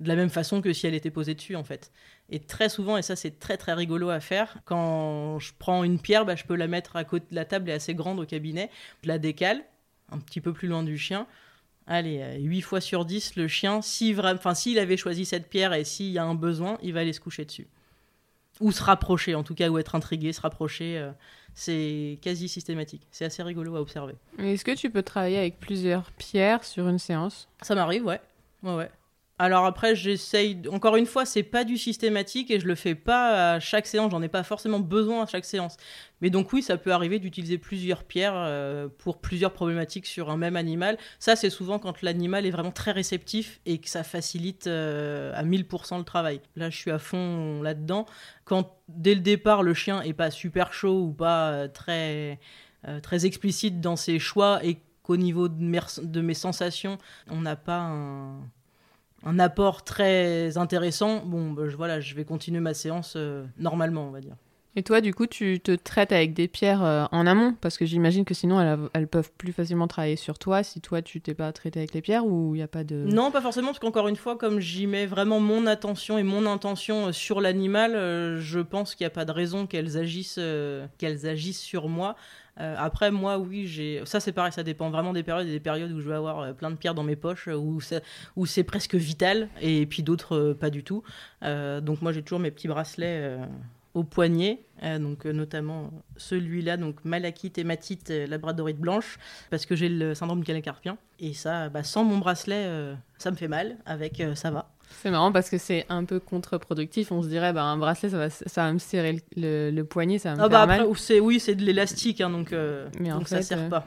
de 0.00 0.08
la 0.08 0.16
même 0.16 0.30
façon 0.30 0.60
que 0.60 0.72
si 0.72 0.86
elle 0.86 0.94
était 0.94 1.10
posée 1.10 1.34
dessus 1.34 1.56
en 1.56 1.64
fait. 1.64 1.92
Et 2.28 2.40
très 2.40 2.68
souvent, 2.68 2.96
et 2.96 3.02
ça 3.02 3.16
c'est 3.16 3.38
très 3.38 3.56
très 3.56 3.72
rigolo 3.72 4.08
à 4.10 4.20
faire, 4.20 4.58
quand 4.64 5.38
je 5.38 5.52
prends 5.58 5.84
une 5.84 6.00
pierre, 6.00 6.24
ben, 6.24 6.36
je 6.36 6.44
peux 6.44 6.56
la 6.56 6.66
mettre 6.66 6.96
à 6.96 7.04
côté 7.04 7.26
de 7.30 7.36
la 7.36 7.44
table, 7.44 7.70
est 7.70 7.74
assez 7.74 7.94
grande 7.94 8.18
au 8.18 8.26
cabinet, 8.26 8.70
je 9.02 9.08
la 9.08 9.18
décale 9.18 9.62
un 10.10 10.18
petit 10.18 10.40
peu 10.40 10.52
plus 10.52 10.68
loin 10.68 10.82
du 10.82 10.98
chien 10.98 11.26
allez, 11.86 12.38
8 12.40 12.60
fois 12.62 12.80
sur 12.80 13.04
10, 13.04 13.36
le 13.36 13.48
chien, 13.48 13.82
s'il 13.82 14.20
si 14.54 14.78
avait 14.78 14.96
choisi 14.96 15.24
cette 15.24 15.48
pierre 15.48 15.72
et 15.72 15.84
s'il 15.84 16.10
y 16.10 16.18
a 16.18 16.24
un 16.24 16.34
besoin, 16.34 16.78
il 16.82 16.92
va 16.92 17.00
aller 17.00 17.12
se 17.12 17.20
coucher 17.20 17.44
dessus. 17.44 17.68
Ou 18.60 18.70
se 18.70 18.82
rapprocher, 18.82 19.34
en 19.34 19.42
tout 19.42 19.54
cas, 19.54 19.68
ou 19.68 19.78
être 19.78 19.94
intrigué, 19.94 20.32
se 20.32 20.40
rapprocher. 20.40 20.98
Euh, 20.98 21.10
c'est 21.54 22.18
quasi 22.22 22.48
systématique. 22.48 23.06
C'est 23.10 23.24
assez 23.24 23.42
rigolo 23.42 23.76
à 23.76 23.80
observer. 23.80 24.14
Est-ce 24.38 24.64
que 24.64 24.74
tu 24.74 24.90
peux 24.90 25.02
travailler 25.02 25.38
avec 25.38 25.58
plusieurs 25.58 26.10
pierres 26.12 26.64
sur 26.64 26.88
une 26.88 26.98
séance? 26.98 27.48
Ça 27.62 27.74
m'arrive, 27.74 28.04
ouais. 28.04 28.20
Ouais, 28.62 28.74
ouais. 28.74 28.90
Alors 29.38 29.64
après, 29.64 29.96
j'essaye. 29.96 30.62
Encore 30.70 30.94
une 30.96 31.06
fois, 31.06 31.24
c'est 31.24 31.42
pas 31.42 31.64
du 31.64 31.76
systématique 31.76 32.50
et 32.50 32.60
je 32.60 32.66
le 32.66 32.74
fais 32.74 32.94
pas 32.94 33.54
à 33.54 33.60
chaque 33.60 33.86
séance. 33.86 34.10
J'en 34.12 34.22
ai 34.22 34.28
pas 34.28 34.42
forcément 34.44 34.78
besoin 34.78 35.24
à 35.24 35.26
chaque 35.26 35.44
séance. 35.44 35.76
Mais 36.20 36.30
donc 36.30 36.52
oui, 36.52 36.62
ça 36.62 36.76
peut 36.76 36.92
arriver 36.92 37.18
d'utiliser 37.18 37.58
plusieurs 37.58 38.04
pierres 38.04 38.36
euh, 38.36 38.88
pour 38.98 39.20
plusieurs 39.20 39.52
problématiques 39.52 40.06
sur 40.06 40.30
un 40.30 40.36
même 40.36 40.54
animal. 40.54 40.96
Ça, 41.18 41.34
c'est 41.34 41.50
souvent 41.50 41.78
quand 41.78 42.02
l'animal 42.02 42.46
est 42.46 42.50
vraiment 42.50 42.70
très 42.70 42.92
réceptif 42.92 43.60
et 43.66 43.78
que 43.78 43.88
ça 43.88 44.04
facilite 44.04 44.68
euh, 44.68 45.32
à 45.34 45.42
1000% 45.42 45.98
le 45.98 46.04
travail. 46.04 46.40
Là, 46.54 46.70
je 46.70 46.76
suis 46.76 46.90
à 46.90 46.98
fond 46.98 47.62
là-dedans. 47.62 48.06
Quand 48.44 48.76
dès 48.88 49.14
le 49.14 49.22
départ, 49.22 49.62
le 49.62 49.74
chien 49.74 50.02
est 50.02 50.12
pas 50.12 50.30
super 50.30 50.72
chaud 50.72 51.00
ou 51.00 51.12
pas 51.12 51.50
euh, 51.50 51.68
très 51.68 52.38
très 53.02 53.26
explicite 53.26 53.80
dans 53.80 53.94
ses 53.94 54.18
choix 54.18 54.58
et 54.64 54.78
qu'au 55.04 55.16
niveau 55.16 55.48
de 55.48 56.20
mes 56.20 56.34
sensations, 56.34 56.98
on 57.30 57.40
n'a 57.40 57.54
pas 57.54 57.78
un 57.78 58.40
un 59.24 59.38
apport 59.38 59.84
très 59.84 60.56
intéressant, 60.56 61.22
bon, 61.24 61.52
bah, 61.52 61.68
je, 61.68 61.76
voilà, 61.76 62.00
je 62.00 62.14
vais 62.14 62.24
continuer 62.24 62.60
ma 62.60 62.74
séance 62.74 63.14
euh, 63.16 63.44
normalement, 63.58 64.06
on 64.06 64.10
va 64.10 64.20
dire. 64.20 64.36
Et 64.74 64.82
toi, 64.82 65.02
du 65.02 65.12
coup, 65.12 65.26
tu 65.26 65.60
te 65.60 65.72
traites 65.72 66.12
avec 66.12 66.32
des 66.32 66.48
pierres 66.48 66.82
euh, 66.82 67.04
en 67.12 67.26
amont? 67.26 67.54
Parce 67.60 67.76
que 67.76 67.84
j'imagine 67.84 68.24
que 68.24 68.32
sinon, 68.32 68.58
elles, 68.60 68.78
elles, 68.94 69.06
peuvent 69.06 69.30
plus 69.36 69.52
facilement 69.52 69.86
travailler 69.86 70.16
sur 70.16 70.38
toi 70.38 70.62
si 70.62 70.80
toi, 70.80 71.02
tu 71.02 71.20
t'es 71.20 71.34
pas 71.34 71.52
traité 71.52 71.80
avec 71.80 71.92
les 71.92 72.00
pierres 72.00 72.24
ou 72.24 72.54
il 72.54 72.58
n'y 72.58 72.62
a 72.62 72.68
pas 72.68 72.82
de... 72.82 73.04
Non, 73.06 73.30
pas 73.30 73.42
forcément, 73.42 73.68
parce 73.68 73.80
qu'encore 73.80 74.08
une 74.08 74.16
fois, 74.16 74.36
comme 74.36 74.60
j'y 74.60 74.86
mets 74.86 75.04
vraiment 75.04 75.40
mon 75.40 75.66
attention 75.66 76.16
et 76.16 76.22
mon 76.22 76.46
intention 76.46 77.08
euh, 77.08 77.12
sur 77.12 77.42
l'animal, 77.42 77.94
euh, 77.94 78.40
je 78.40 78.60
pense 78.60 78.94
qu'il 78.94 79.04
n'y 79.04 79.08
a 79.08 79.14
pas 79.14 79.26
de 79.26 79.32
raison 79.32 79.66
qu'elles 79.66 79.98
agissent, 79.98 80.40
qu'elles 80.96 81.26
agissent 81.26 81.60
sur 81.60 81.88
moi. 81.88 82.16
Après, 82.56 83.10
moi, 83.10 83.38
oui, 83.38 83.66
j'ai. 83.66 84.02
Ça, 84.04 84.20
c'est 84.20 84.32
pareil, 84.32 84.52
ça 84.52 84.62
dépend 84.62 84.90
vraiment 84.90 85.12
des 85.12 85.22
périodes. 85.22 85.46
Il 85.46 85.52
des 85.52 85.60
périodes 85.60 85.90
où 85.92 86.00
je 86.00 86.08
vais 86.08 86.14
avoir 86.14 86.54
plein 86.54 86.70
de 86.70 86.76
pierres 86.76 86.94
dans 86.94 87.02
mes 87.02 87.16
poches, 87.16 87.48
où, 87.48 87.80
où 88.36 88.46
c'est 88.46 88.64
presque 88.64 88.94
vital, 88.94 89.48
et 89.60 89.86
puis 89.86 90.02
d'autres, 90.02 90.52
pas 90.52 90.70
du 90.70 90.84
tout. 90.84 91.02
donc, 91.42 92.02
moi, 92.02 92.12
j'ai 92.12 92.22
toujours 92.22 92.40
mes 92.40 92.50
petits 92.50 92.68
bracelets 92.68 93.38
au 93.94 94.04
poignet, 94.04 94.64
euh, 94.82 94.98
donc 94.98 95.26
euh, 95.26 95.32
notamment 95.32 95.90
celui-là, 96.16 96.76
donc 96.76 97.04
malachite 97.04 97.58
hématite 97.58 98.10
euh, 98.10 98.26
labradorite 98.26 98.78
blanche, 98.78 99.18
parce 99.50 99.66
que 99.66 99.76
j'ai 99.76 99.88
le 99.88 100.14
syndrome 100.14 100.44
calécarpien. 100.44 100.96
Et 101.18 101.34
ça, 101.34 101.68
bah, 101.68 101.82
sans 101.82 102.04
mon 102.04 102.18
bracelet, 102.18 102.96
ça 103.18 103.30
me 103.30 103.36
fait 103.36 103.46
mal. 103.46 103.76
Avec, 103.86 104.20
ça 104.34 104.50
va. 104.50 104.71
C'est 105.00 105.10
marrant 105.10 105.32
parce 105.32 105.50
que 105.50 105.58
c'est 105.58 105.86
un 105.88 106.04
peu 106.04 106.20
contre-productif. 106.20 107.12
On 107.12 107.22
se 107.22 107.28
dirait, 107.28 107.52
bah, 107.52 107.64
un 107.64 107.76
bracelet, 107.76 108.10
ça 108.10 108.18
va, 108.18 108.30
ça 108.30 108.64
va 108.64 108.72
me 108.72 108.78
serrer 108.78 109.22
le, 109.36 109.82
poignet, 109.82 110.18
ça 110.18 110.30
va 110.30 110.36
me 110.36 110.42
ah 110.42 110.48
bah 110.48 110.66
faire 110.66 110.86
après, 110.86 111.20
Oui, 111.20 111.40
c'est 111.40 111.54
de 111.54 111.64
l'élastique, 111.64 112.20
hein, 112.20 112.30
donc, 112.30 112.54
Mais 113.00 113.10
donc 113.10 113.28
ça 113.28 113.38
ne 113.38 113.42
sert 113.42 113.68
pas. 113.68 113.84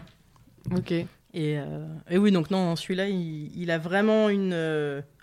Ok. 0.76 0.92
Et, 0.92 1.58
et, 2.10 2.18
oui, 2.18 2.32
donc 2.32 2.50
non, 2.50 2.76
celui-là, 2.76 3.10
il, 3.10 3.52
il, 3.58 3.72
a 3.72 3.78
vraiment 3.78 4.30
une, 4.30 4.54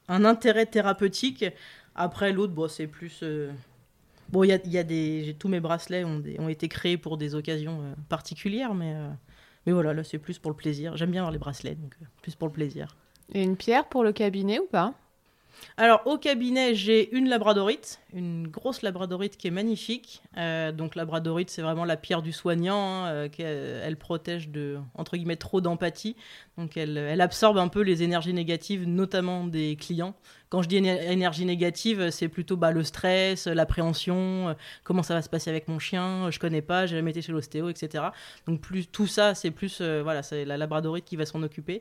un 0.08 0.24
intérêt 0.24 0.66
thérapeutique. 0.66 1.44
Après, 1.94 2.32
l'autre, 2.32 2.52
bon, 2.52 2.68
c'est 2.68 2.86
plus 2.86 3.22
Bon, 4.32 4.44
il 4.44 4.48
y 4.48 4.52
a, 4.52 4.58
y 4.66 4.78
a, 4.78 4.82
des. 4.82 5.36
Tous 5.38 5.48
mes 5.48 5.60
bracelets 5.60 6.04
ont, 6.04 6.22
ont, 6.38 6.48
été 6.48 6.66
créés 6.66 6.96
pour 6.96 7.18
des 7.18 7.34
occasions 7.34 7.82
euh, 7.82 7.94
particulières, 8.08 8.74
mais, 8.74 8.94
euh, 8.94 9.08
mais 9.66 9.72
voilà, 9.72 9.92
là, 9.92 10.02
c'est 10.04 10.18
plus 10.18 10.38
pour 10.38 10.50
le 10.50 10.56
plaisir. 10.56 10.96
J'aime 10.96 11.10
bien 11.10 11.20
avoir 11.20 11.32
les 11.32 11.38
bracelets, 11.38 11.74
donc 11.74 11.94
euh, 12.00 12.06
plus 12.22 12.34
pour 12.34 12.48
le 12.48 12.52
plaisir. 12.52 12.96
Et 13.34 13.42
une 13.42 13.56
pierre 13.56 13.86
pour 13.86 14.02
le 14.02 14.12
cabinet 14.12 14.58
ou 14.58 14.66
pas? 14.66 14.94
Alors 15.77 16.03
au 16.07 16.18
cabinet, 16.18 16.75
j'ai 16.75 17.14
une 17.14 17.29
labradorite, 17.29 18.01
une 18.12 18.48
grosse 18.48 18.83
labradorite 18.83 19.37
qui 19.37 19.48
est 19.48 19.53
magnifique. 19.53 20.22
donc 20.37 20.94
labradorite, 20.94 21.51
c'est 21.51 21.62
vraiment 21.62 21.85
la 21.85 21.96
pierre 21.96 22.22
du 22.22 22.33
soignant. 22.33 23.07
Hein, 23.07 23.29
elle 23.38 23.96
protège 23.96 24.48
de 24.48 24.79
entre 24.94 25.16
guillemets 25.16 25.37
trop 25.37 25.61
d'empathie. 25.61 26.16
Donc 26.59 26.77
elle, 26.77 26.98
elle, 26.98 27.20
absorbe 27.20 27.59
un 27.59 27.68
peu 27.68 27.81
les 27.81 28.03
énergies 28.03 28.35
négatives, 28.35 28.87
notamment 28.87 29.46
des 29.46 29.77
clients. 29.77 30.14
Quand 30.52 30.60
je 30.60 30.68
dis 30.68 30.76
énergie 30.76 31.46
négative, 31.46 32.10
c'est 32.10 32.28
plutôt 32.28 32.58
bah, 32.58 32.72
le 32.72 32.84
stress, 32.84 33.46
l'appréhension, 33.46 34.50
euh, 34.50 34.54
comment 34.84 35.02
ça 35.02 35.14
va 35.14 35.22
se 35.22 35.30
passer 35.30 35.48
avec 35.48 35.66
mon 35.66 35.78
chien, 35.78 36.30
je 36.30 36.38
connais 36.38 36.60
pas, 36.60 36.84
j'ai 36.84 36.96
jamais 36.96 37.12
été 37.12 37.22
chez 37.22 37.32
l'ostéo, 37.32 37.70
etc. 37.70 38.04
Donc 38.46 38.60
plus 38.60 38.86
tout 38.86 39.06
ça, 39.06 39.34
c'est 39.34 39.50
plus 39.50 39.78
euh, 39.80 40.02
voilà, 40.02 40.22
c'est 40.22 40.44
la 40.44 40.58
labradorite 40.58 41.06
qui 41.06 41.16
va 41.16 41.24
s'en 41.24 41.42
occuper. 41.42 41.80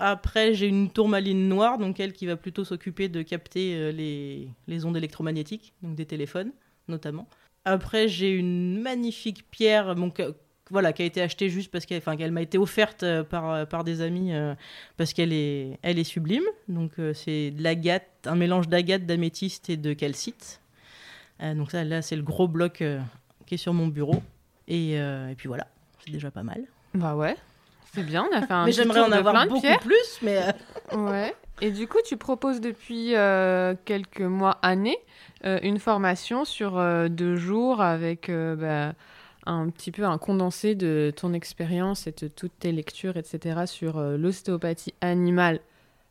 Après, 0.00 0.52
j'ai 0.52 0.66
une 0.66 0.90
tourmaline 0.90 1.48
noire, 1.48 1.78
donc 1.78 2.00
elle 2.00 2.12
qui 2.12 2.26
va 2.26 2.34
plutôt 2.34 2.64
s'occuper 2.64 3.08
de 3.08 3.22
capter 3.22 3.76
euh, 3.76 3.92
les, 3.92 4.48
les 4.66 4.84
ondes 4.84 4.96
électromagnétiques, 4.96 5.72
donc 5.82 5.94
des 5.94 6.06
téléphones 6.06 6.50
notamment. 6.88 7.28
Après, 7.64 8.08
j'ai 8.08 8.32
une 8.32 8.82
magnifique 8.82 9.48
pierre, 9.48 9.94
donc 9.94 10.20
voilà, 10.70 10.92
qui 10.92 11.02
a 11.02 11.04
été 11.04 11.22
achetée 11.22 11.48
juste 11.48 11.70
parce 11.70 11.86
qu'elle, 11.86 12.02
qu'elle 12.02 12.32
m'a 12.32 12.42
été 12.42 12.58
offerte 12.58 13.02
euh, 13.02 13.22
par, 13.24 13.50
euh, 13.50 13.64
par 13.64 13.84
des 13.84 14.00
amis 14.00 14.34
euh, 14.34 14.54
parce 14.96 15.12
qu'elle 15.12 15.32
est, 15.32 15.78
elle 15.82 15.98
est 15.98 16.04
sublime. 16.04 16.44
Donc 16.68 16.92
c'est 17.14 17.50
de 17.50 17.62
l'agate, 17.62 18.08
un 18.26 18.36
mélange 18.36 18.68
d'agate, 18.68 19.06
d'améthyste 19.06 19.70
et 19.70 19.76
de 19.76 19.92
calcite. 19.92 20.60
donc 21.40 21.70
ça, 21.70 21.84
là, 21.84 22.02
c'est 22.02 22.16
le 22.16 22.22
gros 22.22 22.48
bloc 22.48 22.82
qui 23.46 23.54
est 23.54 23.58
sur 23.58 23.72
mon 23.72 23.86
bureau. 23.86 24.22
Et, 24.66 24.92
et 24.92 25.34
puis 25.36 25.48
voilà, 25.48 25.66
c'est 26.04 26.12
déjà 26.12 26.30
pas 26.30 26.42
mal. 26.42 26.62
Bah 26.94 27.14
ouais, 27.14 27.36
c'est 27.94 28.02
bien, 28.04 28.26
on 28.30 28.36
a 28.36 28.46
fait 28.46 28.52
un 28.52 28.64
Mais 28.66 28.72
j'aimerais 28.72 29.00
en 29.00 29.12
avoir 29.12 29.46
beaucoup 29.46 29.78
plus, 29.80 30.18
mais... 30.22 30.42
ouais. 30.92 31.34
Et 31.60 31.70
du 31.70 31.88
coup, 31.88 31.98
tu 32.04 32.16
proposes 32.16 32.60
depuis 32.60 33.14
quelques 33.84 34.20
mois, 34.20 34.58
années, 34.62 34.98
une 35.44 35.78
formation 35.78 36.44
sur 36.44 36.72
deux 37.08 37.36
jours 37.36 37.80
avec... 37.80 38.30
Bah, 38.30 38.92
un 39.48 39.70
petit 39.70 39.90
peu 39.90 40.04
un 40.04 40.18
condensé 40.18 40.74
de 40.74 41.12
ton 41.14 41.32
expérience 41.32 42.06
et 42.06 42.12
de 42.12 42.28
toutes 42.28 42.58
tes 42.58 42.70
lectures, 42.70 43.16
etc., 43.16 43.62
sur 43.66 43.98
euh, 43.98 44.16
l'ostéopathie 44.16 44.94
animale 45.00 45.60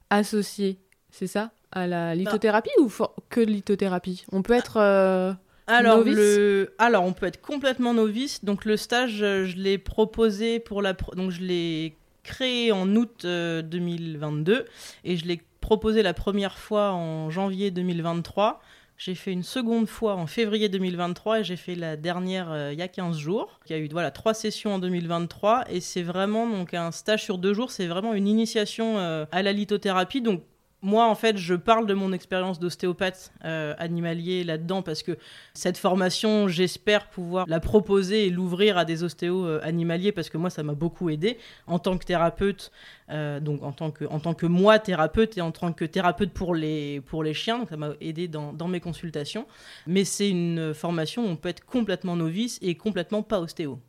associée, 0.09 0.79
c'est 1.11 1.27
ça, 1.27 1.51
à 1.71 1.87
la 1.87 2.09
bah. 2.09 2.15
lithothérapie 2.15 2.71
ou 2.79 2.91
que 3.29 3.39
lithothérapie? 3.39 4.25
On 4.31 4.41
peut 4.41 4.53
être 4.53 4.77
euh, 4.77 5.33
alors, 5.67 5.97
novice? 5.99 6.15
le... 6.15 6.73
Alors, 6.79 7.03
on 7.03 7.13
peut 7.13 7.27
être 7.27 7.41
complètement 7.41 7.93
novice. 7.93 8.43
Donc, 8.43 8.65
le 8.65 8.75
stage, 8.75 9.21
euh, 9.21 9.45
je 9.45 9.55
l'ai 9.57 9.77
proposé 9.77 10.59
pour 10.59 10.81
la... 10.81 10.93
Donc, 10.93 11.31
je 11.31 11.41
l'ai 11.41 11.95
créé 12.23 12.71
en 12.71 12.93
août 12.95 13.25
2022 13.25 14.65
et 15.05 15.15
je 15.15 15.25
l'ai 15.25 15.41
proposé 15.61 16.01
la 16.01 16.13
première 16.13 16.57
fois 16.57 16.91
en 16.91 17.29
janvier 17.29 17.71
2023. 17.71 18.61
J'ai 18.97 19.13
fait 19.13 19.31
une 19.31 19.43
seconde 19.43 19.87
fois 19.87 20.15
en 20.15 20.25
février 20.25 20.69
2023 20.69 21.41
et 21.41 21.43
j'ai 21.43 21.55
fait 21.55 21.75
la 21.75 21.95
dernière 21.95 22.51
euh, 22.51 22.73
il 22.73 22.79
y 22.79 22.81
a 22.81 22.87
15 22.87 23.15
jours. 23.15 23.59
Il 23.67 23.71
y 23.71 23.75
a 23.75 23.77
eu 23.77 23.87
voilà, 23.91 24.09
trois 24.09 24.33
sessions 24.33 24.73
en 24.73 24.79
2023 24.79 25.65
et 25.69 25.81
c'est 25.81 26.01
vraiment 26.01 26.49
donc 26.49 26.73
un 26.73 26.91
stage 26.91 27.23
sur 27.23 27.37
deux 27.37 27.53
jours. 27.53 27.69
C'est 27.69 27.85
vraiment 27.85 28.13
une 28.13 28.27
initiation 28.27 28.97
euh, 28.97 29.25
à 29.31 29.43
la 29.43 29.53
lithothérapie. 29.53 30.21
Donc 30.21 30.41
moi, 30.83 31.07
en 31.07 31.15
fait, 31.15 31.37
je 31.37 31.55
parle 31.55 31.87
de 31.87 31.93
mon 31.95 32.13
expérience 32.13 32.59
d'ostéopathe 32.59 33.31
euh, 33.45 33.73
animalier 33.79 34.43
là-dedans 34.43 34.83
parce 34.83 35.01
que 35.01 35.17
cette 35.55 35.77
formation, 35.77 36.47
j'espère 36.47 37.09
pouvoir 37.09 37.47
la 37.47 37.59
proposer 37.59 38.27
et 38.27 38.29
l'ouvrir 38.29 38.77
à 38.77 38.85
des 38.85 39.03
ostéos 39.03 39.43
euh, 39.45 39.59
animaliers 39.63 40.11
parce 40.11 40.29
que 40.29 40.37
moi, 40.37 40.51
ça 40.51 40.61
m'a 40.61 40.75
beaucoup 40.75 41.09
aidé 41.09 41.39
en 41.65 41.79
tant 41.79 41.97
que 41.97 42.05
thérapeute, 42.05 42.71
euh, 43.09 43.39
donc 43.39 43.63
en 43.63 43.71
tant 43.71 43.89
que, 43.89 44.05
en 44.05 44.19
tant 44.19 44.35
que 44.35 44.45
moi 44.45 44.77
thérapeute 44.77 45.35
et 45.37 45.41
en 45.41 45.51
tant 45.51 45.73
que 45.73 45.83
thérapeute 45.83 46.31
pour 46.31 46.53
les, 46.53 47.01
pour 47.01 47.23
les 47.23 47.33
chiens. 47.33 47.65
Ça 47.67 47.75
m'a 47.75 47.89
aidé 47.99 48.27
dans, 48.27 48.53
dans, 48.53 48.67
mes 48.67 48.79
consultations. 48.79 49.47
Mais 49.87 50.05
c'est 50.05 50.29
une 50.29 50.75
formation 50.75 51.25
où 51.25 51.27
on 51.27 51.35
peut 51.37 51.49
être 51.49 51.65
complètement 51.65 52.15
novice 52.15 52.59
et 52.61 52.75
complètement 52.75 53.23
pas 53.23 53.39
ostéo. 53.39 53.79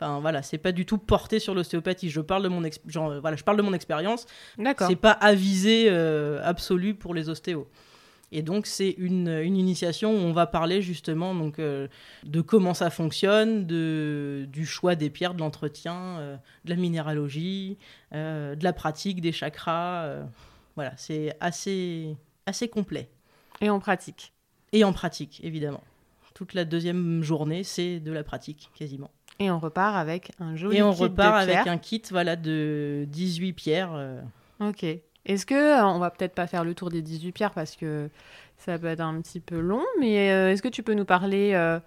Enfin 0.00 0.20
voilà, 0.20 0.42
c'est 0.42 0.58
pas 0.58 0.72
du 0.72 0.86
tout 0.86 0.96
porté 0.96 1.38
sur 1.38 1.54
l'ostéopathie. 1.54 2.08
Je 2.08 2.20
parle 2.20 2.42
de 2.42 2.48
mon 2.48 2.62
voilà, 3.20 3.36
je 3.36 3.44
parle 3.44 3.58
de 3.58 3.62
mon 3.62 3.74
expérience. 3.74 4.26
D'accord. 4.58 4.88
C'est 4.88 4.96
pas 4.96 5.12
avisé 5.12 5.86
euh, 5.88 6.40
absolu 6.42 6.94
pour 6.94 7.12
les 7.12 7.28
ostéos. 7.28 7.68
Et 8.32 8.42
donc 8.42 8.66
c'est 8.66 8.90
une, 8.90 9.28
une, 9.28 9.56
initiation 9.56 10.12
où 10.12 10.18
on 10.18 10.32
va 10.32 10.46
parler 10.46 10.82
justement 10.82 11.34
donc 11.34 11.58
euh, 11.58 11.88
de 12.22 12.40
comment 12.40 12.74
ça 12.74 12.88
fonctionne, 12.88 13.66
de 13.66 14.46
du 14.48 14.64
choix 14.64 14.94
des 14.94 15.10
pierres, 15.10 15.34
de 15.34 15.40
l'entretien, 15.40 15.96
euh, 16.20 16.36
de 16.64 16.70
la 16.70 16.76
minéralogie, 16.76 17.76
de 18.12 18.64
la 18.64 18.72
pratique 18.72 19.20
des 19.20 19.32
chakras. 19.32 20.14
voilà, 20.76 20.92
c'est 20.96 21.36
assez 21.40 22.16
assez 22.46 22.68
complet. 22.68 23.10
Et 23.60 23.68
en 23.68 23.80
pratique. 23.80 24.32
Et 24.72 24.84
en 24.84 24.92
pratique, 24.92 25.40
évidemment. 25.42 25.82
Toute 26.34 26.54
la 26.54 26.64
deuxième 26.64 27.22
journée, 27.22 27.64
c'est 27.64 28.00
de 28.00 28.12
la 28.12 28.22
pratique, 28.22 28.70
quasiment. 28.74 29.10
Et 29.40 29.50
on 29.50 29.58
repart 29.58 29.96
avec 29.96 30.32
un 30.38 30.54
joli 30.54 30.76
Et 30.76 30.82
on 30.82 30.92
repart 30.92 31.42
avec 31.42 31.66
un 31.66 31.78
kit 31.78 32.02
voilà, 32.10 32.36
de 32.36 33.06
18 33.08 33.54
pierres. 33.54 33.90
Euh. 33.94 34.20
Ok. 34.60 34.84
Est-ce 35.24 35.46
que, 35.46 35.54
euh, 35.54 35.84
on 35.86 35.98
va 35.98 36.10
peut-être 36.10 36.34
pas 36.34 36.46
faire 36.46 36.62
le 36.62 36.74
tour 36.74 36.90
des 36.90 37.00
18 37.00 37.32
pierres 37.32 37.52
parce 37.52 37.74
que 37.74 38.10
ça 38.58 38.78
peut 38.78 38.86
être 38.86 39.00
un 39.00 39.18
petit 39.22 39.40
peu 39.40 39.58
long, 39.58 39.82
mais 39.98 40.30
euh, 40.30 40.52
est-ce 40.52 40.62
que 40.62 40.68
tu 40.68 40.82
peux 40.82 40.92
nous 40.92 41.06
parler 41.06 41.78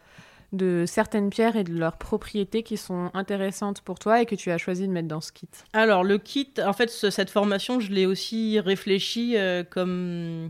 de 0.51 0.85
certaines 0.87 1.29
pierres 1.29 1.55
et 1.55 1.63
de 1.63 1.73
leurs 1.73 1.97
propriétés 1.97 2.63
qui 2.63 2.77
sont 2.77 3.11
intéressantes 3.13 3.81
pour 3.81 3.99
toi 3.99 4.21
et 4.21 4.25
que 4.25 4.35
tu 4.35 4.49
as 4.49 4.57
choisi 4.57 4.87
de 4.87 4.91
mettre 4.91 5.07
dans 5.07 5.21
ce 5.21 5.31
kit? 5.31 5.49
Alors 5.73 6.03
le 6.03 6.17
kit, 6.17 6.53
en 6.65 6.73
fait, 6.73 6.89
cette 6.89 7.29
formation, 7.29 7.79
je 7.79 7.91
l'ai 7.91 8.07
aussi 8.07 8.59
réfléchi 8.59 9.35
comme 9.69 10.49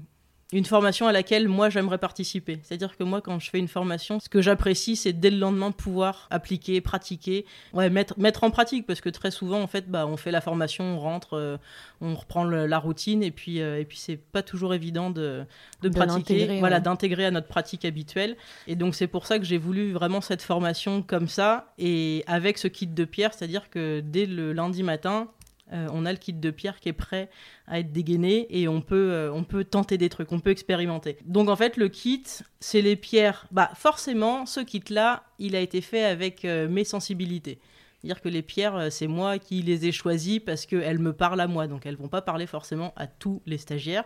une 0.53 0.65
formation 0.65 1.07
à 1.07 1.11
laquelle 1.11 1.47
moi 1.47 1.69
j'aimerais 1.69 1.97
participer. 1.97 2.59
C'est-à-dire 2.63 2.95
que 2.95 3.03
moi 3.03 3.21
quand 3.21 3.39
je 3.39 3.49
fais 3.49 3.59
une 3.59 3.67
formation, 3.67 4.19
ce 4.19 4.29
que 4.29 4.41
j'apprécie 4.41 4.95
c'est 4.95 5.13
dès 5.13 5.31
le 5.31 5.37
lendemain 5.37 5.71
pouvoir 5.71 6.27
appliquer, 6.29 6.79
pratiquer, 6.79 7.45
ouais, 7.73 7.89
mettre, 7.89 8.17
mettre 8.19 8.43
en 8.43 8.51
pratique 8.51 8.85
parce 8.85 9.01
que 9.01 9.09
très 9.09 9.31
souvent 9.31 9.61
en 9.61 9.67
fait 9.67 9.89
bah, 9.89 10.05
on 10.07 10.15
fait 10.15 10.31
la 10.31 10.41
formation, 10.41 10.83
on 10.83 10.99
rentre, 10.99 11.33
euh, 11.33 11.57
on 12.01 12.13
reprend 12.13 12.43
la 12.43 12.79
routine 12.79 13.23
et 13.23 13.31
puis, 13.31 13.61
euh, 13.61 13.79
et 13.79 13.85
puis 13.85 13.97
c'est 13.97 14.17
pas 14.17 14.43
toujours 14.43 14.73
évident 14.73 15.09
de, 15.09 15.43
de, 15.81 15.89
pratiquer, 15.89 16.59
voilà, 16.59 16.79
d'intégrer 16.79 17.25
à 17.25 17.31
notre 17.31 17.47
pratique 17.47 17.83
habituelle. 17.83 18.37
Et 18.67 18.75
donc 18.75 18.95
c'est 18.95 19.07
pour 19.07 19.25
ça 19.25 19.39
que 19.39 19.45
j'ai 19.45 19.57
voulu 19.57 19.91
vraiment 19.91 20.21
cette 20.21 20.41
formation 20.41 21.01
comme 21.01 21.27
ça 21.27 21.73
et 21.79 22.23
avec 22.27 22.57
ce 22.59 22.67
kit 22.67 22.87
de 22.87 23.05
pierre, 23.05 23.33
c'est-à-dire 23.33 23.69
que 23.69 24.01
dès 24.01 24.27
le 24.27 24.53
lundi 24.53 24.83
matin, 24.83 25.29
euh, 25.71 25.87
on 25.93 26.05
a 26.05 26.11
le 26.11 26.17
kit 26.17 26.33
de 26.33 26.51
pierre 26.51 26.79
qui 26.79 26.89
est 26.89 26.93
prêt 26.93 27.29
à 27.67 27.79
être 27.79 27.91
dégainé 27.91 28.47
et 28.49 28.67
on 28.67 28.81
peut, 28.81 29.11
euh, 29.11 29.31
on 29.31 29.43
peut 29.43 29.63
tenter 29.63 29.97
des 29.97 30.09
trucs, 30.09 30.31
on 30.31 30.39
peut 30.39 30.49
expérimenter. 30.49 31.17
Donc 31.25 31.49
en 31.49 31.55
fait, 31.55 31.77
le 31.77 31.87
kit, 31.87 32.23
c'est 32.59 32.81
les 32.81 32.95
pierres. 32.95 33.47
Bah 33.51 33.71
forcément, 33.75 34.45
ce 34.45 34.59
kit-là, 34.59 35.23
il 35.39 35.55
a 35.55 35.61
été 35.61 35.79
fait 35.81 36.03
avec 36.03 36.43
euh, 36.43 36.67
mes 36.67 36.83
sensibilités. 36.83 37.59
C'est-à-dire 37.97 38.21
que 38.21 38.27
les 38.27 38.41
pierres, 38.41 38.91
c'est 38.91 39.07
moi 39.07 39.39
qui 39.39 39.61
les 39.61 39.85
ai 39.85 39.93
choisies 39.93 40.41
parce 40.41 40.65
qu'elles 40.65 40.99
me 40.99 41.13
parlent 41.13 41.39
à 41.39 41.47
moi. 41.47 41.67
Donc 41.67 41.85
elles 41.85 41.95
vont 41.95 42.09
pas 42.09 42.21
parler 42.21 42.45
forcément 42.45 42.93
à 42.97 43.07
tous 43.07 43.41
les 43.45 43.57
stagiaires. 43.57 44.03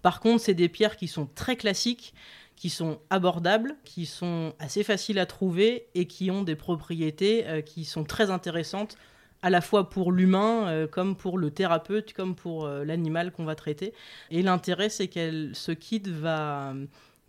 Par 0.00 0.20
contre, 0.20 0.42
c'est 0.42 0.54
des 0.54 0.70
pierres 0.70 0.96
qui 0.96 1.08
sont 1.08 1.26
très 1.26 1.56
classiques, 1.56 2.14
qui 2.56 2.70
sont 2.70 3.00
abordables, 3.10 3.76
qui 3.84 4.06
sont 4.06 4.54
assez 4.58 4.82
faciles 4.82 5.18
à 5.18 5.26
trouver 5.26 5.88
et 5.94 6.06
qui 6.06 6.30
ont 6.30 6.42
des 6.42 6.56
propriétés 6.56 7.44
qui 7.66 7.84
sont 7.84 8.04
très 8.04 8.30
intéressantes 8.30 8.96
à 9.44 9.50
la 9.50 9.60
fois 9.60 9.90
pour 9.90 10.10
l'humain, 10.10 10.68
euh, 10.68 10.86
comme 10.86 11.16
pour 11.16 11.36
le 11.36 11.50
thérapeute, 11.50 12.14
comme 12.14 12.34
pour 12.34 12.64
euh, 12.64 12.82
l'animal 12.82 13.30
qu'on 13.30 13.44
va 13.44 13.54
traiter. 13.54 13.92
Et 14.30 14.40
l'intérêt, 14.42 14.88
c'est 14.88 15.06
que 15.06 15.50
ce 15.52 15.70
kit 15.70 16.02
va 16.06 16.72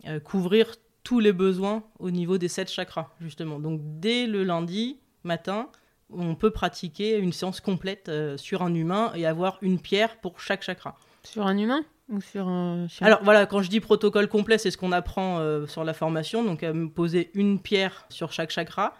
euh, 0.06 0.18
couvrir 0.20 0.76
tous 1.04 1.20
les 1.20 1.34
besoins 1.34 1.84
au 1.98 2.10
niveau 2.10 2.38
des 2.38 2.48
sept 2.48 2.70
chakras, 2.70 3.10
justement. 3.20 3.58
Donc 3.60 3.80
dès 3.82 4.26
le 4.26 4.44
lundi 4.44 4.98
matin, 5.24 5.68
on 6.10 6.34
peut 6.36 6.50
pratiquer 6.50 7.18
une 7.18 7.34
séance 7.34 7.60
complète 7.60 8.10
sur 8.36 8.62
un 8.62 8.72
humain 8.72 9.12
et 9.14 9.26
avoir 9.26 9.58
une 9.60 9.78
pierre 9.78 10.16
pour 10.16 10.40
chaque 10.40 10.62
chakra. 10.62 10.96
Sur 11.22 11.46
un 11.46 11.58
humain 11.58 11.84
ou 12.08 12.22
sur 12.22 12.48
un 12.48 12.86
Alors 13.02 13.22
voilà, 13.24 13.44
quand 13.44 13.60
je 13.60 13.68
dis 13.68 13.80
protocole 13.80 14.28
complet, 14.28 14.56
c'est 14.56 14.70
ce 14.70 14.78
qu'on 14.78 14.92
apprend 14.92 15.66
sur 15.66 15.84
la 15.84 15.92
formation, 15.92 16.42
donc 16.42 16.62
à 16.62 16.72
me 16.72 16.88
poser 16.88 17.30
une 17.34 17.60
pierre 17.60 18.06
sur 18.08 18.32
chaque 18.32 18.50
chakra. 18.50 18.94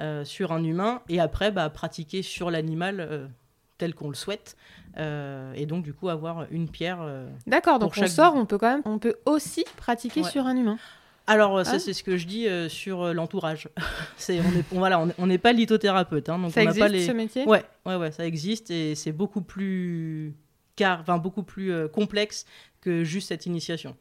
Euh, 0.00 0.24
sur 0.24 0.52
un 0.52 0.64
humain 0.64 1.02
et 1.10 1.20
après 1.20 1.50
bah, 1.50 1.68
pratiquer 1.68 2.22
sur 2.22 2.50
l'animal 2.50 3.00
euh, 3.00 3.26
tel 3.76 3.94
qu'on 3.94 4.08
le 4.08 4.14
souhaite 4.14 4.56
euh, 4.96 5.52
et 5.54 5.66
donc 5.66 5.84
du 5.84 5.92
coup 5.92 6.08
avoir 6.08 6.46
une 6.50 6.70
pierre. 6.70 7.06
D'accord, 7.46 7.78
donc 7.78 7.92
on 8.00 8.06
sort, 8.06 8.34
on 8.34 8.46
peut 8.46 8.56
quand 8.56 8.70
même, 8.70 8.80
on 8.86 8.98
peut 8.98 9.16
aussi 9.26 9.62
pratiquer 9.76 10.22
sur 10.22 10.46
un 10.46 10.56
humain. 10.56 10.78
Alors 11.26 11.66
ça 11.66 11.72
ah. 11.74 11.78
c'est 11.78 11.92
ce 11.92 12.02
que 12.02 12.16
je 12.16 12.26
dis 12.26 12.46
sur 12.70 13.12
l'entourage. 13.12 13.68
c'est 14.16 14.40
on 14.40 14.58
est 14.58 14.64
voilà 14.70 15.06
on 15.18 15.26
n'est 15.26 15.38
pas 15.38 15.52
lithothérapeute 15.52 16.30
hein, 16.30 16.38
donc 16.38 16.52
ça 16.52 16.60
on 16.60 16.64
existe 16.64 16.80
pas 16.80 16.88
les... 16.88 17.06
ce 17.06 17.12
métier? 17.12 17.44
Ouais 17.44 17.62
ouais 17.84 17.96
ouais 17.96 18.10
ça 18.10 18.24
existe 18.26 18.70
et 18.70 18.94
c'est 18.94 19.12
beaucoup 19.12 19.42
plus 19.42 20.34
car 20.76 21.00
enfin 21.00 21.18
beaucoup 21.18 21.42
plus 21.42 21.88
complexe 21.88 22.46
que 22.80 23.04
juste 23.04 23.28
cette 23.28 23.44
initiation. 23.44 23.96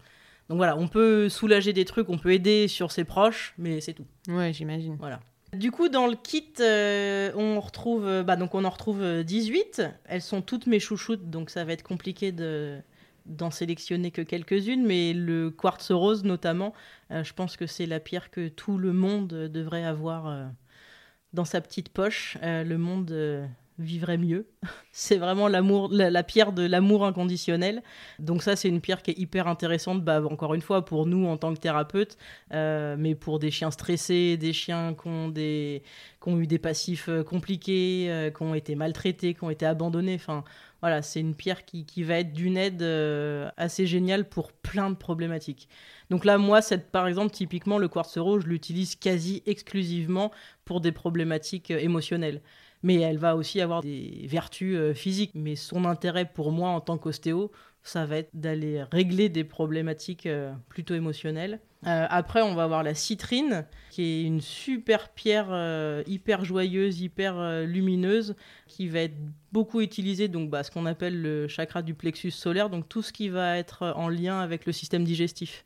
Donc 0.47 0.57
voilà, 0.57 0.77
on 0.77 0.87
peut 0.87 1.27
soulager 1.27 1.73
des 1.73 1.83
trucs, 1.83 2.09
on 2.09 2.17
peut 2.17 2.31
aider 2.31 2.69
sur 2.69 2.91
ses 2.91 3.03
proches, 3.03 3.53
mais 3.57 3.81
c'est 3.81 3.93
tout. 3.93 4.07
Ouais, 4.29 4.53
j'imagine. 4.53 4.95
Voilà. 4.97 5.19
Du 5.53 5.71
coup, 5.71 5.89
dans 5.89 6.05
le 6.05 6.15
kit, 6.15 6.53
euh, 6.59 7.31
on 7.35 7.59
retrouve, 7.59 8.05
euh, 8.05 8.23
bah, 8.23 8.35
donc 8.35 8.53
on 8.53 8.65
en 8.65 8.69
retrouve 8.69 9.23
18. 9.23 9.79
Euh, 9.79 9.89
Elles 10.05 10.21
sont 10.21 10.41
toutes 10.41 10.67
mes 10.67 10.79
chouchoutes, 10.79 11.29
donc 11.29 11.49
ça 11.49 11.63
va 11.63 11.73
être 11.73 11.83
compliqué 11.83 12.31
de 12.31 12.79
d'en 13.25 13.51
sélectionner 13.51 14.09
que 14.09 14.23
quelques-unes, 14.23 14.83
mais 14.83 15.13
le 15.13 15.51
quartz 15.51 15.91
rose 15.91 16.23
notamment, 16.23 16.73
je 17.11 17.31
pense 17.33 17.57
que 17.57 17.67
c'est 17.67 17.85
la 17.85 17.99
pierre 17.99 18.31
que 18.31 18.47
tout 18.47 18.79
le 18.79 18.91
monde 18.91 19.27
devrait 19.27 19.83
avoir 19.83 20.49
dans 21.33 21.45
sa 21.45 21.61
petite 21.61 21.89
poche. 21.89 22.39
le 22.41 22.77
monde 22.77 23.47
vivrait 23.79 24.17
mieux. 24.17 24.47
c'est 24.91 25.17
vraiment 25.17 25.47
l'amour, 25.47 25.89
la, 25.91 26.23
pierre 26.23 26.51
de 26.51 26.63
l'amour 26.63 27.05
inconditionnel. 27.05 27.81
Donc 28.19 28.43
ça, 28.43 28.55
c'est 28.55 28.67
une 28.67 28.81
pierre 28.81 29.01
qui 29.01 29.11
est 29.11 29.17
hyper 29.17 29.47
intéressante, 29.47 30.03
bah, 30.03 30.21
encore 30.23 30.53
une 30.53 30.61
fois, 30.61 30.85
pour 30.85 31.05
nous 31.05 31.25
en 31.25 31.37
tant 31.37 31.53
que 31.53 31.59
thérapeutes, 31.59 32.17
euh, 32.53 32.95
mais 32.97 33.15
pour 33.15 33.39
des 33.39 33.51
chiens 33.51 33.71
stressés, 33.71 34.37
des 34.37 34.53
chiens 34.53 34.93
qui 34.93 35.07
ont, 35.07 35.29
des, 35.29 35.83
eu 36.27 36.47
des 36.47 36.59
passifs 36.59 37.09
euh, 37.09 37.23
compliqués, 37.23 38.07
euh, 38.09 38.29
qui 38.29 38.41
ont 38.43 38.53
été 38.53 38.75
maltraités, 38.75 39.33
qui 39.33 39.43
ont 39.43 39.49
été 39.49 39.65
abandonnés. 39.65 40.15
Enfin, 40.15 40.43
voilà, 40.81 41.01
c'est 41.01 41.19
une 41.19 41.35
pierre 41.35 41.65
qui, 41.65 42.03
va 42.03 42.19
être 42.19 42.31
d'une 42.31 42.55
aide 42.55 42.83
assez 43.57 43.85
géniale 43.85 44.29
pour 44.29 44.53
plein 44.53 44.89
de 44.89 44.95
problématiques. 44.95 45.67
Donc 46.09 46.23
là, 46.23 46.37
moi, 46.37 46.61
par 46.93 47.07
exemple, 47.07 47.31
typiquement, 47.31 47.77
le 47.77 47.89
quartz 47.89 48.15
je 48.15 48.47
l'utilise 48.47 48.95
quasi 48.95 49.43
exclusivement 49.45 50.31
pour 50.63 50.79
des 50.79 50.93
problématiques 50.93 51.69
émotionnelles 51.71 52.41
mais 52.83 52.95
elle 52.95 53.17
va 53.17 53.35
aussi 53.35 53.61
avoir 53.61 53.81
des 53.81 54.25
vertus 54.27 54.75
euh, 54.77 54.93
physiques. 54.93 55.31
Mais 55.35 55.55
son 55.55 55.85
intérêt 55.85 56.25
pour 56.25 56.51
moi 56.51 56.69
en 56.69 56.81
tant 56.81 56.97
qu'ostéo, 56.97 57.51
ça 57.83 58.05
va 58.05 58.17
être 58.17 58.29
d'aller 58.33 58.83
régler 58.91 59.29
des 59.29 59.43
problématiques 59.43 60.25
euh, 60.25 60.53
plutôt 60.69 60.95
émotionnelles. 60.95 61.59
Euh, 61.87 62.05
après, 62.09 62.41
on 62.41 62.55
va 62.55 62.63
avoir 62.63 62.83
la 62.83 62.93
citrine, 62.93 63.65
qui 63.89 64.03
est 64.03 64.23
une 64.23 64.41
super 64.41 65.09
pierre 65.09 66.03
hyper 66.07 66.43
joyeuse, 66.43 66.99
hyper 66.99 67.63
lumineuse, 67.65 68.35
qui 68.67 68.89
va 68.89 68.99
être 68.99 69.15
beaucoup 69.53 69.79
utilisée, 69.79 70.27
donc 70.27 70.49
bah, 70.49 70.63
ce 70.63 70.71
qu'on 70.71 70.85
appelle 70.85 71.21
le 71.21 71.47
chakra 71.47 71.81
du 71.81 71.93
plexus 71.93 72.31
solaire, 72.31 72.69
donc 72.69 72.89
tout 72.89 73.01
ce 73.01 73.13
qui 73.13 73.29
va 73.29 73.57
être 73.57 73.93
en 73.95 74.09
lien 74.09 74.41
avec 74.41 74.65
le 74.65 74.73
système 74.73 75.05
digestif. 75.05 75.63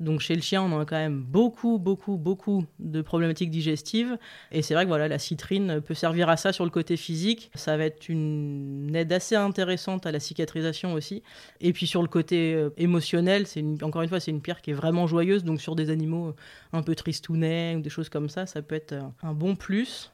Donc 0.00 0.20
chez 0.20 0.34
le 0.34 0.42
chien, 0.42 0.60
on 0.62 0.80
a 0.80 0.84
quand 0.84 0.96
même 0.96 1.22
beaucoup, 1.22 1.78
beaucoup, 1.78 2.16
beaucoup 2.16 2.66
de 2.80 3.00
problématiques 3.00 3.50
digestives. 3.50 4.18
Et 4.50 4.60
c'est 4.60 4.74
vrai 4.74 4.84
que 4.84 4.88
voilà, 4.88 5.06
la 5.06 5.20
citrine 5.20 5.80
peut 5.80 5.94
servir 5.94 6.28
à 6.28 6.36
ça 6.36 6.52
sur 6.52 6.64
le 6.64 6.70
côté 6.70 6.96
physique. 6.96 7.50
Ça 7.54 7.76
va 7.76 7.84
être 7.84 8.08
une 8.08 8.90
aide 8.94 9.12
assez 9.12 9.36
intéressante 9.36 10.04
à 10.06 10.12
la 10.12 10.18
cicatrisation 10.18 10.94
aussi. 10.94 11.22
Et 11.60 11.72
puis 11.72 11.86
sur 11.86 12.02
le 12.02 12.08
côté 12.08 12.54
euh, 12.54 12.70
émotionnel, 12.76 13.46
c'est 13.46 13.64
encore 13.82 14.02
une 14.02 14.08
fois, 14.08 14.18
c'est 14.18 14.32
une 14.32 14.40
pierre 14.40 14.62
qui 14.62 14.70
est 14.70 14.74
vraiment 14.74 15.06
joyeuse. 15.06 15.44
Donc 15.44 15.60
sur 15.60 15.76
des 15.76 15.90
animaux 15.90 16.28
euh, 16.28 16.34
un 16.72 16.82
peu 16.82 16.96
tristounets 16.96 17.76
ou 17.76 17.80
des 17.80 17.90
choses 17.90 18.08
comme 18.08 18.28
ça, 18.28 18.46
ça 18.46 18.62
peut 18.62 18.74
être 18.74 18.92
euh, 18.92 19.02
un 19.22 19.32
bon 19.32 19.54
plus. 19.54 20.12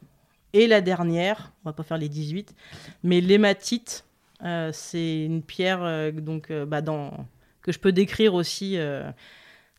Et 0.53 0.67
la 0.67 0.83
dernière, 0.83 1.53
on 1.65 1.71
va 1.71 1.73
pas 1.73 1.85
faire 1.85 1.97
les 1.97 2.09
18, 2.09 2.55
mais 3.05 3.21
l'hématite, 3.21 4.05
c'est 4.73 5.25
une 5.25 5.43
pierre 5.43 6.13
donc, 6.13 6.51
bah, 6.51 6.83
que 7.63 7.71
je 7.71 7.79
peux 7.79 7.93
décrire 7.93 8.35
aussi 8.35 8.77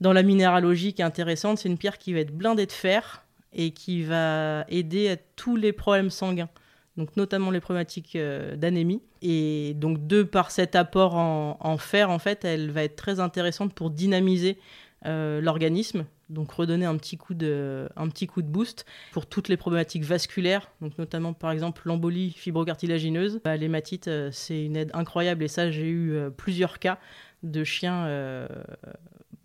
dans 0.02 0.14
la 0.14 0.24
minéralogie 0.24 0.94
qui 0.94 1.02
est 1.02 1.06
intéressante, 1.06 1.60
c'est 1.60 1.70
une 1.70 1.78
pierre 1.78 2.00
qui 2.00 2.12
va 2.14 2.20
être 2.20 2.36
blindée 2.36 2.66
de 2.66 2.72
fer 2.72 3.24
et 3.54 3.72
qui 3.72 4.04
va 4.04 4.66
aider 4.68 5.10
à 5.10 5.16
tous 5.36 5.56
les 5.56 5.72
problèmes 5.72 6.10
sanguins, 6.10 6.50
donc 6.98 7.16
notamment 7.18 7.52
les 7.52 7.60
problématiques 7.60 8.16
euh, 8.16 8.56
d'anémie. 8.56 9.02
Et 9.22 9.74
donc 9.76 10.08
de 10.08 10.24
par 10.24 10.50
cet 10.50 10.76
apport 10.76 11.16
en, 11.16 11.78
fer, 11.78 12.10
en 12.10 12.18
fait, 12.18 12.44
elle 12.44 12.72
va 12.72 12.84
être 12.84 12.96
très 12.96 13.20
intéressante 13.20 13.76
pour 13.76 13.92
dynamiser 13.92 14.58
euh, 15.06 15.40
l'organisme, 15.40 16.06
donc 16.30 16.52
redonner 16.52 16.86
un 16.86 16.98
petit, 16.98 17.18
coup 17.18 17.36
de, 17.36 17.88
un 17.96 18.10
petit 18.10 18.26
coup 18.26 18.42
de 18.42 18.48
boost 18.48 18.86
pour 19.12 19.28
toutes 19.28 19.50
les 19.50 19.58
problématiques 19.58 20.04
vasculaires, 20.04 20.72
donc 20.82 20.98
notamment 20.98 21.34
par 21.34 21.52
exemple 21.52 21.84
l'embolie 21.86 22.32
fibrocartilagineuse. 22.32 23.40
Bah, 23.44 23.56
L'hématite, 23.56 24.08
euh, 24.08 24.30
c'est 24.32 24.66
une 24.66 24.78
aide 24.78 24.90
incroyable 24.96 25.44
et 25.44 25.48
ça 25.48 25.70
j'ai 25.70 25.90
eu 25.90 26.16
plusieurs 26.36 26.80
cas 26.80 26.98
de 27.44 27.64
chiens 27.64 28.08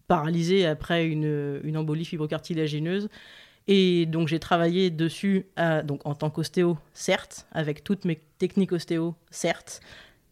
paralysé 0.09 0.67
après 0.67 1.07
une, 1.07 1.77
embolie 1.77 2.05
fibrocartilagineuse. 2.05 3.09
Et 3.69 4.07
donc 4.07 4.29
j'ai 4.29 4.39
travaillé 4.39 4.91
dessus 4.91 5.47
donc 5.85 6.07
en 6.07 6.15
tant 6.15 6.31
qu'ostéo, 6.31 6.79
certes, 6.95 7.47
avec 7.51 7.83
toutes 7.83 8.05
mes 8.05 8.21
techniques 8.39 8.73
ostéo, 8.73 9.17
certes, 9.31 9.81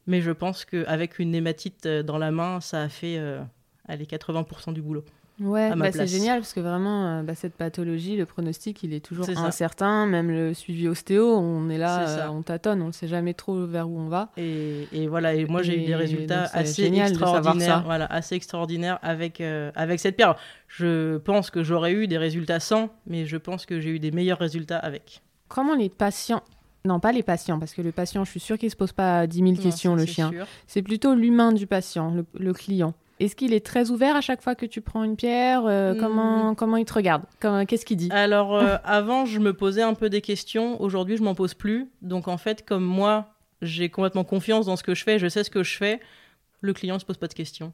mais 0.06 0.20
je 0.20 0.30
pense 0.30 0.64
qu'avec 0.64 1.18
une 1.18 1.34
hématite 1.34 1.86
euh, 1.86 2.02
dans 2.02 2.18
la 2.18 2.30
main, 2.30 2.60
ça 2.60 2.82
a 2.82 2.88
fait 2.88 3.16
euh, 3.18 3.42
80% 3.88 4.72
du 4.72 4.82
boulot. 4.82 5.04
Ouais, 5.40 5.74
bah 5.74 5.90
c'est 5.90 6.06
génial 6.06 6.40
parce 6.40 6.52
que 6.52 6.60
vraiment, 6.60 7.06
euh, 7.06 7.22
bah, 7.22 7.34
cette 7.34 7.54
pathologie, 7.54 8.16
le 8.16 8.24
pronostic, 8.24 8.82
il 8.84 8.94
est 8.94 9.04
toujours 9.04 9.28
incertain. 9.36 10.06
Même 10.06 10.30
le 10.30 10.54
suivi 10.54 10.86
ostéo, 10.86 11.36
on 11.36 11.68
est 11.70 11.78
là, 11.78 12.08
euh, 12.08 12.28
on 12.28 12.42
tâtonne, 12.42 12.82
on 12.82 12.88
ne 12.88 12.92
sait 12.92 13.08
jamais 13.08 13.34
trop 13.34 13.66
vers 13.66 13.88
où 13.88 13.98
on 13.98 14.08
va. 14.08 14.30
Et, 14.36 14.86
et 14.92 15.08
voilà, 15.08 15.34
et 15.34 15.44
moi 15.46 15.62
j'ai 15.62 15.82
eu 15.82 15.86
des 15.86 15.96
résultats 15.96 16.48
assez 16.52 16.84
extraordinaires, 16.84 17.82
voilà, 17.84 18.06
assez 18.06 18.36
extraordinaires 18.36 18.98
avec, 19.02 19.40
euh, 19.40 19.72
avec 19.74 19.98
cette 19.98 20.16
pierre. 20.16 20.36
Je 20.68 21.16
pense 21.18 21.50
que 21.50 21.64
j'aurais 21.64 21.92
eu 21.92 22.06
des 22.06 22.18
résultats 22.18 22.60
sans, 22.60 22.90
mais 23.06 23.26
je 23.26 23.36
pense 23.36 23.66
que 23.66 23.80
j'ai 23.80 23.90
eu 23.90 23.98
des 23.98 24.12
meilleurs 24.12 24.38
résultats 24.38 24.78
avec. 24.78 25.22
Comment 25.48 25.74
les 25.74 25.88
patients 25.88 26.42
non, 26.86 27.00
pas 27.00 27.12
les 27.12 27.22
patients, 27.22 27.58
parce 27.58 27.72
que 27.72 27.80
le 27.80 27.92
patient, 27.92 28.26
je 28.26 28.30
suis 28.30 28.40
sûre 28.40 28.58
qu'il 28.58 28.66
ne 28.66 28.70
se 28.70 28.76
pose 28.76 28.92
pas 28.92 29.26
10 29.26 29.38
000 29.38 29.54
questions, 29.54 29.96
le 29.96 30.04
chien. 30.04 30.30
C'est 30.66 30.82
plutôt 30.82 31.14
l'humain 31.14 31.50
du 31.50 31.66
patient, 31.66 32.14
le 32.34 32.52
client. 32.52 32.92
Est-ce 33.24 33.36
qu'il 33.36 33.54
est 33.54 33.64
très 33.64 33.90
ouvert 33.90 34.16
à 34.16 34.20
chaque 34.20 34.42
fois 34.42 34.54
que 34.54 34.66
tu 34.66 34.82
prends 34.82 35.02
une 35.02 35.16
pierre 35.16 35.64
euh, 35.66 35.94
comment, 35.98 36.52
hmm. 36.52 36.56
comment 36.56 36.76
il 36.76 36.84
te 36.84 36.92
regarde? 36.92 37.22
Qu'est-ce 37.66 37.86
qu'il 37.86 37.96
dit? 37.96 38.10
Alors, 38.10 38.54
euh, 38.54 38.76
avant, 38.84 39.24
je 39.24 39.38
me 39.38 39.54
posais 39.54 39.82
un 39.82 39.94
peu 39.94 40.10
des 40.10 40.20
questions. 40.20 40.80
Aujourd'hui, 40.82 41.16
je 41.16 41.22
m'en 41.22 41.34
pose 41.34 41.54
plus. 41.54 41.88
Donc, 42.02 42.28
en 42.28 42.36
fait, 42.36 42.66
comme 42.66 42.84
moi, 42.84 43.34
j'ai 43.62 43.88
complètement 43.88 44.24
confiance 44.24 44.66
dans 44.66 44.76
ce 44.76 44.82
que 44.82 44.94
je 44.94 45.04
fais, 45.04 45.18
je 45.18 45.28
sais 45.28 45.42
ce 45.42 45.50
que 45.50 45.62
je 45.62 45.76
fais, 45.76 46.00
le 46.60 46.74
client 46.74 46.96
ne 46.96 47.00
se 47.00 47.06
pose 47.06 47.16
pas 47.16 47.28
de 47.28 47.34
questions. 47.34 47.72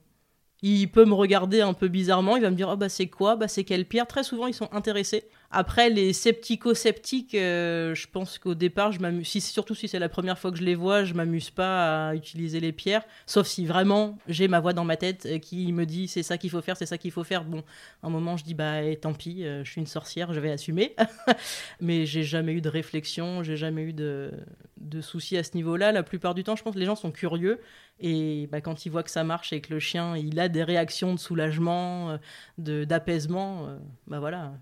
Il 0.63 0.89
peut 0.89 1.05
me 1.05 1.15
regarder 1.15 1.63
un 1.63 1.73
peu 1.73 1.89
bizarrement, 1.89 2.37
il 2.37 2.43
va 2.43 2.51
me 2.51 2.57
dire 2.57 2.69
oh 2.71 2.77
bah 2.77 2.89
c'est 2.89 3.07
quoi? 3.09 3.35
Bah 3.35 3.49
c'est 3.49 3.65
quelle 3.65 3.87
pierre 3.87 4.07
Très 4.07 4.23
souvent 4.23 4.47
ils 4.47 4.55
sont 4.55 4.69
intéressés. 4.73 5.25
Après 5.53 5.91
les 5.91 6.13
sceptico-sceptiques, 6.13 7.35
euh, 7.35 7.93
je 7.97 8.07
pense 8.07 8.39
qu'au 8.39 8.55
départ 8.55 8.93
je 8.93 9.01
surtout 9.41 9.75
si 9.75 9.89
c'est 9.89 9.99
la 9.99 10.09
première 10.09 10.39
fois 10.39 10.53
que 10.53 10.57
je 10.57 10.63
les 10.63 10.77
vois, 10.77 11.03
je 11.03 11.13
m'amuse 11.13 11.51
pas 11.51 12.11
à 12.11 12.15
utiliser 12.15 12.61
les 12.61 12.71
pierres, 12.71 13.03
sauf 13.27 13.49
si 13.49 13.67
vraiment 13.67 14.17
j'ai 14.29 14.47
ma 14.47 14.61
voix 14.61 14.73
dans 14.73 14.85
ma 14.85 14.97
tête 14.97 15.41
qui 15.41 15.73
me 15.73 15.87
dit 15.87 16.07
c'est 16.07 16.23
ça 16.23 16.39
qu'il 16.39 16.51
faut 16.51 16.61
faire, 16.63 16.77
c'est 16.77 16.87
ça 16.87 16.99
qu'il 16.99 17.11
faut 17.11 17.25
faire. 17.25 17.43
Bon, 17.43 17.65
un 18.05 18.11
moment 18.11 18.37
je 18.37 18.45
dis 18.45 18.55
bah 18.55 18.85
eh, 18.85 18.97
tant 18.97 19.13
pis, 19.13 19.45
euh, 19.45 19.65
je 19.65 19.73
suis 19.73 19.81
une 19.81 19.89
sorcière, 19.89 20.33
je 20.33 20.39
vais 20.39 20.53
assumer. 20.53 20.95
Mais 21.81 22.07
j'ai 22.07 22.23
jamais 22.23 22.53
eu 22.53 22.61
de 22.61 22.69
réflexion, 22.69 23.43
j'ai 23.43 23.57
jamais 23.57 23.83
eu 23.83 23.93
de, 23.93 24.31
de 24.77 25.01
soucis 25.01 25.37
à 25.37 25.43
ce 25.43 25.57
niveau-là. 25.57 25.91
La 25.91 26.05
plupart 26.05 26.37
du 26.37 26.45
temps, 26.45 26.55
je 26.55 26.63
pense 26.63 26.75
que 26.75 26.79
les 26.79 26.87
gens 26.87 26.95
sont 26.95 27.11
curieux 27.11 27.61
et 27.99 28.49
bah, 28.53 28.61
quand 28.61 28.87
ils 28.87 28.91
voient 28.91 29.03
que 29.03 29.11
ça 29.11 29.25
marche 29.25 29.53
et 29.53 29.61
que 29.61 29.75
le 29.75 29.81
chien, 29.81 30.17
il 30.17 30.39
a 30.39 30.49
des 30.49 30.63
réactions 30.63 31.13
de 31.13 31.19
soulagement, 31.19 32.19
euh, 32.59 32.85
d'apaisement, 32.85 33.67
bah 34.07 34.21
voilà, 34.21 34.53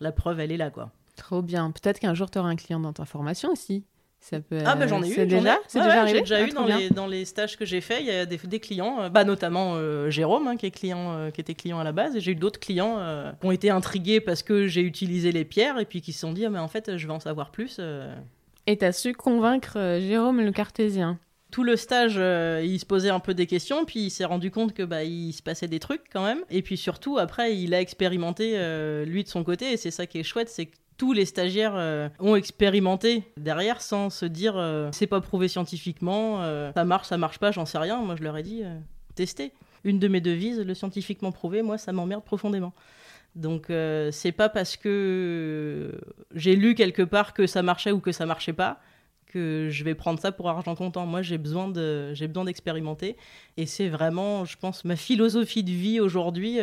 la 0.00 0.12
preuve, 0.12 0.40
elle 0.40 0.52
est 0.52 0.56
là, 0.56 0.70
quoi. 0.70 0.90
Trop 1.16 1.42
bien. 1.42 1.70
Peut-être 1.70 2.00
qu'un 2.00 2.14
jour, 2.14 2.30
tu 2.30 2.38
auras 2.38 2.48
un 2.48 2.56
client 2.56 2.80
dans 2.80 2.92
ta 2.92 3.04
formation 3.04 3.50
aussi. 3.50 3.84
Ça 4.22 4.38
peut... 4.38 4.58
Ah 4.66 4.76
bah 4.76 4.86
j'en 4.86 5.02
ai 5.02 5.08
eu, 5.08 5.14
c'est 5.14 5.24
déjà, 5.24 5.58
c'est 5.66 5.78
déjà 5.78 6.02
arrivé. 6.02 6.18
J'ai 6.18 6.20
déjà 6.20 6.42
eu 6.42 6.50
ah, 6.50 6.54
dans 6.54 6.66
les, 6.66 6.90
dans 6.90 7.06
les 7.06 7.24
stages 7.24 7.56
que 7.56 7.64
j'ai 7.64 7.80
fait, 7.80 8.00
il 8.00 8.06
y 8.06 8.10
a 8.10 8.26
des, 8.26 8.36
des 8.36 8.60
clients, 8.60 9.00
euh, 9.00 9.08
bah 9.08 9.24
notamment 9.24 9.76
euh, 9.76 10.10
Jérôme 10.10 10.46
hein, 10.46 10.56
qui 10.58 10.66
est 10.66 10.70
client, 10.70 11.14
euh, 11.14 11.30
qui 11.30 11.40
était 11.40 11.54
client 11.54 11.78
à 11.78 11.84
la 11.84 11.92
base, 11.92 12.16
et 12.16 12.20
j'ai 12.20 12.32
eu 12.32 12.34
d'autres 12.34 12.60
clients 12.60 12.98
qui 13.40 13.46
ont 13.46 13.50
été 13.50 13.70
intrigués 13.70 14.20
parce 14.20 14.42
que 14.42 14.66
j'ai 14.66 14.82
utilisé 14.82 15.32
les 15.32 15.46
pierres 15.46 15.78
et 15.78 15.86
puis 15.86 16.02
qui 16.02 16.12
se 16.12 16.20
sont 16.20 16.34
dit 16.34 16.44
ah 16.44 16.50
mais 16.50 16.58
en 16.58 16.68
fait 16.68 16.98
je 16.98 17.06
vais 17.06 17.12
en 17.14 17.20
savoir 17.20 17.50
plus. 17.50 17.80
Et 18.66 18.76
tu 18.76 18.84
as 18.84 18.92
su 18.92 19.14
convaincre 19.14 19.98
Jérôme 20.00 20.42
le 20.42 20.52
cartésien? 20.52 21.18
Tout 21.50 21.64
le 21.64 21.76
stage, 21.76 22.14
il 22.64 22.78
se 22.78 22.86
posait 22.86 23.10
un 23.10 23.20
peu 23.20 23.34
des 23.34 23.46
questions, 23.46 23.84
puis 23.84 24.00
il 24.00 24.10
s'est 24.10 24.24
rendu 24.24 24.50
compte 24.50 24.72
que 24.72 24.82
bah 24.82 25.04
il 25.04 25.32
se 25.32 25.42
passait 25.42 25.68
des 25.68 25.80
trucs 25.80 26.02
quand 26.12 26.24
même. 26.24 26.40
Et 26.50 26.62
puis 26.62 26.76
surtout 26.76 27.18
après, 27.18 27.56
il 27.56 27.74
a 27.74 27.80
expérimenté 27.80 28.52
lui 29.06 29.24
de 29.24 29.28
son 29.28 29.44
côté, 29.44 29.72
et 29.72 29.76
c'est 29.76 29.90
ça 29.90 30.06
qui 30.06 30.18
est 30.18 30.22
chouette, 30.22 30.48
c'est 30.48 30.66
que 30.66 30.76
tous 31.00 31.14
les 31.14 31.24
stagiaires 31.24 31.76
euh, 31.76 32.10
ont 32.18 32.36
expérimenté 32.36 33.22
derrière 33.38 33.80
sans 33.80 34.10
se 34.10 34.26
dire 34.26 34.58
euh, 34.58 34.90
c'est 34.92 35.06
pas 35.06 35.22
prouvé 35.22 35.48
scientifiquement, 35.48 36.42
euh, 36.42 36.72
ça 36.74 36.84
marche, 36.84 37.08
ça 37.08 37.16
marche 37.16 37.38
pas, 37.38 37.52
j'en 37.52 37.64
sais 37.64 37.78
rien. 37.78 38.02
Moi, 38.02 38.16
je 38.16 38.22
leur 38.22 38.36
ai 38.36 38.42
dit 38.42 38.64
testez. 39.14 39.54
Une 39.82 39.98
de 39.98 40.08
mes 40.08 40.20
devises, 40.20 40.60
le 40.60 40.74
scientifiquement 40.74 41.32
prouvé, 41.32 41.62
moi, 41.62 41.78
ça 41.78 41.92
m'emmerde 41.92 42.22
profondément. 42.22 42.74
Donc, 43.34 43.68
c'est 44.12 44.32
pas 44.32 44.50
parce 44.50 44.76
que 44.76 45.98
j'ai 46.34 46.54
lu 46.54 46.74
quelque 46.74 47.02
part 47.02 47.32
que 47.32 47.46
ça 47.46 47.62
marchait 47.62 47.92
ou 47.92 48.00
que 48.00 48.12
ça 48.12 48.26
marchait 48.26 48.52
pas 48.52 48.78
que 49.30 49.68
je 49.70 49.84
vais 49.84 49.94
prendre 49.94 50.20
ça 50.20 50.32
pour 50.32 50.48
argent 50.48 50.74
comptant. 50.74 51.06
Moi, 51.06 51.22
j'ai 51.22 51.38
besoin 51.38 51.68
de, 51.68 52.12
j'ai 52.14 52.28
besoin 52.28 52.44
d'expérimenter, 52.44 53.16
et 53.56 53.66
c'est 53.66 53.88
vraiment, 53.88 54.44
je 54.44 54.56
pense, 54.56 54.84
ma 54.84 54.96
philosophie 54.96 55.62
de 55.62 55.70
vie 55.70 56.00
aujourd'hui. 56.00 56.58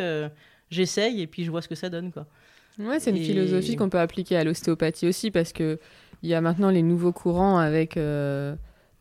J'essaye 0.70 1.22
et 1.22 1.26
puis 1.26 1.44
je 1.44 1.50
vois 1.50 1.62
ce 1.62 1.68
que 1.68 1.74
ça 1.74 1.88
donne, 1.88 2.12
quoi. 2.12 2.26
Ouais, 2.78 3.00
c'est 3.00 3.10
une 3.10 3.16
philosophie 3.22 3.74
qu'on 3.74 3.88
peut 3.88 3.98
appliquer 3.98 4.36
à 4.36 4.44
l'ostéopathie 4.44 5.08
aussi 5.08 5.30
parce 5.30 5.52
que 5.52 5.78
il 6.22 6.28
y 6.28 6.34
a 6.34 6.40
maintenant 6.40 6.70
les 6.70 6.82
nouveaux 6.82 7.12
courants 7.12 7.58
avec 7.58 7.96
euh, 7.96 8.54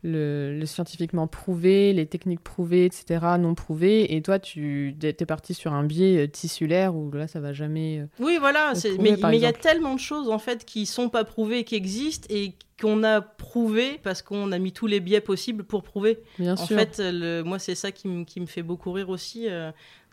le, 0.04 0.64
scientifiquement 0.66 1.28
prouvé, 1.28 1.94
les 1.94 2.06
techniques 2.06 2.42
prouvées, 2.42 2.86
etc., 2.86 3.20
non 3.40 3.56
prouvées. 3.56 4.16
Et 4.16 4.22
toi, 4.22 4.40
tu 4.40 4.96
es 5.02 5.26
parti 5.26 5.54
sur 5.54 5.74
un 5.74 5.84
biais 5.84 6.26
euh, 6.26 6.28
tissulaire 6.28 6.96
où 6.96 7.12
là, 7.12 7.28
ça 7.28 7.40
va 7.40 7.54
jamais. 7.54 8.00
Euh, 8.00 8.06
oui, 8.20 8.38
voilà. 8.40 8.74
mais 9.00 9.18
il 9.34 9.40
y 9.42 9.46
a 9.46 9.54
tellement 9.54 9.96
de 9.96 10.00
choses 10.00 10.30
en 10.30 10.40
fait 10.40 10.66
qui 10.66 10.86
sont 10.86 11.10
pas 11.10 11.24
prouvées, 11.24 11.64
qui 11.64 11.76
existent 11.76 12.28
et 12.30 12.54
qu'on 12.80 13.04
a 13.04 13.22
prouvé 13.22 14.00
parce 14.04 14.22
qu'on 14.22 14.52
a 14.52 14.60
mis 14.60 14.72
tous 14.72 14.86
les 14.86 15.00
biais 15.00 15.22
possibles 15.22 15.64
pour 15.64 15.82
prouver. 15.82 16.20
Bien 16.38 16.54
en 16.54 16.68
fait, 16.68 17.00
le, 17.00 17.42
moi, 17.42 17.58
c'est 17.58 17.74
ça 17.74 17.92
qui, 17.92 18.08
me 18.08 18.46
fait 18.46 18.62
beaucoup 18.62 18.92
rire 18.92 19.10
aussi. 19.10 19.48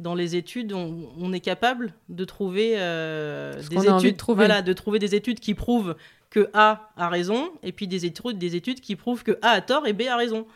dans 0.00 0.14
les 0.14 0.34
études, 0.34 0.72
on, 0.72 1.32
est 1.34 1.40
capable 1.40 1.92
de 2.08 2.24
trouver 2.24 2.70
des 2.70 3.86
études, 3.86 4.16
de 4.16 4.32
voilà, 4.32 4.62
de 4.62 4.72
trouver 4.72 4.98
des 4.98 5.14
études 5.14 5.40
qui 5.40 5.52
prouvent 5.52 5.94
que 6.34 6.50
A 6.52 6.90
a 6.96 7.08
raison, 7.08 7.52
et 7.62 7.70
puis 7.70 7.86
des 7.86 8.06
études, 8.06 8.38
des 8.38 8.56
études 8.56 8.80
qui 8.80 8.96
prouvent 8.96 9.22
que 9.22 9.38
A 9.40 9.50
a 9.50 9.60
tort 9.60 9.86
et 9.86 9.92
B 9.92 10.02
a 10.10 10.16
raison. 10.16 10.48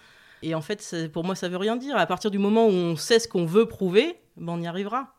Et 0.43 0.57
en 0.57 0.61
fait, 0.61 1.09
pour 1.13 1.23
moi, 1.23 1.37
ça 1.37 1.49
veut 1.49 1.57
rien 1.57 1.77
dire. 1.77 1.97
À 1.97 2.07
partir 2.07 2.33
du 2.33 2.39
moment 2.39 2.67
où 2.67 2.73
on 2.73 2.97
sait 2.97 3.21
ce 3.21 3.29
qu'on 3.29 3.47
veut 3.47 3.67
prouver, 3.67 4.17
ben 4.37 4.55
on 4.55 4.61
y 4.61 4.67
arrivera. 4.67 5.15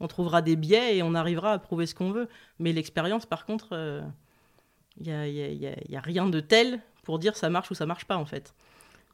On 0.00 0.08
trouvera 0.08 0.40
des 0.40 0.56
biais 0.56 0.96
et 0.96 1.02
on 1.02 1.14
arrivera 1.14 1.52
à 1.52 1.58
prouver 1.58 1.84
ce 1.84 1.94
qu'on 1.94 2.10
veut. 2.10 2.26
Mais 2.58 2.72
l'expérience, 2.72 3.26
par 3.26 3.44
contre, 3.44 3.68
il 3.72 3.76
euh, 3.76 4.00
n'y 4.98 5.12
a, 5.12 5.26
y 5.28 5.96
a, 5.96 6.00
rien 6.00 6.26
de 6.26 6.40
tel 6.40 6.80
pour 7.02 7.18
dire 7.18 7.36
ça 7.36 7.50
marche 7.50 7.70
ou 7.70 7.74
ça 7.74 7.84
marche 7.84 8.06
pas, 8.06 8.16
en 8.16 8.24
fait. 8.24 8.54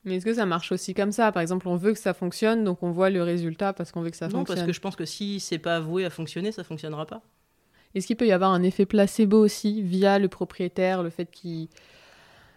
Mais 0.05 0.17
est-ce 0.17 0.25
que 0.25 0.35
ça 0.35 0.47
marche 0.47 0.71
aussi 0.71 0.95
comme 0.95 1.11
ça? 1.11 1.33
Par 1.33 1.43
exemple, 1.43 1.67
on 1.67 1.75
veut 1.75 1.93
que 1.93 1.99
ça 1.99 2.15
fonctionne, 2.15 2.63
donc 2.63 2.85
on 2.85 2.93
voit 2.93 3.11
le 3.11 3.25
résultat 3.25 3.73
parce 3.73 3.91
qu'on 3.91 4.03
veut 4.03 4.11
que 4.11 4.17
ça 4.17 4.27
fonctionne. 4.27 4.43
Non, 4.43 4.45
parce 4.45 4.63
que 4.63 4.73
je 4.73 4.81
pense 4.81 4.95
que 4.95 5.07
si 5.07 5.41
c'est 5.41 5.59
pas 5.59 5.77
avoué 5.77 6.05
à 6.05 6.11
fonctionner, 6.11 6.53
ça 6.53 6.63
fonctionnera 6.63 7.05
pas. 7.05 7.21
Est-ce 7.95 8.07
qu'il 8.07 8.17
peut 8.17 8.27
y 8.27 8.33
avoir 8.33 8.53
un 8.53 8.63
effet 8.63 8.87
placebo 8.87 9.39
aussi 9.39 9.83
via 9.83 10.19
le 10.19 10.29
propriétaire, 10.29 11.03
le 11.03 11.11
fait 11.11 11.31
qu'il 11.31 11.69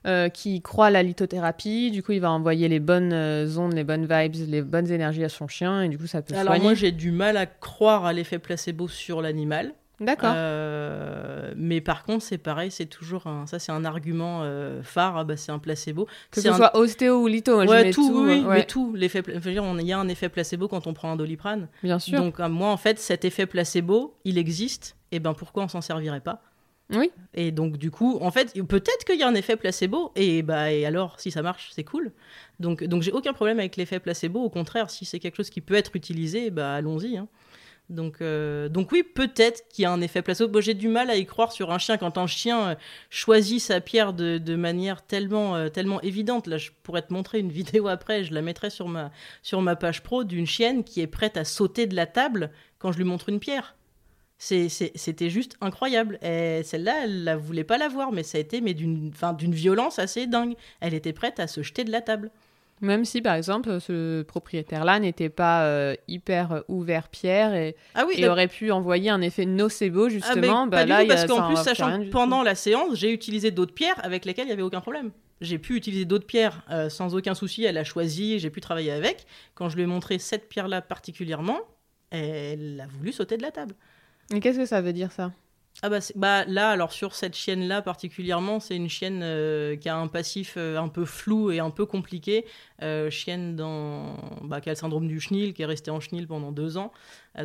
euh, 0.08 0.30
croit 0.64 0.88
à 0.88 0.90
la 0.90 1.04
lithothérapie, 1.04 1.92
du 1.92 2.02
coup 2.02 2.14
il 2.14 2.22
va 2.22 2.32
envoyer 2.32 2.68
les 2.68 2.80
bonnes 2.80 3.14
euh, 3.14 3.58
ondes, 3.58 3.74
les 3.74 3.84
bonnes 3.84 4.08
vibes, 4.10 4.36
les 4.48 4.62
bonnes 4.62 4.90
énergies 4.90 5.24
à 5.24 5.30
son 5.30 5.48
chien 5.48 5.82
et 5.82 5.90
du 5.90 5.98
coup 5.98 6.08
ça 6.08 6.22
peut 6.22 6.36
Alors 6.36 6.60
moi 6.62 6.74
j'ai 6.74 6.92
du 6.92 7.12
mal 7.12 7.38
à 7.38 7.46
croire 7.46 8.06
à 8.06 8.14
l'effet 8.14 8.40
placebo 8.40 8.88
sur 8.88 9.22
l'animal. 9.22 9.74
D'accord. 10.00 10.34
Euh, 10.36 11.54
mais 11.58 11.82
par 11.82 12.04
contre, 12.04 12.24
c'est 12.24 12.38
pareil, 12.38 12.70
c'est 12.70 12.86
toujours 12.86 13.26
un, 13.26 13.48
ça, 13.48 13.58
c'est 13.58 13.72
un 13.72 13.84
argument 13.84 14.44
phare. 14.84 15.18
Ah 15.18 15.24
bah, 15.24 15.38
c'est 15.38 15.52
un 15.52 15.58
placebo. 15.58 16.08
Que 16.30 16.40
ce 16.40 16.54
soit 16.54 16.78
ostéo 16.78 17.24
ou 17.24 17.26
litho, 17.26 17.64
moi, 17.64 17.66
ouais, 17.66 17.90
tout, 17.90 18.12
oui, 18.14 18.46
mais 18.48 18.66
tout. 18.66 18.94
L'effet, 18.96 19.24
il 19.26 19.88
y 19.88 19.92
a 19.92 19.98
un 19.98 20.08
effet 20.08 20.30
placebo 20.30 20.68
quand 20.68 20.86
on 20.86 20.94
prend 20.94 21.12
un 21.12 21.16
doliprane. 21.16 21.68
Bien 21.82 21.98
sûr. 21.98 22.20
Donc 22.20 22.38
moi, 22.38 22.70
en 22.70 22.78
fait, 22.78 23.00
cet 23.00 23.26
effet 23.26 23.48
placebo, 23.48 24.14
il 24.24 24.38
existe. 24.38 24.97
Et 25.12 25.20
ben 25.20 25.34
pourquoi 25.34 25.64
on 25.64 25.68
s'en 25.68 25.82
servirait 25.82 26.22
pas? 26.22 26.42
Oui. 26.90 27.12
Et 27.34 27.52
donc 27.52 27.78
du 27.78 27.92
coup, 27.92 28.18
en 28.22 28.32
fait, 28.32 28.54
peut-être 28.66 29.04
qu'il 29.06 29.20
y 29.20 29.24
a 29.24 29.28
un 29.28 29.36
effet 29.36 29.58
placebo. 29.58 30.12
Et 30.16 30.42
bah 30.42 30.72
et 30.72 30.86
alors, 30.86 31.20
si 31.20 31.32
ça 31.32 31.42
marche, 31.42 31.70
c'est 31.74 31.84
cool. 31.84 32.12
Donc 32.60 32.84
donc 32.84 33.02
j'ai 33.02 33.12
aucun 33.12 33.34
problème 33.34 33.60
avec 33.60 33.76
l'effet 33.76 34.00
placebo. 34.00 34.42
Au 34.42 34.50
contraire, 34.50 34.90
si 34.90 35.06
c'est 35.06 35.20
quelque 35.20 35.38
chose 35.38 35.50
qui 35.50 35.62
peut 35.62 35.76
être 35.76 35.96
utilisé, 35.96 36.50
bah 36.50 36.74
allons-y. 36.74 37.18
Hein. 37.18 37.28
Donc, 37.90 38.22
euh, 38.22 38.68
donc 38.68 38.92
oui, 38.92 39.04
peut-être 39.04 39.66
qu'il 39.70 39.84
y 39.84 39.86
a 39.86 39.92
un 39.92 40.02
effet 40.02 40.22
placebo. 40.22 40.60
j'ai 40.60 40.74
du 40.74 40.90
mal 40.90 41.10
à 41.10 41.16
y 41.16 41.26
croire 41.26 41.54
sur 41.54 41.72
un 41.72 41.78
chien 41.78 41.98
quand 41.98 42.18
un 42.18 42.28
chien 42.28 42.70
euh, 42.70 42.76
choisit 43.10 43.62
sa 43.62 43.80
pierre 43.80 44.12
de, 44.12 44.56
manière 44.56 45.02
tellement, 45.06 45.56
euh, 45.56 45.70
tellement 45.70 46.02
évidente. 46.02 46.48
Là, 46.48 46.58
je 46.58 46.72
pourrais 46.84 47.02
te 47.02 47.14
montrer 47.14 47.40
une 47.40 47.52
vidéo 47.52 47.88
après, 47.88 48.24
je 48.26 48.34
la 48.34 48.42
mettrai 48.42 48.70
sur 48.70 48.90
ma, 48.90 49.12
sur 49.42 49.62
ma 49.62 49.76
page 49.78 50.04
pro 50.04 50.26
d'une 50.26 50.46
chienne 50.46 50.84
qui 50.84 51.00
est 51.02 51.08
prête 51.08 51.38
à 51.38 51.46
sauter 51.46 51.88
de 51.88 51.96
la 51.96 52.08
table 52.08 52.52
quand 52.78 52.92
je 52.92 52.98
lui 52.98 53.06
montre 53.06 53.30
une 53.30 53.40
pierre. 53.40 53.77
C'était 54.38 55.30
juste 55.30 55.58
incroyable. 55.62 56.20
Et 56.22 56.62
celle-là, 56.64 57.04
elle 57.04 57.24
ne 57.24 57.36
voulait 57.36 57.64
pas 57.64 57.78
la 57.78 57.88
voir, 57.88 58.12
mais 58.12 58.24
ça 58.24 58.38
a 58.38 58.42
été 58.42 58.62
d'une 58.62 59.12
violence 59.54 60.00
assez 60.00 60.28
dingue. 60.28 60.56
Elle 60.80 60.94
était 60.94 61.14
prête 61.14 61.40
à 61.40 61.48
se 61.48 61.64
jeter 61.64 61.84
de 61.84 61.92
la 61.92 62.02
table. 62.02 62.32
Même 62.82 63.06
si, 63.06 63.22
par 63.22 63.34
exemple, 63.34 63.80
ce 63.82 64.22
propriétaire-là 64.22 65.00
n'était 65.00 65.30
pas 65.30 65.64
euh, 65.64 65.96
hyper 66.08 66.64
ouvert 66.68 67.10
pierre 67.10 67.56
et, 67.56 67.76
ah 67.96 68.06
aurait 68.30 68.48
pu 68.48 68.72
envoyer 68.72 69.10
un 69.10 69.22
effet 69.22 69.46
nocebo, 69.48 70.06
ah, 70.06 70.10
justement, 70.10 70.68
bah, 70.68 70.86
là, 70.86 71.04
parce 71.08 71.26
qu'en 71.26 71.48
plus, 71.48 71.58
sachant 71.58 72.04
que 72.04 72.10
pendant 72.10 72.44
la 72.44 72.54
séance, 72.54 72.96
j'ai 72.96 73.12
utilisé 73.12 73.50
d'autres 73.50 73.74
pierres 73.74 74.00
avec 74.04 74.26
lesquelles 74.26 74.46
il 74.46 74.50
n'y 74.50 74.54
avait 74.54 74.62
aucun 74.62 74.82
problème. 74.82 75.12
J'ai 75.42 75.58
pu 75.58 75.76
utiliser 75.76 76.06
d'autres 76.06 76.28
pierres 76.28 76.64
euh, 76.72 76.90
sans 76.90 77.16
aucun 77.16 77.34
souci, 77.34 77.64
elle 77.64 77.78
a 77.78 77.84
choisi, 77.84 78.40
j'ai 78.40 78.50
pu 78.50 78.62
travailler 78.62 78.92
avec. 78.92 79.26
Quand 79.56 79.70
je 79.70 79.76
lui 79.76 79.84
ai 79.84 79.88
montré 79.88 80.20
cette 80.20 80.48
pierre-là 80.48 80.82
particulièrement, 80.82 81.60
elle 82.12 82.80
a 82.84 82.88
voulu 82.88 83.12
sauter 83.12 83.38
de 83.38 83.44
la 83.44 83.52
table. 83.52 83.74
Et 84.34 84.40
qu'est-ce 84.40 84.58
que 84.58 84.66
ça 84.66 84.82
veut 84.82 84.94
dire, 84.94 85.12
ça? 85.12 85.32
Ah 85.84 85.90
bah, 85.90 86.00
bah, 86.16 86.44
là, 86.46 86.72
alors 86.72 86.92
sur 86.92 87.14
cette 87.14 87.36
chienne-là 87.36 87.84
particulièrement, 87.84 88.60
c'est 88.60 88.76
une 88.76 88.90
chienne 88.90 89.22
euh, 89.22 89.76
qui 89.76 89.90
a 89.90 89.96
un 89.96 90.08
passif 90.08 90.56
euh, 90.58 90.78
un 90.78 90.88
peu 90.88 91.06
flou 91.06 91.52
et 91.52 91.60
un 91.60 91.70
peu 91.70 91.86
compliqué. 91.86 92.46
Euh, 92.82 93.12
chienne 93.12 93.56
dans, 93.56 94.18
bah, 94.42 94.60
qui 94.60 94.70
a 94.70 94.72
le 94.72 94.78
syndrome 94.78 95.08
du 95.08 95.20
chenil, 95.20 95.54
qui 95.54 95.62
est 95.62 95.68
restée 95.68 95.92
en 95.92 96.00
chenil 96.00 96.26
pendant 96.26 96.52
deux 96.52 96.78
ans, 96.78 96.92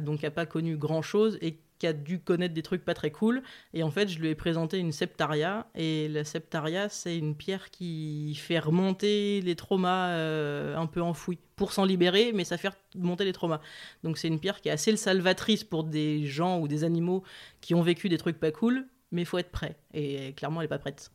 donc 0.01 0.21
qui 0.21 0.25
n'a 0.25 0.31
pas 0.31 0.47
connu 0.47 0.79
grand-chose 0.79 1.37
et 1.43 1.59
qui 1.83 1.89
a 1.89 1.93
dû 1.93 2.21
connaître 2.21 2.55
des 2.55 2.63
trucs 2.63 2.85
pas 2.85 2.95
très 2.95 3.11
cool. 3.11 3.43
Et 3.75 3.83
en 3.83 3.91
fait, 3.91 4.07
je 4.07 4.21
lui 4.21 4.29
ai 4.29 4.37
présenté 4.37 4.79
une 4.79 4.93
septaria. 4.93 5.67
Et 5.75 6.07
la 6.07 6.23
septaria, 6.23 6.89
c'est 6.89 7.19
une 7.19 7.35
pierre 7.35 7.73
qui 7.73 8.37
fait 8.37 8.61
remonter 8.61 9.41
les 9.41 9.57
traumas 9.57 10.11
euh, 10.11 10.77
un 10.77 10.87
peu 10.87 11.03
enfouis 11.03 11.41
pour 11.57 11.73
s'en 11.73 11.85
libérer, 11.85 12.31
mais 12.33 12.45
ça 12.45 12.57
fait 12.57 12.71
remonter 12.95 13.25
les 13.25 13.33
traumas. 13.33 13.61
Donc 14.05 14.17
c'est 14.17 14.29
une 14.29 14.39
pierre 14.39 14.61
qui 14.61 14.69
est 14.69 14.73
assez 14.73 14.97
salvatrice 14.97 15.65
pour 15.65 15.83
des 15.83 16.25
gens 16.25 16.61
ou 16.61 16.69
des 16.69 16.85
animaux 16.85 17.25
qui 17.61 17.75
ont 17.75 17.83
vécu 17.83 18.09
des 18.09 18.17
trucs 18.17 18.39
pas 18.39 18.53
cool, 18.53 18.87
mais 19.11 19.23
il 19.23 19.27
faut 19.27 19.39
être 19.39 19.51
prêt. 19.51 19.75
Et 19.93 20.35
clairement, 20.35 20.61
elle 20.61 20.67
n'est 20.67 20.69
pas 20.69 20.79
prête. 20.79 21.11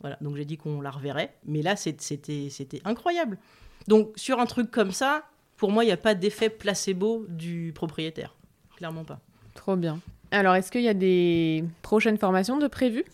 Voilà, 0.00 0.16
donc 0.22 0.36
j'ai 0.36 0.46
dit 0.46 0.56
qu'on 0.56 0.80
la 0.80 0.90
reverrait. 0.90 1.36
Mais 1.44 1.60
là, 1.60 1.76
c'était 1.76 2.80
incroyable. 2.86 3.36
Donc 3.86 4.14
sur 4.16 4.40
un 4.40 4.46
truc 4.46 4.70
comme 4.70 4.92
ça, 4.92 5.24
pour 5.58 5.70
moi, 5.70 5.84
il 5.84 5.88
n'y 5.88 5.92
a 5.92 5.98
pas 5.98 6.14
d'effet 6.14 6.48
placebo 6.48 7.26
du 7.28 7.72
propriétaire. 7.74 8.34
Clairement 8.76 9.04
pas. 9.04 9.20
Trop 9.54 9.76
bien. 9.76 10.00
Alors, 10.30 10.54
est-ce 10.54 10.70
qu'il 10.70 10.82
y 10.82 10.88
a 10.88 10.94
des 10.94 11.64
prochaines 11.82 12.18
formations 12.18 12.58
de 12.58 12.66
prévues? 12.66 13.04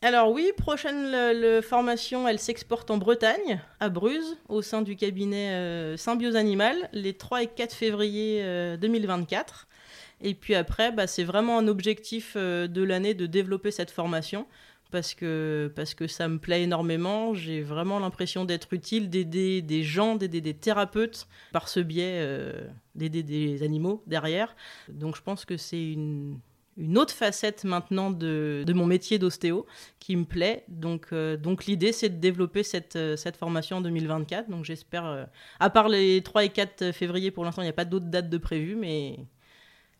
Alors 0.00 0.30
oui, 0.30 0.52
prochaine 0.56 1.60
formation, 1.60 2.28
elle 2.28 2.38
s'exporte 2.38 2.88
en 2.92 2.98
Bretagne, 2.98 3.60
à 3.80 3.88
Bruges, 3.88 4.36
au 4.48 4.62
sein 4.62 4.80
du 4.80 4.94
cabinet 4.94 5.50
euh, 5.50 5.96
Symbiose 5.96 6.36
Animal, 6.36 6.76
les 6.92 7.14
3 7.14 7.42
et 7.42 7.46
4 7.48 7.74
février 7.74 8.44
2024. 8.78 9.66
Euh, 9.66 9.74
et 10.20 10.34
puis 10.34 10.54
après, 10.54 10.92
bah, 10.92 11.08
c'est 11.08 11.24
vraiment 11.24 11.58
un 11.58 11.66
objectif 11.66 12.34
euh, 12.36 12.68
de 12.68 12.82
l'année 12.82 13.14
de 13.14 13.26
développer 13.26 13.72
cette 13.72 13.90
formation 13.90 14.46
parce 14.90 15.14
que, 15.14 15.72
parce 15.74 15.94
que 15.94 16.06
ça 16.06 16.28
me 16.28 16.38
plaît 16.38 16.62
énormément. 16.62 17.34
J'ai 17.34 17.62
vraiment 17.62 17.98
l'impression 17.98 18.44
d'être 18.44 18.72
utile, 18.72 19.10
d'aider 19.10 19.62
des 19.62 19.82
gens, 19.82 20.16
d'aider 20.16 20.40
des 20.40 20.54
thérapeutes 20.54 21.28
par 21.52 21.68
ce 21.68 21.80
biais, 21.80 22.18
euh, 22.20 22.66
d'aider 22.94 23.22
des 23.22 23.62
animaux 23.62 24.02
derrière. 24.06 24.56
Donc 24.88 25.16
je 25.16 25.22
pense 25.22 25.44
que 25.44 25.56
c'est 25.56 25.92
une, 25.92 26.38
une 26.76 26.98
autre 26.98 27.14
facette 27.14 27.64
maintenant 27.64 28.10
de, 28.10 28.64
de 28.66 28.72
mon 28.72 28.86
métier 28.86 29.18
d'ostéo 29.18 29.66
qui 29.98 30.16
me 30.16 30.24
plaît. 30.24 30.64
Donc, 30.68 31.08
euh, 31.12 31.36
donc 31.36 31.66
l'idée, 31.66 31.92
c'est 31.92 32.08
de 32.08 32.18
développer 32.18 32.62
cette, 32.62 32.96
euh, 32.96 33.16
cette 33.16 33.36
formation 33.36 33.78
en 33.78 33.80
2024. 33.80 34.48
Donc 34.48 34.64
j'espère, 34.64 35.28
à 35.60 35.70
part 35.70 35.88
les 35.88 36.22
3 36.22 36.44
et 36.44 36.48
4 36.48 36.92
février, 36.92 37.30
pour 37.30 37.44
l'instant, 37.44 37.62
il 37.62 37.66
n'y 37.66 37.70
a 37.70 37.74
pas 37.74 37.84
d'autres 37.84 38.06
dates 38.06 38.30
de 38.30 38.38
prévues, 38.38 38.76
mais 38.76 39.18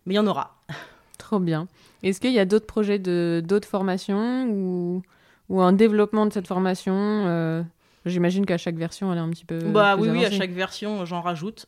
mais 0.07 0.15
il 0.15 0.17
y 0.17 0.21
en 0.21 0.27
aura. 0.27 0.57
Trop 1.19 1.41
bien. 1.41 1.67
Est-ce 2.03 2.21
qu'il 2.21 2.33
y 2.33 2.39
a 2.39 2.45
d'autres 2.45 2.67
projets 2.67 3.01
de 3.01 3.43
d'autres 3.45 3.69
formations 3.69 4.47
ou, 4.49 5.03
ou 5.49 5.61
un 5.61 5.73
développement 5.73 6.27
de 6.27 6.33
cette 6.33 6.47
formation 6.47 6.95
euh, 6.95 7.63
J'imagine 8.07 8.47
qu'à 8.47 8.57
chaque 8.57 8.77
version, 8.77 9.13
elle 9.13 9.19
est 9.19 9.21
un 9.21 9.29
petit 9.29 9.45
peu. 9.45 9.59
Bah 9.59 9.97
oui, 9.99 10.09
oui, 10.09 10.25
à 10.25 10.31
chaque 10.31 10.53
version, 10.53 11.05
j'en 11.05 11.21
rajoute. 11.21 11.67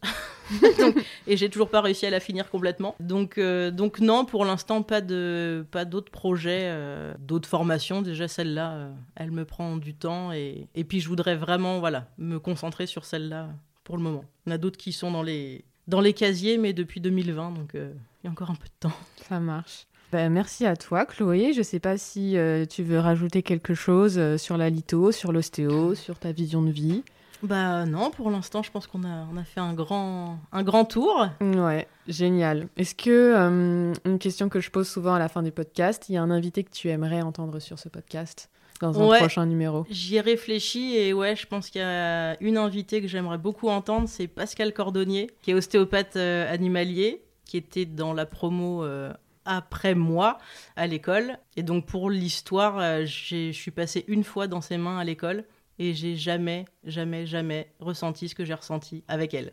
et 1.27 1.37
j'ai 1.37 1.51
toujours 1.51 1.69
pas 1.69 1.81
réussi 1.81 2.07
à 2.07 2.11
la 2.11 2.21
finir 2.21 2.49
complètement. 2.49 2.95
Donc, 3.01 3.37
euh, 3.37 3.73
donc 3.73 3.99
non, 3.99 4.25
pour 4.25 4.45
l'instant, 4.45 4.83
pas 4.83 5.01
de, 5.01 5.67
pas 5.73 5.85
d'autres 5.85 6.13
projets, 6.13 6.63
euh, 6.67 7.13
d'autres 7.19 7.49
formations. 7.49 8.01
Déjà 8.01 8.29
celle-là, 8.29 8.91
elle 9.17 9.33
me 9.33 9.45
prend 9.45 9.77
du 9.77 9.95
temps 9.95 10.33
et, 10.33 10.69
et 10.77 10.85
puis 10.85 11.01
je 11.01 11.09
voudrais 11.09 11.37
vraiment, 11.37 11.81
voilà, 11.81 12.07
me 12.17 12.39
concentrer 12.39 12.87
sur 12.87 13.05
celle-là 13.05 13.49
pour 13.83 13.97
le 13.97 14.03
moment. 14.05 14.25
On 14.47 14.53
a 14.53 14.59
d'autres 14.59 14.79
qui 14.79 14.93
sont 14.93 15.11
dans 15.11 15.25
les, 15.25 15.65
dans 15.89 16.01
les 16.01 16.15
casiers, 16.15 16.57
mais 16.57 16.73
depuis 16.73 17.01
2020, 17.01 17.51
donc 17.53 17.75
il 18.23 18.27
y 18.27 18.29
a 18.29 18.31
encore 18.31 18.51
un 18.51 18.55
peu 18.55 18.67
de 18.67 18.89
temps. 18.89 18.97
Ça 19.29 19.41
marche. 19.41 19.87
Ben, 20.13 20.33
merci 20.33 20.67
à 20.67 20.77
toi, 20.77 21.07
Chloé. 21.07 21.53
Je 21.53 21.59
ne 21.59 21.65
sais 21.65 21.79
pas 21.79 21.97
si 21.97 22.37
euh, 22.37 22.67
tu 22.67 22.83
veux 22.83 22.99
rajouter 22.99 23.43
quelque 23.43 23.75
chose 23.75 24.19
euh, 24.19 24.39
sur 24.39 24.57
la 24.57 24.69
litho, 24.69 25.13
sur 25.13 25.31
l'ostéo, 25.31 25.95
sur 25.95 26.19
ta 26.19 26.33
vision 26.33 26.63
de 26.63 26.71
vie. 26.71 27.05
Bah 27.43 27.87
non, 27.87 28.11
pour 28.11 28.31
l'instant, 28.31 28.63
je 28.63 28.71
pense 28.71 28.87
qu'on 28.87 29.05
a, 29.05 29.27
on 29.33 29.37
a 29.37 29.45
fait 29.45 29.61
un 29.61 29.73
grand, 29.73 30.39
un 30.53 30.63
grand 30.63 30.85
tour. 30.85 31.29
Ouais, 31.41 31.89
génial. 32.07 32.69
Est-ce 32.77 32.95
que, 32.95 33.11
euh, 33.11 33.95
une 34.05 34.19
question 34.19 34.49
que 34.49 34.61
je 34.61 34.71
pose 34.71 34.89
souvent 34.89 35.15
à 35.15 35.19
la 35.19 35.29
fin 35.29 35.43
des 35.43 35.53
podcasts, 35.53 36.09
il 36.09 36.15
y 36.15 36.17
a 36.19 36.23
un 36.23 36.31
invité 36.31 36.65
que 36.65 36.71
tu 36.71 36.89
aimerais 36.89 37.23
entendre 37.23 37.59
sur 37.61 37.79
ce 37.79 37.89
podcast 37.89 38.51
dans 38.81 39.01
un 39.01 39.17
prochain 39.17 39.47
numéro? 39.47 39.87
J'y 39.89 40.17
ai 40.17 40.21
réfléchi 40.21 40.97
et 40.97 41.15
ouais, 41.15 41.35
je 41.35 41.47
pense 41.47 41.71
qu'il 41.71 41.81
y 41.81 41.85
a 41.85 42.37
une 42.43 42.59
invitée 42.59 43.01
que 43.01 43.09
j'aimerais 43.09 43.39
beaucoup 43.39 43.69
entendre, 43.69 44.07
c'est 44.07 44.27
Pascal 44.27 44.75
Cordonnier, 44.75 45.31
qui 45.41 45.53
est 45.53 45.55
ostéopathe 45.55 46.17
animalier, 46.17 47.23
qui 47.51 47.57
était 47.57 47.85
dans 47.85 48.13
la 48.13 48.27
promo 48.27 48.85
après 49.45 49.95
moi 49.95 50.39
à 50.77 50.87
l'école. 50.87 51.39
Et 51.57 51.63
donc 51.63 51.87
pour 51.87 52.09
l'histoire, 52.09 52.79
euh, 52.79 53.05
je 53.05 53.51
suis 53.51 53.71
passée 53.71 54.05
une 54.07 54.25
fois 54.25 54.47
dans 54.47 54.61
ses 54.61 54.79
mains 54.79 54.99
à 54.99 55.05
l'école 55.05 55.45
et 55.81 55.95
j'ai 55.95 56.15
jamais, 56.15 56.67
jamais, 56.85 57.25
jamais 57.27 57.73
ressenti 57.81 58.29
ce 58.29 58.35
que 58.35 58.45
j'ai 58.45 58.53
ressenti 58.53 59.03
avec 59.09 59.33
elle. 59.33 59.51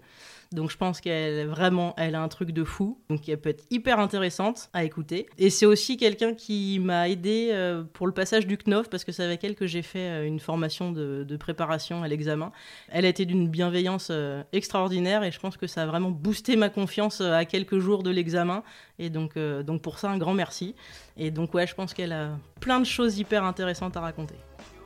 Donc 0.51 0.69
je 0.69 0.77
pense 0.77 0.99
qu'elle 0.99 1.47
vraiment, 1.47 1.93
elle 1.97 2.15
a 2.15 2.21
un 2.21 2.27
truc 2.27 2.51
de 2.51 2.65
fou, 2.65 3.01
donc 3.09 3.27
elle 3.29 3.39
peut 3.39 3.49
être 3.49 3.63
hyper 3.69 3.99
intéressante 3.99 4.69
à 4.73 4.83
écouter. 4.83 5.27
Et 5.37 5.49
c'est 5.49 5.65
aussi 5.65 5.95
quelqu'un 5.95 6.33
qui 6.33 6.79
m'a 6.79 7.07
aidé 7.07 7.49
euh, 7.51 7.83
pour 7.93 8.07
le 8.07 8.13
passage 8.13 8.45
du 8.45 8.57
CNOF 8.57 8.89
parce 8.89 9.05
que 9.05 9.13
c'est 9.13 9.23
avec 9.23 9.43
elle 9.45 9.55
que 9.55 9.67
j'ai 9.67 9.81
fait 9.81 10.09
euh, 10.09 10.27
une 10.27 10.39
formation 10.39 10.91
de, 10.91 11.37
préparation 11.37 12.03
à 12.03 12.09
l'examen. 12.09 12.51
Elle 12.89 13.05
a 13.05 13.09
été 13.09 13.25
d'une 13.25 13.47
bienveillance 13.47 14.09
euh, 14.11 14.43
extraordinaire 14.51 15.23
et 15.23 15.31
je 15.31 15.39
pense 15.39 15.55
que 15.55 15.67
ça 15.67 15.83
a 15.83 15.85
vraiment 15.85 16.11
boosté 16.11 16.57
ma 16.57 16.69
confiance 16.69 17.21
à 17.21 17.45
quelques 17.45 17.79
jours 17.79 18.03
de 18.03 18.09
l'examen. 18.09 18.63
Et 18.99 19.09
donc, 19.09 19.37
donc 19.37 19.81
pour 19.81 19.99
ça, 19.99 20.09
un 20.09 20.17
grand 20.17 20.33
merci. 20.33 20.75
Et 21.15 21.31
donc 21.31 21.53
ouais, 21.53 21.67
je 21.67 21.75
pense 21.75 21.93
qu'elle 21.93 22.11
a 22.11 22.31
plein 22.59 22.79
de 22.79 22.85
choses 22.85 23.17
hyper 23.17 23.45
intéressantes 23.45 23.95
à 23.95 24.01
raconter. 24.01 24.35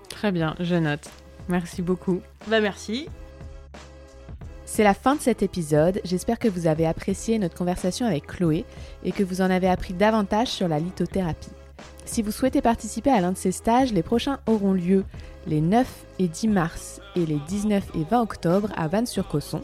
Très 0.09 0.31
bien, 0.31 0.55
je 0.59 0.75
note. 0.75 1.09
Merci 1.49 1.81
beaucoup. 1.81 2.21
Bah 2.47 2.61
merci. 2.61 3.07
C'est 4.65 4.83
la 4.83 4.93
fin 4.93 5.15
de 5.15 5.21
cet 5.21 5.43
épisode. 5.43 5.99
J'espère 6.05 6.39
que 6.39 6.47
vous 6.47 6.65
avez 6.65 6.87
apprécié 6.87 7.37
notre 7.39 7.57
conversation 7.57 8.05
avec 8.05 8.25
Chloé 8.25 8.63
et 9.03 9.11
que 9.11 9.23
vous 9.23 9.41
en 9.41 9.49
avez 9.49 9.67
appris 9.67 9.93
davantage 9.93 10.47
sur 10.47 10.69
la 10.69 10.79
lithothérapie. 10.79 11.51
Si 12.05 12.21
vous 12.21 12.31
souhaitez 12.31 12.61
participer 12.61 13.11
à 13.11 13.19
l'un 13.19 13.33
de 13.33 13.37
ces 13.37 13.51
stages, 13.51 13.91
les 13.91 14.03
prochains 14.03 14.39
auront 14.47 14.73
lieu 14.73 15.03
les 15.45 15.61
9 15.61 16.05
et 16.19 16.27
10 16.27 16.47
mars 16.47 17.01
et 17.15 17.25
les 17.25 17.39
19 17.47 17.83
et 17.95 18.03
20 18.09 18.21
octobre 18.21 18.69
à 18.77 18.87
Vannes-sur-Cosson 18.87 19.61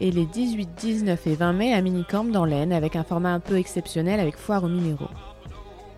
et 0.00 0.10
les 0.10 0.26
18, 0.26 0.68
19 0.76 1.26
et 1.26 1.34
20 1.34 1.52
mai 1.52 1.74
à 1.74 1.80
Minicamp 1.80 2.24
dans 2.24 2.44
l'Aisne 2.44 2.72
avec 2.72 2.96
un 2.96 3.04
format 3.04 3.32
un 3.32 3.40
peu 3.40 3.58
exceptionnel 3.58 4.20
avec 4.20 4.36
foire 4.36 4.64
aux 4.64 4.68
minéraux. 4.68 5.10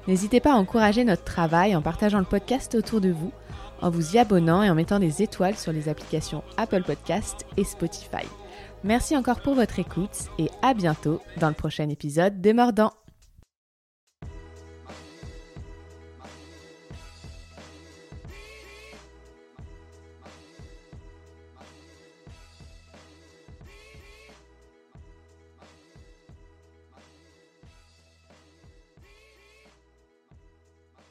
N'hésitez 0.08 0.40
pas 0.40 0.54
à 0.54 0.56
encourager 0.56 1.04
notre 1.04 1.24
travail 1.24 1.76
en 1.76 1.82
partageant 1.82 2.18
le 2.18 2.24
podcast 2.24 2.74
autour 2.74 3.00
de 3.00 3.10
vous 3.10 3.32
en 3.82 3.90
vous 3.90 4.14
y 4.14 4.18
abonnant 4.18 4.62
et 4.62 4.70
en 4.70 4.74
mettant 4.74 4.98
des 4.98 5.22
étoiles 5.22 5.56
sur 5.56 5.72
les 5.72 5.88
applications 5.88 6.42
Apple 6.56 6.82
Podcast 6.82 7.44
et 7.56 7.64
Spotify. 7.64 8.26
Merci 8.84 9.16
encore 9.16 9.40
pour 9.40 9.54
votre 9.54 9.78
écoute 9.78 10.28
et 10.38 10.48
à 10.62 10.74
bientôt 10.74 11.20
dans 11.38 11.48
le 11.48 11.54
prochain 11.54 11.88
épisode 11.88 12.40
des 12.40 12.52
Mordants. 12.52 13.01